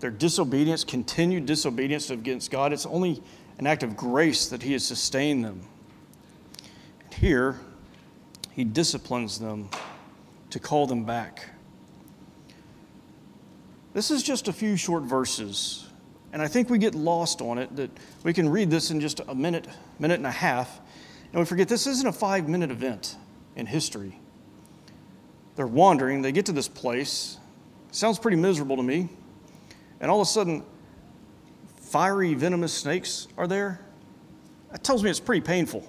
Their 0.00 0.10
disobedience, 0.10 0.84
continued 0.84 1.44
disobedience 1.44 2.08
against 2.08 2.50
God, 2.50 2.72
it's 2.72 2.86
only 2.86 3.22
an 3.58 3.66
act 3.66 3.82
of 3.82 3.94
grace 3.94 4.48
that 4.48 4.62
He 4.62 4.72
has 4.72 4.86
sustained 4.86 5.44
them. 5.44 5.68
Here, 7.18 7.58
he 8.52 8.64
disciplines 8.64 9.38
them 9.38 9.68
to 10.50 10.58
call 10.58 10.86
them 10.86 11.04
back. 11.04 11.50
This 13.94 14.10
is 14.10 14.22
just 14.22 14.48
a 14.48 14.52
few 14.52 14.76
short 14.76 15.02
verses, 15.02 15.88
and 16.32 16.40
I 16.40 16.48
think 16.48 16.70
we 16.70 16.78
get 16.78 16.94
lost 16.94 17.40
on 17.40 17.58
it 17.58 17.74
that 17.76 17.90
we 18.24 18.32
can 18.32 18.48
read 18.48 18.70
this 18.70 18.90
in 18.90 19.00
just 19.00 19.20
a 19.28 19.34
minute, 19.34 19.68
minute 19.98 20.16
and 20.16 20.26
a 20.26 20.30
half, 20.30 20.80
and 21.32 21.40
we 21.40 21.44
forget 21.44 21.68
this 21.68 21.86
isn't 21.86 22.06
a 22.06 22.12
five 22.12 22.48
minute 22.48 22.70
event 22.70 23.16
in 23.56 23.66
history. 23.66 24.18
They're 25.56 25.66
wandering, 25.66 26.22
they 26.22 26.32
get 26.32 26.46
to 26.46 26.52
this 26.52 26.68
place, 26.68 27.38
Sounds 27.92 28.18
pretty 28.18 28.38
miserable 28.38 28.76
to 28.76 28.82
me. 28.82 29.10
And 30.00 30.10
all 30.10 30.22
of 30.22 30.26
a 30.26 30.30
sudden, 30.30 30.64
fiery, 31.76 32.32
venomous 32.32 32.72
snakes 32.72 33.28
are 33.36 33.46
there. 33.46 33.80
That 34.72 34.82
tells 34.82 35.04
me 35.04 35.10
it's 35.10 35.20
pretty 35.20 35.42
painful. 35.42 35.86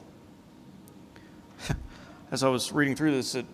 As 2.33 2.41
I 2.41 2.49
was 2.49 2.71
reading 2.71 2.95
through 2.95 3.11
this, 3.11 3.35
it 3.35 3.45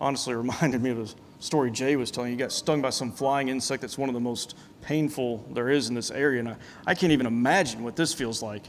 honestly 0.00 0.32
reminded 0.36 0.80
me 0.80 0.90
of 0.90 1.00
a 1.00 1.08
story 1.40 1.72
Jay 1.72 1.96
was 1.96 2.12
telling. 2.12 2.30
He 2.30 2.36
got 2.36 2.52
stung 2.52 2.80
by 2.80 2.90
some 2.90 3.10
flying 3.10 3.48
insect 3.48 3.80
that's 3.80 3.98
one 3.98 4.08
of 4.08 4.14
the 4.14 4.20
most 4.20 4.56
painful 4.80 5.44
there 5.50 5.68
is 5.68 5.88
in 5.88 5.96
this 5.96 6.12
area. 6.12 6.38
And 6.38 6.50
I, 6.50 6.56
I 6.86 6.94
can't 6.94 7.10
even 7.10 7.26
imagine 7.26 7.82
what 7.82 7.96
this 7.96 8.14
feels 8.14 8.40
like. 8.40 8.62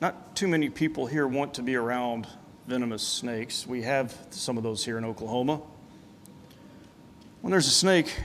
Not 0.00 0.36
too 0.36 0.46
many 0.46 0.70
people 0.70 1.06
here 1.06 1.26
want 1.26 1.54
to 1.54 1.62
be 1.62 1.74
around 1.74 2.28
venomous 2.68 3.02
snakes. 3.02 3.66
We 3.66 3.82
have 3.82 4.16
some 4.30 4.56
of 4.56 4.62
those 4.62 4.84
here 4.84 4.98
in 4.98 5.04
Oklahoma. 5.04 5.60
When 7.40 7.50
there's 7.50 7.66
a 7.66 7.72
snake, 7.72 8.16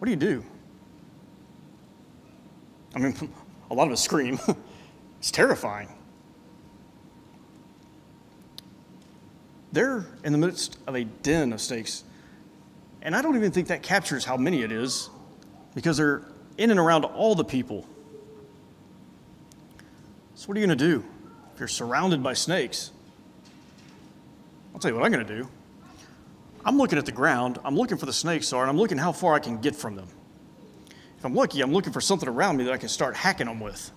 what 0.00 0.06
do 0.06 0.10
you 0.10 0.16
do? 0.16 0.44
I 2.96 2.98
mean, 2.98 3.14
a 3.70 3.74
lot 3.74 3.86
of 3.86 3.92
us 3.92 4.02
scream. 4.02 4.40
it's 5.24 5.30
terrifying. 5.30 5.88
They're 9.72 10.04
in 10.22 10.32
the 10.32 10.38
midst 10.38 10.76
of 10.86 10.96
a 10.96 11.04
den 11.04 11.54
of 11.54 11.62
snakes. 11.62 12.04
And 13.00 13.16
I 13.16 13.22
don't 13.22 13.34
even 13.34 13.50
think 13.50 13.68
that 13.68 13.82
captures 13.82 14.26
how 14.26 14.36
many 14.36 14.60
it 14.60 14.70
is 14.70 15.08
because 15.74 15.96
they're 15.96 16.26
in 16.58 16.70
and 16.70 16.78
around 16.78 17.06
all 17.06 17.34
the 17.34 17.42
people. 17.42 17.86
So, 20.34 20.46
what 20.46 20.58
are 20.58 20.60
you 20.60 20.66
going 20.66 20.78
to 20.78 20.84
do 20.84 21.02
if 21.54 21.58
you're 21.58 21.68
surrounded 21.68 22.22
by 22.22 22.34
snakes? 22.34 22.90
I'll 24.74 24.78
tell 24.78 24.90
you 24.90 24.94
what 24.94 25.06
I'm 25.06 25.10
going 25.10 25.26
to 25.26 25.36
do. 25.38 25.48
I'm 26.66 26.76
looking 26.76 26.98
at 26.98 27.06
the 27.06 27.12
ground, 27.12 27.58
I'm 27.64 27.76
looking 27.76 27.96
for 27.96 28.04
the 28.04 28.12
snakes 28.12 28.52
are, 28.52 28.60
and 28.60 28.68
I'm 28.68 28.76
looking 28.76 28.98
how 28.98 29.12
far 29.12 29.32
I 29.32 29.38
can 29.38 29.58
get 29.58 29.74
from 29.74 29.96
them. 29.96 30.08
If 31.16 31.24
I'm 31.24 31.34
lucky, 31.34 31.62
I'm 31.62 31.72
looking 31.72 31.94
for 31.94 32.02
something 32.02 32.28
around 32.28 32.58
me 32.58 32.64
that 32.64 32.74
I 32.74 32.76
can 32.76 32.90
start 32.90 33.16
hacking 33.16 33.46
them 33.46 33.60
with. 33.60 33.90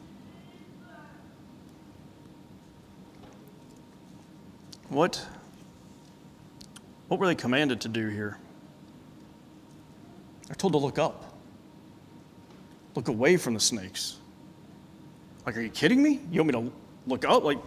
What, 4.90 5.26
what 7.08 7.20
were 7.20 7.28
they 7.28 7.36
commanded 7.36 7.82
to 7.82 7.88
do 7.90 8.08
here? 8.08 8.38
They're 10.48 10.56
told 10.56 10.74
to 10.74 10.80
look 10.80 10.98
up, 10.98 11.36
look 12.96 13.10
away 13.10 13.38
from 13.38 13.54
the 13.54 13.60
snakes. 13.60 14.18
Like, 15.46 15.58
are 15.58 15.62
you 15.62 15.70
kidding 15.70 16.02
me? 16.02 16.22
You 16.32 16.44
want 16.44 16.54
me 16.54 16.70
to 16.70 16.74
look 17.06 17.26
up? 17.26 17.44
Like, 17.44 17.60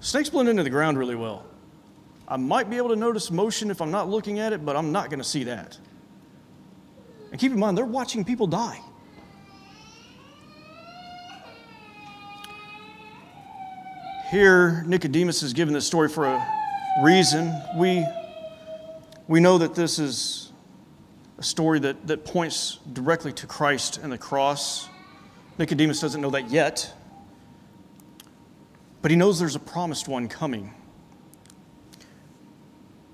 snakes 0.00 0.30
blend 0.30 0.48
into 0.48 0.62
the 0.62 0.70
ground 0.70 0.98
really 0.98 1.14
well. 1.14 1.44
I 2.26 2.36
might 2.36 2.70
be 2.70 2.76
able 2.76 2.88
to 2.90 2.96
notice 2.96 3.30
motion 3.30 3.70
if 3.70 3.80
I'm 3.80 3.90
not 3.90 4.08
looking 4.08 4.38
at 4.38 4.52
it, 4.52 4.64
but 4.64 4.74
I'm 4.76 4.90
not 4.90 5.10
going 5.10 5.18
to 5.18 5.24
see 5.24 5.44
that. 5.44 5.78
And 7.30 7.40
keep 7.40 7.52
in 7.52 7.58
mind, 7.58 7.78
they're 7.78 7.84
watching 7.84 8.24
people 8.24 8.46
die. 8.46 8.80
Here, 14.32 14.82
Nicodemus 14.86 15.42
is 15.42 15.52
given 15.52 15.74
this 15.74 15.86
story 15.86 16.08
for 16.08 16.24
a 16.24 16.42
reason. 17.02 17.54
We, 17.76 18.02
we 19.28 19.40
know 19.40 19.58
that 19.58 19.74
this 19.74 19.98
is 19.98 20.52
a 21.36 21.42
story 21.42 21.78
that, 21.80 22.06
that 22.06 22.24
points 22.24 22.78
directly 22.94 23.34
to 23.34 23.46
Christ 23.46 23.98
and 23.98 24.10
the 24.10 24.16
cross. 24.16 24.88
Nicodemus 25.58 26.00
doesn't 26.00 26.22
know 26.22 26.30
that 26.30 26.50
yet, 26.50 26.94
but 29.02 29.10
he 29.10 29.18
knows 29.18 29.38
there's 29.38 29.54
a 29.54 29.60
promised 29.60 30.08
one 30.08 30.28
coming. 30.28 30.72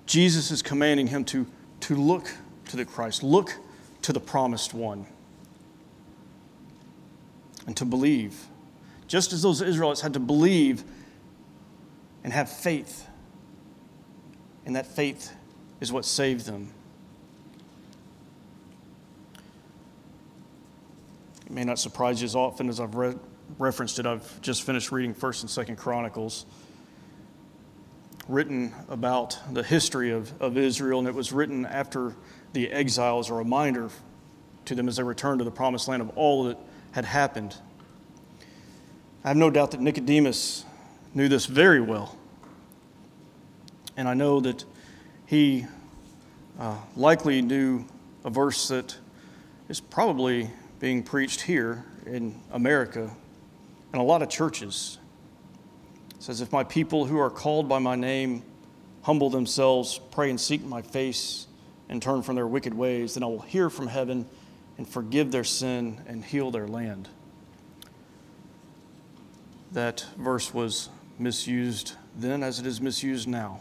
Jesus 0.07 0.53
is 0.53 0.62
commanding 0.62 1.09
him 1.09 1.25
to, 1.25 1.49
to 1.81 1.97
look 1.97 2.31
to 2.66 2.77
the 2.77 2.85
Christ, 2.85 3.25
look 3.25 3.57
to 4.03 4.12
the 4.12 4.21
promised 4.21 4.73
one, 4.73 5.05
and 7.66 7.77
to 7.77 7.85
believe. 7.85 8.47
Just 9.09 9.33
as 9.33 9.43
those 9.43 9.61
Israelites 9.62 10.01
had 10.01 10.12
to 10.12 10.21
believe 10.21 10.85
and 12.29 12.35
have 12.35 12.51
faith, 12.51 13.09
and 14.66 14.76
that 14.76 14.85
faith 14.85 15.33
is 15.81 15.91
what 15.91 16.05
saved 16.05 16.45
them. 16.45 16.70
It 21.47 21.53
may 21.53 21.64
not 21.64 21.79
surprise 21.79 22.20
you 22.20 22.26
as 22.26 22.35
often 22.35 22.68
as 22.68 22.81
I've 22.81 22.97
read, 22.97 23.18
referenced 23.59 23.99
it. 23.99 24.05
I've 24.05 24.43
just 24.43 24.64
finished 24.64 24.93
reading 24.93 25.14
1st 25.14 25.59
and 25.59 25.68
2nd 25.68 25.79
Chronicles, 25.79 26.45
written 28.29 28.74
about 28.91 29.39
the 29.55 29.62
history 29.62 30.11
of, 30.11 30.31
of 30.39 30.59
Israel, 30.59 30.99
and 30.99 31.09
it 31.09 31.14
was 31.14 31.33
written 31.33 31.64
after 31.64 32.14
the 32.53 32.70
exile 32.70 33.20
as 33.20 33.31
a 33.31 33.35
reminder 33.35 33.89
to 34.66 34.74
them 34.74 34.87
as 34.87 34.97
they 34.97 35.03
returned 35.03 35.39
to 35.39 35.47
the 35.47 35.51
promised 35.51 35.89
land 35.89 36.03
of 36.03 36.11
all 36.11 36.45
that 36.45 36.59
had 36.93 37.07
happened. 37.07 37.57
I 39.24 39.29
have 39.29 39.39
no 39.39 39.49
doubt 39.49 39.70
that 39.70 39.81
Nicodemus 39.81 40.66
knew 41.14 41.29
this 41.29 41.47
very 41.47 41.81
well. 41.81 42.18
And 43.99 44.09
I 44.09 44.14
know 44.14 44.38
that 44.38 44.64
he 45.26 45.66
uh, 46.57 46.76
likely 46.94 47.42
knew 47.42 47.84
a 48.24 48.30
verse 48.30 48.68
that 48.68 48.96
is 49.68 49.80
probably 49.80 50.49
being 50.78 51.03
preached 51.03 51.40
here 51.40 51.84
in 52.07 52.40
America 52.53 53.11
and 53.92 54.01
a 54.01 54.05
lot 54.05 54.22
of 54.22 54.28
churches. 54.28 54.99
It 56.14 56.22
says, 56.22 56.40
If 56.40 56.53
my 56.53 56.62
people 56.62 57.07
who 57.07 57.18
are 57.18 57.28
called 57.28 57.68
by 57.68 57.80
my 57.80 57.96
name 57.96 58.44
humble 59.03 59.30
themselves, 59.30 59.99
pray 60.12 60.30
and 60.30 60.40
seek 60.40 60.64
my 60.64 60.80
face, 60.80 61.49
and 61.88 62.01
turn 62.01 62.22
from 62.22 62.36
their 62.36 62.46
wicked 62.46 62.74
ways, 62.74 63.14
then 63.14 63.24
I 63.24 63.26
will 63.26 63.40
hear 63.40 63.68
from 63.68 63.88
heaven 63.88 64.26
and 64.76 64.88
forgive 64.88 65.32
their 65.32 65.42
sin 65.42 66.01
and 66.07 66.24
heal 66.24 66.53
their 66.53 66.68
land. 66.68 67.09
That 69.72 70.07
verse 70.16 70.55
was 70.55 70.88
misused 71.18 71.94
then 72.14 72.44
as 72.44 72.61
it 72.61 72.66
is 72.66 72.80
misused 72.80 73.26
now. 73.26 73.59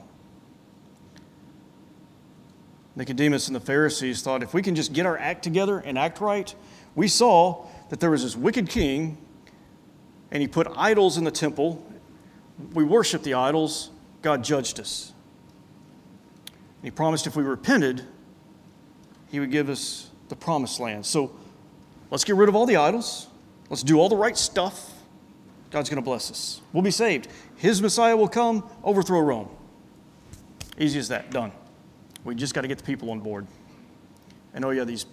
Nicodemus 2.98 3.45
and 3.48 3.56
the 3.56 3.62
Pharisees 3.62 4.24
thought 4.24 4.41
if 4.41 4.56
we 4.56 4.64
can 4.64 4.74
just 4.74 4.91
get 4.91 5.06
our 5.06 5.18
act 5.18 5.43
together 5.43 5.78
and 5.78 6.00
act 6.00 6.20
right, 6.20 6.54
we 6.95 7.08
saw 7.08 7.68
that 7.89 8.00
there 8.00 8.10
was 8.10 8.24
this 8.24 8.36
wicked 8.36 8.68
king, 8.70 9.20
and 10.32 10.41
he 10.41 10.48
put 10.48 10.68
idols 10.76 11.16
in 11.16 11.24
the 11.24 11.32
temple. 11.32 11.86
We 12.74 12.84
worshiped 12.84 13.24
the 13.24 13.36
idols. 13.36 13.91
God 14.24 14.43
judged 14.43 14.80
us. 14.80 15.14
And 16.48 16.86
he 16.86 16.91
promised 16.91 17.28
if 17.28 17.36
we 17.36 17.43
repented, 17.43 18.04
he 19.30 19.39
would 19.39 19.52
give 19.52 19.70
us 19.70 20.10
the 20.30 20.36
promised 20.36 20.80
land. 20.80 21.06
So 21.06 21.36
let's 22.10 22.24
get 22.24 22.36
rid 22.36 22.50
of 22.50 22.56
all 22.56 22.66
the 22.66 22.78
idols. 22.78 23.28
Let's 23.70 23.84
do 23.84 24.00
all 24.00 24.10
the 24.10 24.18
right 24.18 24.36
stuff. 24.36 24.93
God's 25.70 25.88
going 25.88 26.02
to 26.02 26.06
bless 26.06 26.32
us. 26.32 26.62
We'll 26.74 26.84
be 26.84 26.91
saved. 26.91 27.28
His 27.58 27.80
Messiah 27.80 28.18
will 28.18 28.28
come, 28.28 28.68
overthrow 28.84 29.20
Rome. 29.20 29.50
Easy 30.80 30.98
as 30.98 31.10
that. 31.10 31.30
Done. 31.30 31.52
We 32.28 32.36
just 32.36 32.53
got 32.53 32.63
to 32.63 32.67
get 32.67 32.78
the 32.78 32.84
people 32.84 33.09
on 33.11 33.21
board. 33.21 33.47
And 34.53 34.65
oh, 34.65 34.71
yeah, 34.71 34.84
these 34.84 35.05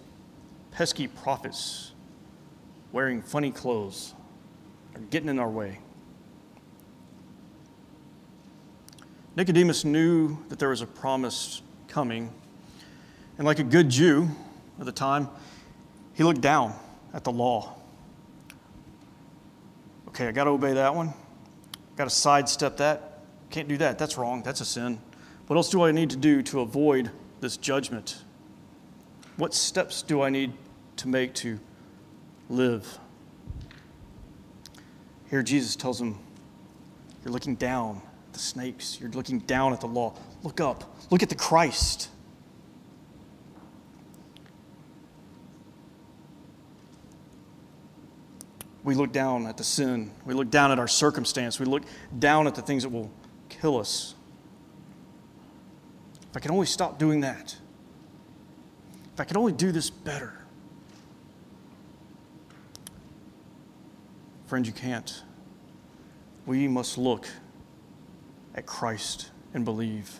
pesky 0.71 1.07
prophets 1.07 1.93
wearing 2.91 3.21
funny 3.21 3.51
clothes 3.51 4.13
are 4.93 4.99
getting 4.99 5.29
in 5.29 5.39
our 5.39 5.49
way. 5.49 5.79
Nicodemus 9.37 9.85
knew 9.85 10.37
that 10.49 10.59
there 10.59 10.67
was 10.67 10.81
a 10.81 10.85
promise 10.85 11.61
coming, 11.87 12.33
and 13.37 13.47
like 13.47 13.59
a 13.59 13.63
good 13.63 13.89
Jew 13.89 14.27
at 14.77 14.85
the 14.85 14.91
time, 14.91 15.29
he 16.15 16.23
looked 16.25 16.41
down 16.41 16.73
at 17.13 17.23
the 17.23 17.31
law. 17.31 17.75
Okay, 20.09 20.27
I 20.27 20.33
got 20.33 20.43
to 20.43 20.49
obey 20.49 20.73
that 20.73 20.93
one. 20.93 21.13
Got 21.95 22.09
to 22.09 22.09
sidestep 22.09 22.75
that. 22.75 23.21
Can't 23.51 23.69
do 23.69 23.77
that. 23.77 23.97
That's 23.97 24.17
wrong. 24.17 24.43
That's 24.43 24.59
a 24.59 24.65
sin. 24.65 24.99
What 25.47 25.57
else 25.57 25.69
do 25.69 25.83
I 25.83 25.91
need 25.91 26.09
to 26.09 26.17
do 26.17 26.41
to 26.43 26.61
avoid 26.61 27.11
this 27.39 27.57
judgment? 27.57 28.23
What 29.37 29.53
steps 29.53 30.01
do 30.01 30.21
I 30.21 30.29
need 30.29 30.53
to 30.97 31.07
make 31.07 31.33
to 31.35 31.59
live? 32.49 32.97
Here, 35.29 35.43
Jesus 35.43 35.75
tells 35.75 36.01
him, 36.01 36.17
You're 37.23 37.33
looking 37.33 37.55
down 37.55 38.01
at 38.27 38.33
the 38.33 38.39
snakes, 38.39 38.99
you're 38.99 39.11
looking 39.11 39.39
down 39.39 39.73
at 39.73 39.81
the 39.81 39.87
law. 39.87 40.15
Look 40.41 40.59
up, 40.61 40.95
look 41.11 41.21
at 41.21 41.29
the 41.29 41.35
Christ. 41.35 42.09
We 48.83 48.93
look 48.93 49.11
down 49.11 49.47
at 49.47 49.57
the 49.57 49.63
sin. 49.63 50.11
We 50.25 50.35
look 50.35 50.51
down 50.51 50.71
at 50.71 50.77
our 50.77 50.87
circumstance. 50.87 51.59
We 51.59 51.65
look 51.65 51.81
down 52.19 52.45
at 52.45 52.53
the 52.53 52.61
things 52.61 52.83
that 52.83 52.89
will 52.89 53.09
kill 53.49 53.79
us. 53.79 54.14
If 56.35 56.39
I 56.39 56.41
can 56.41 56.51
only 56.51 56.65
stop 56.65 56.99
doing 56.99 57.21
that, 57.21 57.55
if 59.13 59.21
I 59.21 59.23
could 59.23 59.37
only 59.37 59.53
do 59.53 59.71
this 59.71 59.89
better. 59.89 60.33
Friends, 64.45 64.67
you 64.67 64.73
can't. 64.73 65.23
We 66.45 66.67
must 66.67 66.97
look 66.97 67.29
at 68.53 68.65
Christ 68.65 69.31
and 69.53 69.63
believe. 69.63 70.19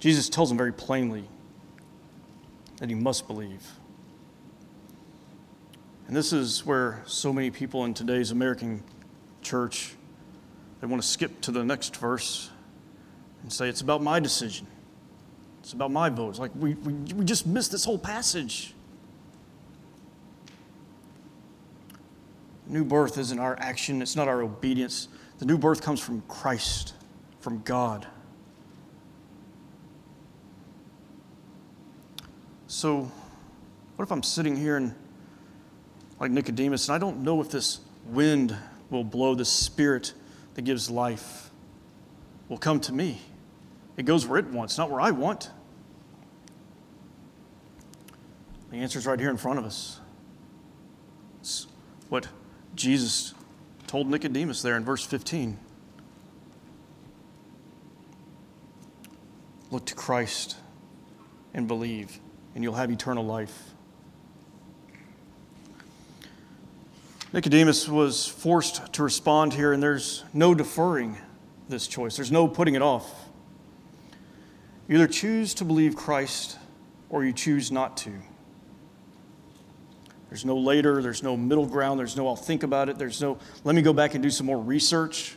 Jesus 0.00 0.30
tells 0.30 0.50
him 0.50 0.56
very 0.56 0.72
plainly 0.72 1.24
that 2.78 2.88
he 2.88 2.94
must 2.94 3.26
believe. 3.26 3.72
And 6.06 6.16
this 6.16 6.32
is 6.32 6.64
where 6.64 7.02
so 7.04 7.34
many 7.34 7.50
people 7.50 7.84
in 7.84 7.92
today's 7.92 8.30
American 8.30 8.82
church 9.42 9.94
they 10.80 10.86
want 10.86 11.02
to 11.02 11.06
skip 11.06 11.42
to 11.42 11.50
the 11.50 11.66
next 11.66 11.98
verse 11.98 12.48
and 13.42 13.52
say 13.52 13.68
it's 13.68 13.80
about 13.80 14.02
my 14.02 14.20
decision. 14.20 14.66
It's 15.60 15.72
about 15.72 15.90
my 15.90 16.08
vote. 16.08 16.30
It's 16.30 16.38
like 16.38 16.50
we, 16.54 16.74
we, 16.74 16.92
we 17.14 17.24
just 17.24 17.46
missed 17.46 17.70
this 17.72 17.84
whole 17.84 17.98
passage. 17.98 18.74
New 22.66 22.84
birth 22.84 23.18
isn't 23.18 23.38
our 23.38 23.56
action, 23.58 24.02
it's 24.02 24.16
not 24.16 24.28
our 24.28 24.42
obedience. 24.42 25.08
The 25.38 25.44
new 25.44 25.58
birth 25.58 25.82
comes 25.82 26.00
from 26.00 26.22
Christ, 26.22 26.94
from 27.40 27.62
God. 27.62 28.06
So, 32.68 33.10
what 33.96 34.04
if 34.04 34.12
I'm 34.12 34.22
sitting 34.22 34.56
here 34.56 34.76
and 34.76 34.94
like 36.22 36.30
Nicodemus, 36.30 36.88
and 36.88 36.94
I 36.94 36.98
don't 36.98 37.24
know 37.24 37.40
if 37.40 37.50
this 37.50 37.80
wind 38.06 38.56
will 38.90 39.02
blow, 39.02 39.34
the 39.34 39.44
spirit 39.44 40.12
that 40.54 40.62
gives 40.62 40.88
life 40.88 41.50
will 42.48 42.58
come 42.58 42.78
to 42.78 42.92
me. 42.92 43.20
It 43.96 44.04
goes 44.04 44.26
where 44.26 44.38
it 44.38 44.46
wants, 44.46 44.78
not 44.78 44.90
where 44.90 45.00
I 45.00 45.10
want. 45.10 45.50
The 48.70 48.78
answer 48.78 48.98
is 48.98 49.06
right 49.06 49.20
here 49.20 49.30
in 49.30 49.36
front 49.36 49.58
of 49.58 49.66
us. 49.66 50.00
It's 51.40 51.66
what 52.08 52.28
Jesus 52.74 53.34
told 53.86 54.08
Nicodemus 54.08 54.62
there 54.62 54.76
in 54.76 54.84
verse 54.84 55.04
15. 55.04 55.58
Look 59.70 59.84
to 59.86 59.94
Christ 59.94 60.56
and 61.52 61.68
believe, 61.68 62.18
and 62.54 62.64
you'll 62.64 62.74
have 62.74 62.90
eternal 62.90 63.24
life. 63.24 63.72
Nicodemus 67.32 67.88
was 67.88 68.26
forced 68.26 68.92
to 68.94 69.02
respond 69.02 69.54
here, 69.54 69.72
and 69.72 69.82
there's 69.82 70.24
no 70.34 70.54
deferring 70.54 71.18
this 71.68 71.86
choice, 71.86 72.16
there's 72.16 72.32
no 72.32 72.46
putting 72.46 72.74
it 72.74 72.82
off. 72.82 73.21
You 74.88 74.96
either 74.96 75.06
choose 75.06 75.54
to 75.54 75.64
believe 75.64 75.96
Christ 75.96 76.58
or 77.08 77.24
you 77.24 77.32
choose 77.32 77.70
not 77.70 77.96
to. 77.98 78.12
There's 80.28 80.44
no 80.44 80.56
later, 80.56 81.02
there's 81.02 81.22
no 81.22 81.36
middle 81.36 81.66
ground, 81.66 82.00
there's 82.00 82.16
no 82.16 82.26
I'll 82.26 82.36
think 82.36 82.62
about 82.62 82.88
it, 82.88 82.98
there's 82.98 83.20
no 83.20 83.38
let 83.64 83.74
me 83.74 83.82
go 83.82 83.92
back 83.92 84.14
and 84.14 84.22
do 84.22 84.30
some 84.30 84.46
more 84.46 84.58
research. 84.58 85.36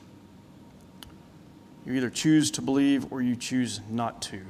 You 1.86 1.94
either 1.94 2.10
choose 2.10 2.50
to 2.52 2.62
believe 2.62 3.12
or 3.12 3.22
you 3.22 3.36
choose 3.36 3.82
not 3.90 4.22
to. 4.24 4.42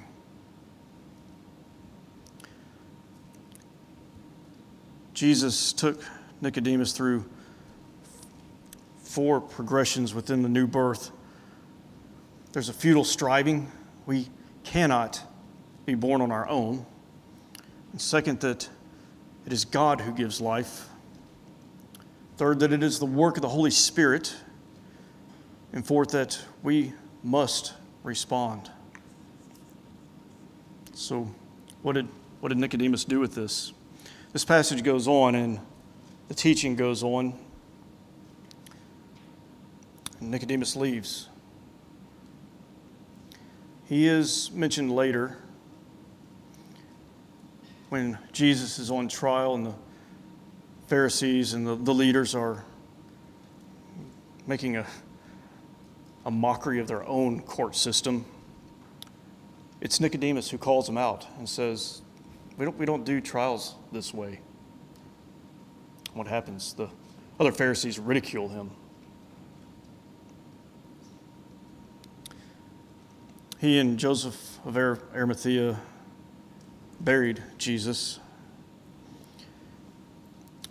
Jesus 5.13 5.73
took 5.73 6.03
Nicodemus 6.41 6.91
through 6.91 7.25
four 8.99 9.41
progressions 9.41 10.13
within 10.13 10.41
the 10.41 10.49
new 10.49 10.67
birth. 10.67 11.11
There's 12.51 12.69
a 12.69 12.73
futile 12.73 13.03
striving. 13.03 13.71
We 14.05 14.27
cannot 14.65 15.21
be 15.85 15.95
born 15.95 16.21
on 16.21 16.31
our 16.31 16.49
own. 16.49 16.85
And 17.91 18.01
second, 18.01 18.41
that 18.41 18.67
it 19.45 19.53
is 19.53 19.63
God 19.63 20.01
who 20.01 20.11
gives 20.11 20.41
life. 20.41 20.89
Third, 22.35 22.59
that 22.59 22.73
it 22.73 22.83
is 22.83 22.99
the 22.99 23.05
work 23.05 23.37
of 23.37 23.41
the 23.41 23.49
Holy 23.49 23.71
Spirit. 23.71 24.35
And 25.71 25.85
fourth, 25.85 26.11
that 26.11 26.41
we 26.63 26.93
must 27.23 27.73
respond. 28.03 28.69
So, 30.93 31.29
what 31.81 31.93
did, 31.93 32.07
what 32.39 32.49
did 32.49 32.57
Nicodemus 32.57 33.05
do 33.05 33.19
with 33.19 33.35
this? 33.35 33.71
This 34.33 34.43
passage 34.43 34.83
goes 34.83 35.07
on, 35.07 35.35
and 35.35 35.59
the 36.27 36.33
teaching 36.33 36.75
goes 36.75 37.03
on. 37.03 37.33
Nicodemus 40.19 40.75
leaves. 40.75 41.29
He 43.87 44.07
is 44.07 44.49
mentioned 44.51 44.91
later 44.91 45.37
when 47.89 48.17
Jesus 48.31 48.79
is 48.79 48.89
on 48.89 49.07
trial 49.07 49.53
and 49.53 49.67
the 49.67 49.75
Pharisees 50.87 51.53
and 51.53 51.67
the, 51.67 51.75
the 51.75 51.93
leaders 51.93 52.33
are 52.33 52.65
making 54.47 54.77
a, 54.77 54.87
a 56.25 56.31
mockery 56.31 56.79
of 56.79 56.87
their 56.87 57.07
own 57.07 57.41
court 57.41 57.75
system. 57.75 58.25
It's 59.81 59.99
Nicodemus 59.99 60.49
who 60.49 60.57
calls 60.57 60.87
them 60.87 60.97
out 60.97 61.27
and 61.37 61.47
says, 61.47 62.01
We 62.57 62.65
don't, 62.65 62.77
we 62.79 62.87
don't 62.87 63.05
do 63.05 63.21
trials 63.21 63.75
this 63.91 64.15
way. 64.15 64.39
What 66.13 66.25
happens? 66.25 66.73
The 66.73 66.89
other 67.39 67.51
Pharisees 67.51 67.99
ridicule 67.99 68.49
him. 68.49 68.71
He 73.65 73.79
and 73.79 73.97
Joseph 73.97 74.59
of 74.63 74.77
Arimathea 74.77 75.79
buried 76.99 77.41
Jesus. 77.57 78.19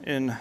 In 0.04 0.36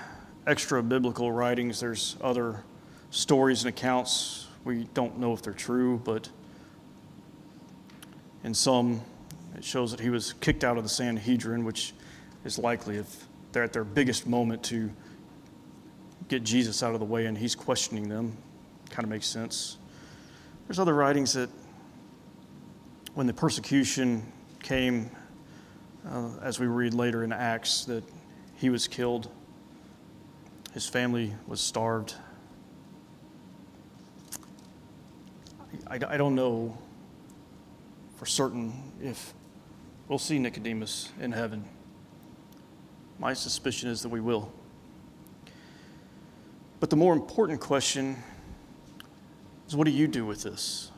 extra 0.45 0.83
biblical 0.83 1.31
writings, 1.31 1.79
there's 1.79 2.15
other 2.21 2.63
stories 3.09 3.63
and 3.63 3.69
accounts. 3.69 4.45
We 4.65 4.83
don't 4.93 5.17
know 5.17 5.33
if 5.33 5.41
they're 5.41 5.51
true, 5.51 5.99
but 6.03 6.29
in 8.43 8.53
some, 8.53 9.01
it 9.57 9.63
shows 9.63 9.89
that 9.89 9.99
he 9.99 10.11
was 10.11 10.33
kicked 10.33 10.63
out 10.63 10.77
of 10.77 10.83
the 10.83 10.89
Sanhedrin, 10.89 11.65
which 11.65 11.95
is 12.45 12.59
likely 12.59 12.97
if 12.97 13.25
they're 13.51 13.63
at 13.63 13.73
their 13.73 13.83
biggest 13.83 14.27
moment 14.27 14.61
to 14.65 14.91
get 16.27 16.43
Jesus 16.43 16.83
out 16.83 16.93
of 16.93 16.99
the 16.99 17.05
way 17.05 17.25
and 17.25 17.35
he's 17.35 17.55
questioning 17.55 18.09
them. 18.09 18.37
Kind 18.91 19.05
of 19.05 19.09
makes 19.09 19.25
sense. 19.25 19.77
There's 20.67 20.77
other 20.77 20.93
writings 20.93 21.33
that 21.33 21.49
when 23.13 23.27
the 23.27 23.33
persecution 23.33 24.23
came, 24.61 25.09
uh, 26.07 26.29
as 26.41 26.59
we 26.59 26.65
read 26.65 26.93
later 26.93 27.23
in 27.23 27.31
Acts, 27.31 27.85
that 27.85 28.03
he 28.55 28.69
was 28.69 28.87
killed, 28.87 29.29
his 30.73 30.87
family 30.87 31.33
was 31.45 31.61
starved. 31.61 32.15
I, 35.87 35.99
I 36.07 36.17
don't 36.17 36.33
know 36.33 36.75
for 38.15 38.25
certain 38.25 38.73
if 39.01 39.33
we'll 40.07 40.17
see 40.17 40.39
Nicodemus 40.39 41.09
in 41.19 41.31
heaven. 41.31 41.65
My 43.19 43.33
suspicion 43.33 43.89
is 43.89 44.01
that 44.01 44.09
we 44.09 44.21
will. 44.21 44.51
But 46.79 46.89
the 46.89 46.95
more 46.95 47.13
important 47.13 47.61
question 47.61 48.17
is 49.67 49.75
what 49.75 49.85
do 49.85 49.91
you 49.91 50.07
do 50.07 50.25
with 50.25 50.41
this? 50.41 50.89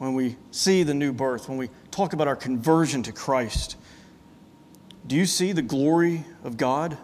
When 0.00 0.14
we 0.14 0.34
see 0.50 0.82
the 0.82 0.94
new 0.94 1.12
birth, 1.12 1.46
when 1.46 1.58
we 1.58 1.68
talk 1.90 2.14
about 2.14 2.26
our 2.26 2.34
conversion 2.34 3.02
to 3.02 3.12
Christ, 3.12 3.76
do 5.06 5.14
you 5.14 5.26
see 5.26 5.52
the 5.52 5.60
glory 5.60 6.24
of 6.42 6.56
God? 6.56 6.96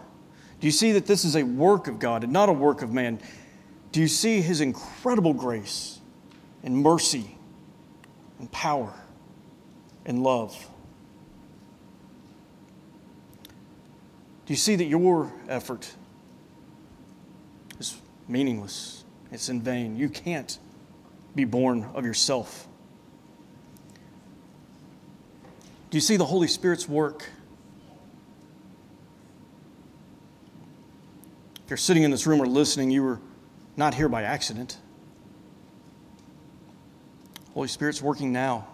Do 0.59 0.65
you 0.65 0.71
see 0.71 0.93
that 0.93 1.05
this 1.05 1.23
is 1.23 1.35
a 1.35 1.43
work 1.43 1.87
of 1.87 1.99
God 1.99 2.23
and 2.23 2.33
not 2.33 2.49
a 2.49 2.53
work 2.53 2.81
of 2.81 2.91
man? 2.91 3.19
Do 3.91 3.99
you 3.99 4.07
see 4.07 4.41
his 4.41 4.61
incredible 4.61 5.35
grace 5.35 5.99
and 6.63 6.75
mercy 6.75 7.37
and 8.39 8.51
power 8.51 8.91
and 10.03 10.23
love? 10.23 10.57
Do 14.47 14.53
you 14.53 14.57
see 14.57 14.75
that 14.75 14.85
your 14.85 15.31
effort 15.47 15.87
is 17.79 17.95
meaningless? 18.27 19.03
It's 19.31 19.49
in 19.49 19.61
vain. 19.61 19.95
You 19.95 20.09
can't 20.09 20.57
be 21.35 21.45
born 21.45 21.83
of 21.93 22.03
yourself. 22.03 22.66
Do 25.97 25.99
you 25.99 26.05
see 26.05 26.17
the 26.17 26.25
Holy 26.25 26.47
Spirit's 26.47 26.87
work? 26.87 27.27
If 31.63 31.71
you're 31.71 31.77
sitting 31.77 32.03
in 32.03 32.11
this 32.11 32.27
room 32.27 32.39
or 32.39 32.45
listening, 32.45 32.91
you 32.91 33.01
were 33.01 33.19
not 33.75 33.95
here 33.95 34.07
by 34.07 34.21
accident. 34.21 34.77
Holy 37.55 37.67
Spirit's 37.67 37.99
working 37.99 38.31
now. 38.31 38.67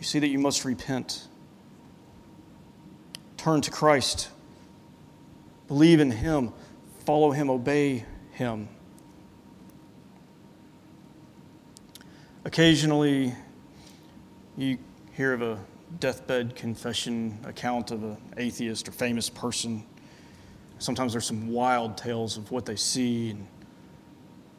You 0.00 0.04
see 0.04 0.18
that 0.18 0.26
you 0.26 0.40
must 0.40 0.64
repent. 0.64 1.28
Turn 3.36 3.60
to 3.60 3.70
Christ. 3.70 4.28
Believe 5.68 6.00
in 6.00 6.10
Him. 6.10 6.52
Follow 7.06 7.30
Him. 7.30 7.48
Obey 7.48 8.06
Him. 8.32 8.73
Occasionally, 12.46 13.32
you 14.58 14.76
hear 15.12 15.32
of 15.32 15.40
a 15.40 15.58
deathbed 15.98 16.54
confession 16.54 17.38
account 17.44 17.90
of 17.90 18.04
an 18.04 18.18
atheist 18.36 18.86
or 18.86 18.92
famous 18.92 19.30
person. 19.30 19.82
Sometimes 20.78 21.12
there's 21.12 21.24
some 21.24 21.48
wild 21.48 21.96
tales 21.96 22.36
of 22.36 22.50
what 22.50 22.66
they 22.66 22.76
see, 22.76 23.30
and 23.30 23.46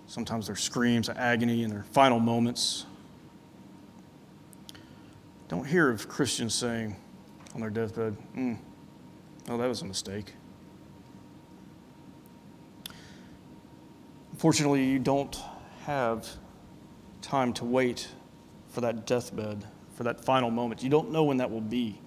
sometimes 0.07 0.47
their 0.47 0.55
screams 0.55 1.09
of 1.09 1.17
agony 1.17 1.61
in 1.61 1.69
their 1.69 1.83
final 1.91 2.19
moments. 2.19 2.87
Don't 5.47 5.67
hear 5.67 5.91
of 5.91 6.09
Christians 6.09 6.55
saying 6.55 6.95
on 7.53 7.61
their 7.61 7.69
deathbed, 7.69 8.17
mm, 8.35 8.57
oh, 9.47 9.57
that 9.59 9.67
was 9.67 9.83
a 9.83 9.85
mistake. 9.85 10.33
Unfortunately, 14.31 14.83
you 14.83 14.97
don't 14.97 15.37
have 15.83 16.27
time 17.25 17.53
to 17.53 17.65
wait 17.65 18.07
for 18.69 18.81
that 18.81 19.07
deathbed, 19.07 19.65
for 19.95 20.03
that 20.03 20.23
final 20.23 20.51
moment. 20.51 20.83
You 20.83 20.89
don't 20.89 21.11
know 21.11 21.23
when 21.23 21.37
that 21.37 21.49
will 21.49 21.59
be. 21.59 21.99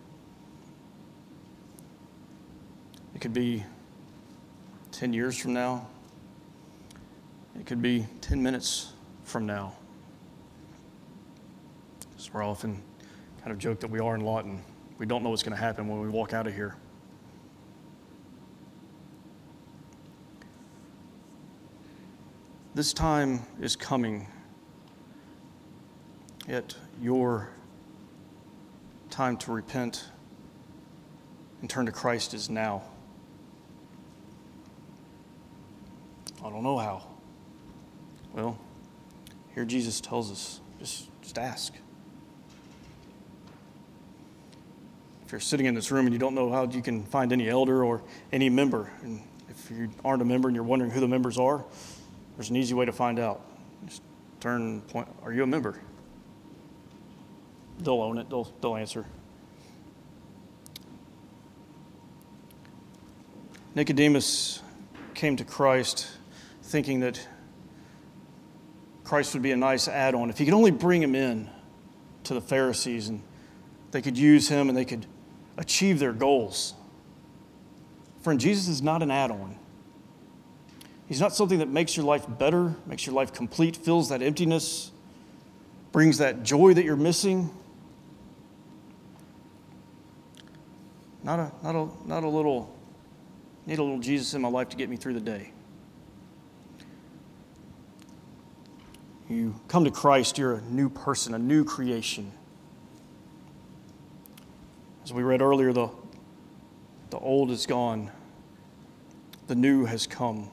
It 3.14 3.20
could 3.20 3.32
be 3.32 3.64
10 4.92 5.12
years 5.12 5.36
from 5.36 5.52
now, 5.52 5.86
it 7.58 7.66
could 7.66 7.82
be 7.82 8.06
10 8.20 8.40
minutes 8.42 8.92
from 9.24 9.44
now. 9.44 9.74
So 12.16 12.30
we're 12.32 12.44
often 12.44 12.80
kind 13.40 13.50
of 13.50 13.58
joke 13.58 13.80
that 13.80 13.90
we 13.90 13.98
are 13.98 14.14
in 14.14 14.20
Lawton. 14.20 14.62
We 14.98 15.06
don't 15.06 15.22
know 15.22 15.30
what's 15.30 15.42
going 15.42 15.56
to 15.56 15.60
happen 15.60 15.88
when 15.88 16.00
we 16.00 16.08
walk 16.08 16.32
out 16.32 16.46
of 16.46 16.54
here. 16.54 16.76
This 22.74 22.92
time 22.92 23.40
is 23.60 23.74
coming, 23.74 24.28
yet 26.48 26.74
your 27.00 27.50
time 29.10 29.36
to 29.36 29.52
repent 29.52 30.06
and 31.60 31.68
turn 31.68 31.86
to 31.86 31.92
Christ 31.92 32.34
is 32.34 32.48
now. 32.48 32.82
I 36.44 36.48
don't 36.50 36.62
know 36.62 36.78
how. 36.78 37.04
Well, 38.32 38.58
here 39.54 39.64
Jesus 39.64 40.00
tells 40.00 40.30
us 40.30 40.60
just, 40.78 41.08
just 41.20 41.38
ask. 41.38 41.74
If 45.26 45.32
you're 45.32 45.40
sitting 45.40 45.66
in 45.66 45.74
this 45.74 45.90
room 45.90 46.06
and 46.06 46.12
you 46.14 46.18
don't 46.18 46.34
know 46.34 46.50
how 46.50 46.64
you 46.64 46.80
can 46.80 47.04
find 47.04 47.32
any 47.32 47.50
elder 47.50 47.84
or 47.84 48.02
any 48.32 48.48
member, 48.48 48.90
and 49.02 49.20
if 49.50 49.70
you 49.70 49.90
aren't 50.02 50.22
a 50.22 50.24
member 50.24 50.48
and 50.48 50.54
you're 50.54 50.64
wondering 50.64 50.90
who 50.90 51.00
the 51.00 51.08
members 51.08 51.36
are, 51.36 51.64
there's 52.36 52.48
an 52.48 52.56
easy 52.56 52.72
way 52.72 52.86
to 52.86 52.92
find 52.92 53.18
out. 53.18 53.42
Just 53.86 54.00
turn 54.40 54.80
point. 54.82 55.08
Are 55.22 55.32
you 55.32 55.42
a 55.42 55.46
member? 55.46 55.78
They'll 57.80 58.02
own 58.02 58.18
it. 58.18 58.28
They'll 58.28 58.52
they'll 58.60 58.76
answer. 58.76 59.04
Nicodemus 63.74 64.60
came 65.14 65.36
to 65.36 65.44
Christ 65.44 66.08
thinking 66.62 67.00
that 67.00 67.26
Christ 69.04 69.34
would 69.34 69.42
be 69.42 69.52
a 69.52 69.56
nice 69.56 69.88
add 69.88 70.14
on. 70.14 70.30
If 70.30 70.38
he 70.38 70.44
could 70.44 70.54
only 70.54 70.70
bring 70.70 71.02
him 71.02 71.14
in 71.14 71.48
to 72.24 72.34
the 72.34 72.40
Pharisees 72.40 73.08
and 73.08 73.22
they 73.90 74.02
could 74.02 74.18
use 74.18 74.48
him 74.48 74.68
and 74.68 74.76
they 74.76 74.84
could 74.84 75.06
achieve 75.56 75.98
their 75.98 76.12
goals. 76.12 76.74
Friend, 78.20 78.38
Jesus 78.38 78.68
is 78.68 78.82
not 78.82 79.02
an 79.02 79.10
add 79.10 79.30
on. 79.30 79.56
He's 81.06 81.20
not 81.20 81.34
something 81.34 81.60
that 81.60 81.68
makes 81.68 81.96
your 81.96 82.04
life 82.04 82.26
better, 82.38 82.74
makes 82.86 83.06
your 83.06 83.14
life 83.14 83.32
complete, 83.32 83.76
fills 83.76 84.10
that 84.10 84.20
emptiness, 84.20 84.90
brings 85.90 86.18
that 86.18 86.42
joy 86.42 86.74
that 86.74 86.84
you're 86.84 86.96
missing. 86.96 87.50
Not 91.28 91.40
a, 91.40 91.52
not 91.62 91.74
a, 91.74 92.08
not 92.08 92.24
a 92.24 92.28
little, 92.28 92.74
need 93.66 93.78
a 93.78 93.82
little 93.82 93.98
Jesus 93.98 94.32
in 94.32 94.40
my 94.40 94.48
life 94.48 94.70
to 94.70 94.78
get 94.78 94.88
me 94.88 94.96
through 94.96 95.12
the 95.12 95.20
day. 95.20 95.52
You 99.28 99.60
come 99.68 99.84
to 99.84 99.90
Christ, 99.90 100.38
you're 100.38 100.54
a 100.54 100.62
new 100.62 100.88
person, 100.88 101.34
a 101.34 101.38
new 101.38 101.64
creation. 101.64 102.32
As 105.04 105.12
we 105.12 105.22
read 105.22 105.42
earlier, 105.42 105.70
the, 105.70 105.90
the 107.10 107.18
old 107.18 107.50
is 107.50 107.66
gone, 107.66 108.10
the 109.48 109.54
new 109.54 109.84
has 109.84 110.06
come. 110.06 110.50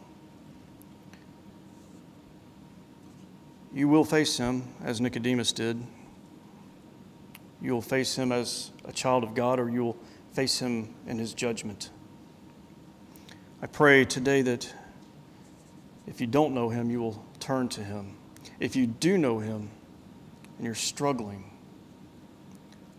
You 3.73 3.87
will 3.87 4.03
face 4.03 4.35
him 4.35 4.63
as 4.83 4.99
Nicodemus 4.99 5.53
did. 5.53 5.81
You 7.61 7.71
will 7.71 7.81
face 7.81 8.17
him 8.17 8.33
as 8.33 8.71
a 8.83 8.91
child 8.91 9.23
of 9.23 9.35
God, 9.35 9.57
or 9.57 9.69
you 9.69 9.85
will 9.85 9.97
face 10.35 10.59
him 10.59 10.93
in 11.07 11.17
his 11.17 11.33
judgment. 11.33 11.91
I 13.61 13.67
pray 13.67 14.03
today 14.03 14.41
that 14.41 14.71
if 16.07 16.19
you 16.19 16.27
don't 16.27 16.53
know 16.53 16.67
him, 16.67 16.91
you 16.91 16.99
will 16.99 17.25
turn 17.39 17.69
to 17.69 17.81
him. 17.81 18.17
If 18.59 18.75
you 18.75 18.85
do 18.85 19.17
know 19.17 19.39
him 19.39 19.69
and 20.57 20.65
you're 20.65 20.75
struggling, 20.75 21.51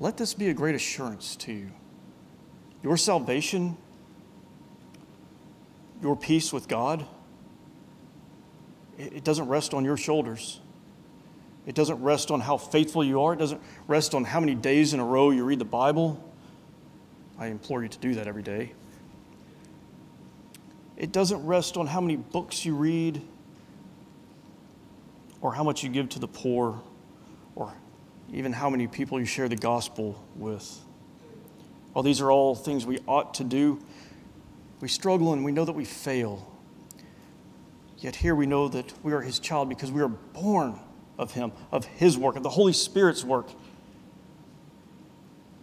let 0.00 0.16
this 0.16 0.32
be 0.32 0.48
a 0.48 0.54
great 0.54 0.74
assurance 0.74 1.36
to 1.36 1.52
you. 1.52 1.72
Your 2.82 2.96
salvation, 2.96 3.76
your 6.00 6.16
peace 6.16 6.54
with 6.54 6.68
God, 6.68 7.04
it 8.96 9.24
doesn't 9.24 9.48
rest 9.48 9.74
on 9.74 9.84
your 9.84 9.98
shoulders. 9.98 10.60
It 11.66 11.74
doesn't 11.74 12.02
rest 12.02 12.30
on 12.30 12.40
how 12.40 12.56
faithful 12.56 13.04
you 13.04 13.20
are. 13.20 13.34
It 13.34 13.38
doesn't 13.38 13.60
rest 13.86 14.14
on 14.14 14.24
how 14.24 14.40
many 14.40 14.54
days 14.54 14.94
in 14.94 15.00
a 15.00 15.04
row 15.04 15.30
you 15.30 15.44
read 15.44 15.58
the 15.58 15.66
Bible. 15.66 16.22
I 17.38 17.46
implore 17.46 17.82
you 17.82 17.88
to 17.88 17.98
do 17.98 18.14
that 18.14 18.26
every 18.26 18.42
day. 18.42 18.72
It 20.96 21.12
doesn't 21.12 21.44
rest 21.44 21.76
on 21.76 21.86
how 21.86 22.00
many 22.00 22.16
books 22.16 22.64
you 22.64 22.74
read 22.74 23.20
or 25.40 25.52
how 25.52 25.62
much 25.62 25.82
you 25.82 25.90
give 25.90 26.08
to 26.10 26.18
the 26.18 26.28
poor 26.28 26.80
or 27.54 27.74
even 28.32 28.52
how 28.52 28.70
many 28.70 28.86
people 28.86 29.20
you 29.20 29.26
share 29.26 29.48
the 29.48 29.56
gospel 29.56 30.24
with. 30.34 30.80
While 31.92 32.02
these 32.02 32.20
are 32.20 32.30
all 32.30 32.54
things 32.54 32.86
we 32.86 32.98
ought 33.06 33.34
to 33.34 33.44
do, 33.44 33.78
we 34.80 34.88
struggle 34.88 35.32
and 35.32 35.44
we 35.44 35.52
know 35.52 35.64
that 35.64 35.72
we 35.72 35.84
fail. 35.84 36.50
Yet 37.98 38.16
here 38.16 38.34
we 38.34 38.46
know 38.46 38.68
that 38.68 38.92
we 39.02 39.12
are 39.12 39.20
his 39.20 39.38
child 39.38 39.68
because 39.68 39.90
we 39.90 40.02
are 40.02 40.08
born 40.08 40.80
of 41.18 41.32
Him, 41.32 41.52
of 41.72 41.84
His 41.84 42.16
work, 42.16 42.36
of 42.36 42.42
the 42.42 42.50
Holy 42.50 42.72
Spirit's 42.72 43.24
work. 43.24 43.48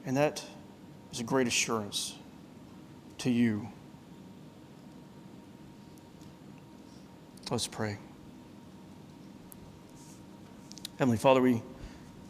And 0.05 0.17
that 0.17 0.43
is 1.14 1.20
a 1.20 1.24
great 1.24 1.45
assurance 1.45 2.16
to 3.20 3.30
you. 3.30 3.68
Let's 7.51 7.68
pray. 7.68 7.99
Heavenly 10.97 11.20
Father, 11.20 11.39
we 11.39 11.61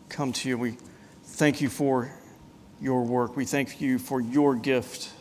come 0.10 0.34
to 0.34 0.50
you. 0.50 0.58
We 0.58 0.76
thank 1.24 1.62
you 1.62 1.70
for 1.70 2.12
your 2.82 3.04
work. 3.04 3.38
We 3.38 3.46
thank 3.46 3.80
you 3.80 3.98
for 3.98 4.20
your 4.20 4.54
gift 4.54 5.12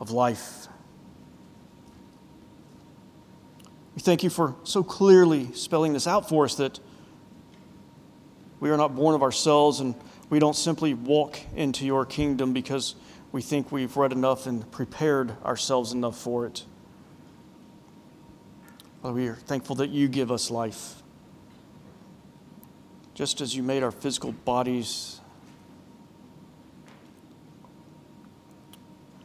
of 0.00 0.10
life. 0.10 0.66
We 3.94 4.02
thank 4.02 4.24
you 4.24 4.30
for 4.30 4.56
so 4.64 4.82
clearly 4.82 5.52
spelling 5.52 5.92
this 5.92 6.08
out 6.08 6.28
for 6.28 6.46
us 6.46 6.56
that 6.56 6.80
we 8.58 8.70
are 8.70 8.76
not 8.76 8.96
born 8.96 9.14
of 9.14 9.22
ourselves 9.22 9.78
and 9.78 9.94
we 10.30 10.38
don't 10.38 10.56
simply 10.56 10.94
walk 10.94 11.38
into 11.54 11.86
your 11.86 12.04
kingdom 12.04 12.52
because 12.52 12.94
we 13.32 13.42
think 13.42 13.72
we've 13.72 13.96
read 13.96 14.12
enough 14.12 14.46
and 14.46 14.70
prepared 14.70 15.42
ourselves 15.44 15.92
enough 15.92 16.18
for 16.18 16.46
it. 16.46 16.64
But 19.02 19.14
we 19.14 19.28
are 19.28 19.34
thankful 19.34 19.76
that 19.76 19.90
you 19.90 20.08
give 20.08 20.30
us 20.30 20.50
life. 20.50 21.02
Just 23.14 23.40
as 23.40 23.54
you 23.54 23.62
made 23.62 23.82
our 23.82 23.90
physical 23.90 24.32
bodies, 24.32 25.20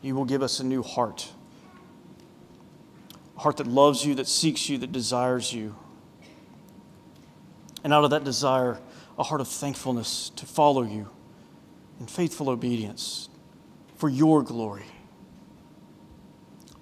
you 0.02 0.16
will 0.16 0.26
give 0.26 0.42
us 0.42 0.60
a 0.60 0.64
new 0.64 0.84
heart 0.84 1.32
a 3.36 3.40
heart 3.40 3.58
that 3.58 3.68
loves 3.68 4.06
you, 4.06 4.16
that 4.16 4.28
seeks 4.28 4.70
you, 4.70 4.78
that 4.80 4.92
desires 4.92 5.52
you. 5.54 5.76
And 7.84 7.94
out 7.94 8.04
of 8.04 8.12
that 8.12 8.24
desire, 8.24 8.80
heart 9.24 9.42
of 9.42 9.48
thankfulness 9.48 10.30
to 10.36 10.46
follow 10.46 10.84
you 10.84 11.10
in 12.00 12.08
faithful 12.08 12.50
obedience 12.50 13.30
for 13.96 14.10
your 14.10 14.44
glory, 14.44 14.86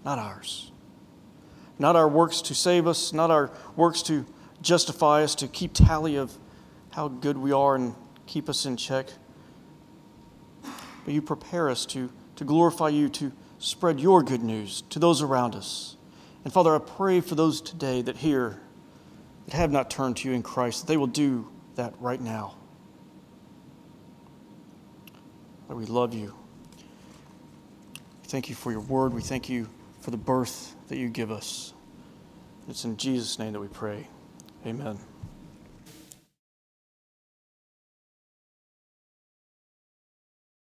not 0.04 0.18
ours. 0.18 0.72
Not 1.78 1.96
our 1.96 2.08
works 2.08 2.42
to 2.44 2.54
save 2.54 2.88
us, 2.88 3.12
not 3.12 3.32
our 3.32 3.52
works 3.76 4.04
to 4.04 4.26
justify 4.62 5.24
us, 5.24 5.34
to 5.36 5.48
keep 5.48 5.74
tally 5.74 6.16
of 6.16 6.32
how 6.92 7.08
good 7.08 7.38
we 7.38 7.52
are 7.52 7.76
and 7.76 7.96
keep 8.28 8.50
us 8.50 8.66
in 8.66 8.78
check. 8.78 9.08
But 10.64 11.14
you 11.14 11.24
prepare 11.24 11.70
us 11.70 11.86
to, 11.88 12.12
to 12.36 12.44
glorify 12.44 12.90
you, 12.90 13.10
to 13.10 13.32
spread 13.58 14.00
your 14.00 14.22
good 14.22 14.44
news 14.44 14.84
to 14.90 15.00
those 15.00 15.24
around 15.24 15.56
us. 15.56 15.98
And 16.44 16.54
Father, 16.54 16.76
I 16.76 16.80
pray 16.80 17.20
for 17.20 17.36
those 17.36 17.62
today 17.62 18.02
that 18.04 18.18
hear, 18.18 18.60
that 19.48 19.56
have 19.56 19.72
not 19.72 19.90
turned 19.90 20.18
to 20.18 20.30
you 20.30 20.36
in 20.36 20.44
Christ, 20.44 20.82
that 20.82 20.88
they 20.88 20.98
will 20.98 21.08
do 21.08 21.48
that 21.82 21.96
right 22.00 22.22
now. 22.22 22.54
Lord, 25.68 25.80
we 25.80 25.86
love 25.88 26.14
you. 26.14 26.36
We 28.22 28.28
thank 28.28 28.50
you 28.50 28.56
for 28.56 28.72
your 28.72 28.82
word. 28.82 29.14
We 29.14 29.22
thank 29.22 29.50
you 29.50 29.68
for 30.00 30.12
the 30.12 30.18
birth 30.18 30.76
that 30.90 30.98
you 30.98 31.10
give 31.10 31.32
us. 31.32 31.74
It's 32.70 32.86
in 32.86 32.98
Jesus' 32.98 33.40
name 33.40 33.54
that 33.54 33.60
we 33.60 33.68
pray. 33.68 34.08
Amen. 34.66 35.00